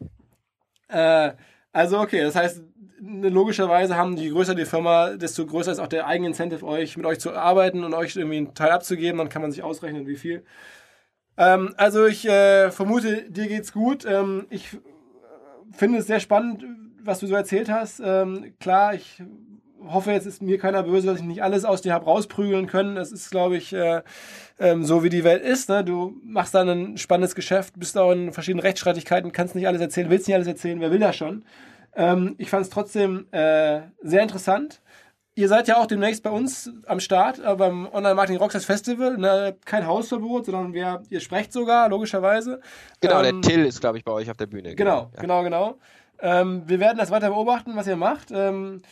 äh, 0.88 1.32
also 1.72 2.00
okay, 2.00 2.22
das 2.22 2.36
heißt, 2.36 2.62
logischerweise 3.00 3.96
haben 3.96 4.16
je 4.16 4.30
größer 4.30 4.54
die 4.54 4.64
Firma, 4.64 5.10
desto 5.10 5.44
größer 5.44 5.72
ist 5.72 5.78
auch 5.80 5.88
der 5.88 6.06
eigene 6.06 6.28
Incentive, 6.28 6.64
euch 6.64 6.96
mit 6.96 7.06
euch 7.06 7.18
zu 7.18 7.32
arbeiten 7.32 7.82
und 7.82 7.94
euch 7.94 8.14
irgendwie 8.14 8.36
einen 8.36 8.54
Teil 8.54 8.70
abzugeben. 8.70 9.18
Dann 9.18 9.28
kann 9.28 9.42
man 9.42 9.50
sich 9.50 9.62
ausrechnen, 9.62 10.06
wie 10.06 10.16
viel. 10.16 10.44
Ähm, 11.36 11.74
also 11.76 12.06
ich 12.06 12.28
äh, 12.28 12.70
vermute, 12.70 13.30
dir 13.30 13.48
geht's 13.48 13.72
gut. 13.72 14.04
Ähm, 14.04 14.46
ich 14.50 14.76
finde 15.72 15.98
es 15.98 16.06
sehr 16.06 16.20
spannend, 16.20 16.64
was 17.02 17.20
du 17.20 17.26
so 17.26 17.34
erzählt 17.34 17.70
hast. 17.70 18.00
Ähm, 18.04 18.54
klar, 18.60 18.94
ich 18.94 19.22
hoffe, 19.88 20.12
jetzt 20.12 20.26
ist 20.26 20.42
mir 20.42 20.58
keiner 20.58 20.82
böse, 20.82 21.06
dass 21.06 21.18
ich 21.18 21.24
nicht 21.24 21.42
alles 21.42 21.64
aus 21.64 21.82
dir 21.82 21.92
habe 21.92 22.04
rausprügeln 22.04 22.66
können. 22.66 22.94
Das 22.94 23.12
ist, 23.12 23.30
glaube 23.30 23.56
ich, 23.56 23.72
äh, 23.72 24.02
ähm, 24.58 24.84
so 24.84 25.02
wie 25.02 25.08
die 25.08 25.24
Welt 25.24 25.42
ist. 25.42 25.68
Ne? 25.68 25.84
Du 25.84 26.14
machst 26.22 26.54
dann 26.54 26.68
ein 26.68 26.98
spannendes 26.98 27.34
Geschäft, 27.34 27.78
bist 27.78 27.96
auch 27.98 28.12
in 28.12 28.32
verschiedenen 28.32 28.62
Rechtsstreitigkeiten, 28.62 29.32
kannst 29.32 29.54
nicht 29.54 29.66
alles 29.66 29.80
erzählen, 29.80 30.10
willst 30.10 30.28
nicht 30.28 30.34
alles 30.34 30.46
erzählen. 30.46 30.80
Wer 30.80 30.90
will 30.90 31.00
das 31.00 31.16
schon? 31.16 31.44
Ähm, 31.94 32.34
ich 32.38 32.50
fand 32.50 32.64
es 32.64 32.70
trotzdem 32.70 33.26
äh, 33.32 33.80
sehr 34.02 34.22
interessant. 34.22 34.81
Ihr 35.34 35.48
seid 35.48 35.66
ja 35.66 35.78
auch 35.78 35.86
demnächst 35.86 36.22
bei 36.22 36.30
uns 36.30 36.70
am 36.86 37.00
Start 37.00 37.38
äh, 37.38 37.54
beim 37.54 37.88
Online 37.90 38.14
Marketing 38.14 38.38
Rockstars 38.38 38.66
Festival. 38.66 39.16
Ne? 39.16 39.56
Kein 39.64 39.86
Hausverbot, 39.86 40.44
sondern 40.44 40.74
wir, 40.74 41.02
ihr 41.08 41.20
sprecht 41.20 41.52
sogar, 41.52 41.88
logischerweise. 41.88 42.60
Genau, 43.00 43.22
ähm, 43.22 43.40
der 43.40 43.50
Till 43.50 43.64
ist, 43.64 43.80
glaube 43.80 43.96
ich, 43.96 44.04
bei 44.04 44.12
euch 44.12 44.30
auf 44.30 44.36
der 44.36 44.46
Bühne. 44.46 44.74
Genau, 44.74 45.10
genau, 45.16 45.42
ja. 45.42 45.42
genau. 45.42 45.42
genau. 45.42 45.78
Ähm, 46.20 46.62
wir 46.66 46.80
werden 46.80 46.98
das 46.98 47.10
weiter 47.10 47.30
beobachten, 47.30 47.76
was 47.76 47.86
ihr 47.86 47.96
macht. 47.96 48.30
Ähm, 48.30 48.82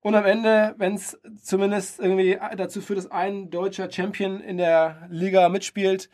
und 0.00 0.14
am 0.14 0.24
Ende, 0.24 0.74
wenn 0.78 0.94
es 0.94 1.18
zumindest 1.42 2.00
irgendwie 2.00 2.38
dazu 2.56 2.80
führt, 2.80 2.98
dass 2.98 3.10
ein 3.10 3.50
deutscher 3.50 3.90
Champion 3.90 4.40
in 4.40 4.56
der 4.56 5.06
Liga 5.10 5.50
mitspielt, 5.50 6.08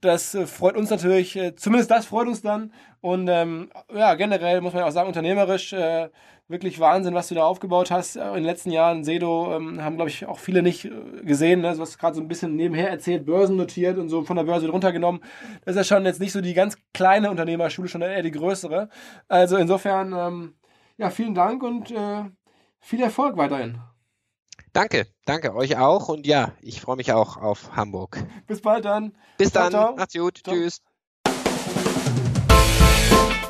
das 0.00 0.34
äh, 0.34 0.46
freut 0.46 0.76
uns 0.76 0.90
natürlich, 0.90 1.36
äh, 1.36 1.54
zumindest 1.56 1.90
das 1.90 2.06
freut 2.06 2.28
uns 2.28 2.42
dann. 2.42 2.72
Und 3.00 3.28
ähm, 3.28 3.70
ja, 3.92 4.14
generell 4.14 4.60
muss 4.60 4.72
man 4.72 4.82
ja 4.82 4.88
auch 4.88 4.92
sagen, 4.92 5.08
unternehmerisch 5.08 5.72
äh, 5.72 6.10
wirklich 6.52 6.78
Wahnsinn, 6.78 7.14
was 7.14 7.28
du 7.28 7.34
da 7.34 7.44
aufgebaut 7.44 7.90
hast. 7.90 8.16
In 8.16 8.34
den 8.34 8.44
letzten 8.44 8.70
Jahren, 8.70 9.02
Sedo, 9.02 9.56
ähm, 9.56 9.82
haben, 9.82 9.96
glaube 9.96 10.10
ich, 10.10 10.26
auch 10.26 10.38
viele 10.38 10.62
nicht 10.62 10.84
äh, 10.84 10.90
gesehen. 11.22 11.62
Ne? 11.62 11.74
Du 11.74 11.80
hast 11.80 11.98
gerade 11.98 12.14
so 12.14 12.20
ein 12.20 12.28
bisschen 12.28 12.54
nebenher 12.54 12.88
erzählt, 12.90 13.26
Börsen 13.26 13.56
notiert 13.56 13.98
und 13.98 14.08
so 14.08 14.22
von 14.22 14.36
der 14.36 14.44
Börse 14.44 14.68
runtergenommen. 14.68 15.22
Das 15.64 15.74
ist 15.74 15.90
ja 15.90 15.96
schon 15.96 16.06
jetzt 16.06 16.20
nicht 16.20 16.32
so 16.32 16.40
die 16.40 16.54
ganz 16.54 16.76
kleine 16.94 17.30
Unternehmerschule, 17.30 17.88
schon 17.88 18.02
eher 18.02 18.22
die 18.22 18.30
größere. 18.30 18.88
Also 19.26 19.56
insofern, 19.56 20.12
ähm, 20.12 20.54
ja, 20.96 21.10
vielen 21.10 21.34
Dank 21.34 21.62
und 21.62 21.90
äh, 21.90 22.24
viel 22.78 23.02
Erfolg 23.02 23.36
weiterhin. 23.36 23.80
Danke, 24.72 25.06
danke 25.26 25.54
euch 25.54 25.76
auch 25.76 26.08
und 26.08 26.26
ja, 26.26 26.52
ich 26.62 26.80
freue 26.80 26.96
mich 26.96 27.12
auch 27.12 27.36
auf 27.36 27.76
Hamburg. 27.76 28.24
Bis 28.46 28.62
bald 28.62 28.84
dann. 28.84 29.12
Bis 29.36 29.50
ciao, 29.50 29.64
dann. 29.64 29.72
Ciao. 29.72 29.96
Macht's 29.96 30.14
gut. 30.14 30.38
Ciao. 30.44 30.54
Tschüss. 30.54 30.82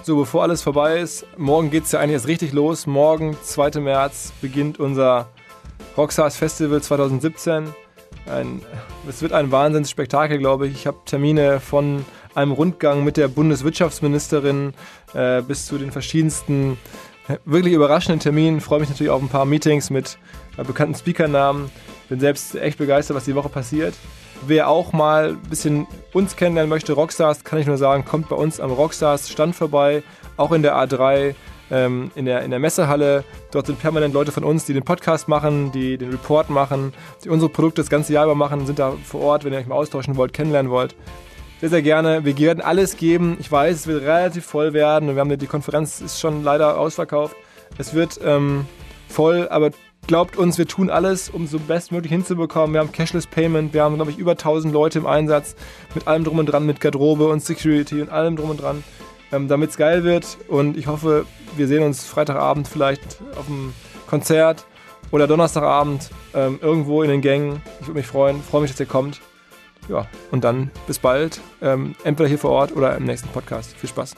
So, 0.04 0.16
bevor 0.16 0.42
alles 0.42 0.62
vorbei 0.62 0.98
ist, 0.98 1.24
morgen 1.36 1.70
geht 1.70 1.84
es 1.84 1.92
ja 1.92 2.00
eigentlich 2.00 2.14
erst 2.14 2.26
richtig 2.26 2.52
los. 2.52 2.88
Morgen, 2.88 3.36
2. 3.40 3.78
März, 3.78 4.32
beginnt 4.40 4.80
unser 4.80 5.28
Rockstars 5.96 6.36
Festival 6.36 6.82
2017. 6.82 7.72
Ein, 8.26 8.62
es 9.08 9.22
wird 9.22 9.32
ein 9.32 9.52
Wahnsinnsspektakel, 9.52 10.38
glaube 10.38 10.66
ich. 10.66 10.74
Ich 10.74 10.86
habe 10.88 10.98
Termine 11.04 11.60
von 11.60 12.04
einem 12.34 12.50
Rundgang 12.50 13.04
mit 13.04 13.16
der 13.16 13.28
Bundeswirtschaftsministerin 13.28 14.74
äh, 15.14 15.40
bis 15.40 15.66
zu 15.66 15.78
den 15.78 15.92
verschiedensten 15.92 16.78
äh, 17.28 17.36
wirklich 17.44 17.72
überraschenden 17.72 18.18
Terminen. 18.18 18.60
Freue 18.60 18.80
mich 18.80 18.88
natürlich 18.88 19.10
auf 19.10 19.22
ein 19.22 19.28
paar 19.28 19.44
Meetings 19.44 19.88
mit 19.90 20.18
äh, 20.56 20.64
bekannten 20.64 20.96
Speakernamen. 20.96 21.70
Bin 22.12 22.20
selbst 22.20 22.54
echt 22.56 22.76
begeistert, 22.76 23.16
was 23.16 23.24
die 23.24 23.34
Woche 23.34 23.48
passiert. 23.48 23.94
Wer 24.46 24.68
auch 24.68 24.92
mal 24.92 25.30
ein 25.30 25.38
bisschen 25.48 25.86
uns 26.12 26.36
kennenlernen 26.36 26.68
möchte, 26.68 26.92
Rockstars, 26.92 27.42
kann 27.42 27.58
ich 27.58 27.66
nur 27.66 27.78
sagen, 27.78 28.04
kommt 28.04 28.28
bei 28.28 28.36
uns 28.36 28.60
am 28.60 28.70
Rockstars 28.70 29.30
Stand 29.30 29.56
vorbei, 29.56 30.02
auch 30.36 30.52
in 30.52 30.60
der 30.60 30.76
A3, 30.76 31.34
ähm, 31.70 32.10
in, 32.14 32.26
der, 32.26 32.42
in 32.42 32.50
der 32.50 32.60
Messehalle. 32.60 33.24
Dort 33.50 33.64
sind 33.64 33.80
permanent 33.80 34.12
Leute 34.12 34.30
von 34.30 34.44
uns, 34.44 34.66
die 34.66 34.74
den 34.74 34.82
Podcast 34.82 35.26
machen, 35.26 35.72
die 35.72 35.96
den 35.96 36.10
Report 36.10 36.50
machen, 36.50 36.92
die 37.24 37.30
unsere 37.30 37.50
Produkte 37.50 37.80
das 37.80 37.88
ganze 37.88 38.12
Jahr 38.12 38.26
über 38.26 38.34
machen, 38.34 38.66
sind 38.66 38.78
da 38.78 38.92
vor 39.02 39.22
Ort, 39.22 39.46
wenn 39.46 39.54
ihr 39.54 39.58
euch 39.58 39.66
mal 39.66 39.76
austauschen 39.76 40.16
wollt, 40.16 40.34
kennenlernen 40.34 40.70
wollt. 40.70 40.94
Sehr, 41.60 41.70
sehr 41.70 41.80
gerne. 41.80 42.26
Wir 42.26 42.36
werden 42.36 42.60
alles 42.60 42.98
geben. 42.98 43.38
Ich 43.40 43.50
weiß, 43.50 43.74
es 43.74 43.86
wird 43.86 44.02
relativ 44.02 44.44
voll 44.44 44.74
werden 44.74 45.08
wir 45.14 45.18
haben 45.18 45.38
die 45.38 45.46
Konferenz 45.46 46.02
ist 46.02 46.20
schon 46.20 46.44
leider 46.44 46.76
ausverkauft. 46.76 47.36
Es 47.78 47.94
wird 47.94 48.20
ähm, 48.22 48.66
voll, 49.08 49.48
aber 49.48 49.70
Glaubt 50.06 50.36
uns, 50.36 50.58
wir 50.58 50.66
tun 50.66 50.90
alles, 50.90 51.30
um 51.30 51.46
so 51.46 51.58
bestmöglich 51.58 52.12
hinzubekommen. 52.12 52.74
Wir 52.74 52.80
haben 52.80 52.92
Cashless 52.92 53.26
Payment, 53.26 53.72
wir 53.72 53.84
haben, 53.84 53.94
glaube 53.94 54.10
ich, 54.10 54.18
über 54.18 54.32
1000 54.32 54.72
Leute 54.72 54.98
im 54.98 55.06
Einsatz 55.06 55.54
mit 55.94 56.06
allem 56.08 56.24
drum 56.24 56.38
und 56.38 56.46
dran, 56.46 56.66
mit 56.66 56.80
Garderobe 56.80 57.28
und 57.28 57.42
Security 57.42 58.02
und 58.02 58.10
allem 58.10 58.36
drum 58.36 58.50
und 58.50 58.60
dran. 58.60 58.82
ähm, 59.32 59.48
damit 59.48 59.70
es 59.70 59.76
geil 59.76 60.04
wird. 60.04 60.38
Und 60.48 60.76
ich 60.76 60.86
hoffe, 60.86 61.24
wir 61.56 61.66
sehen 61.66 61.82
uns 61.82 62.04
Freitagabend 62.04 62.68
vielleicht 62.68 63.00
auf 63.36 63.46
dem 63.46 63.72
Konzert 64.06 64.66
oder 65.10 65.26
Donnerstagabend 65.26 66.10
ähm, 66.34 66.58
irgendwo 66.60 67.02
in 67.02 67.10
den 67.10 67.20
Gängen. 67.20 67.62
Ich 67.80 67.86
würde 67.86 67.98
mich 67.98 68.06
freuen, 68.06 68.42
freue 68.42 68.62
mich, 68.62 68.70
dass 68.70 68.80
ihr 68.80 68.86
kommt. 68.86 69.20
Ja, 69.88 70.06
und 70.30 70.44
dann 70.44 70.70
bis 70.86 70.98
bald. 70.98 71.40
Ähm, 71.60 71.94
entweder 72.04 72.28
hier 72.28 72.38
vor 72.38 72.50
Ort 72.50 72.76
oder 72.76 72.96
im 72.96 73.04
nächsten 73.04 73.28
Podcast. 73.28 73.74
Viel 73.76 73.88
Spaß. 73.88 74.14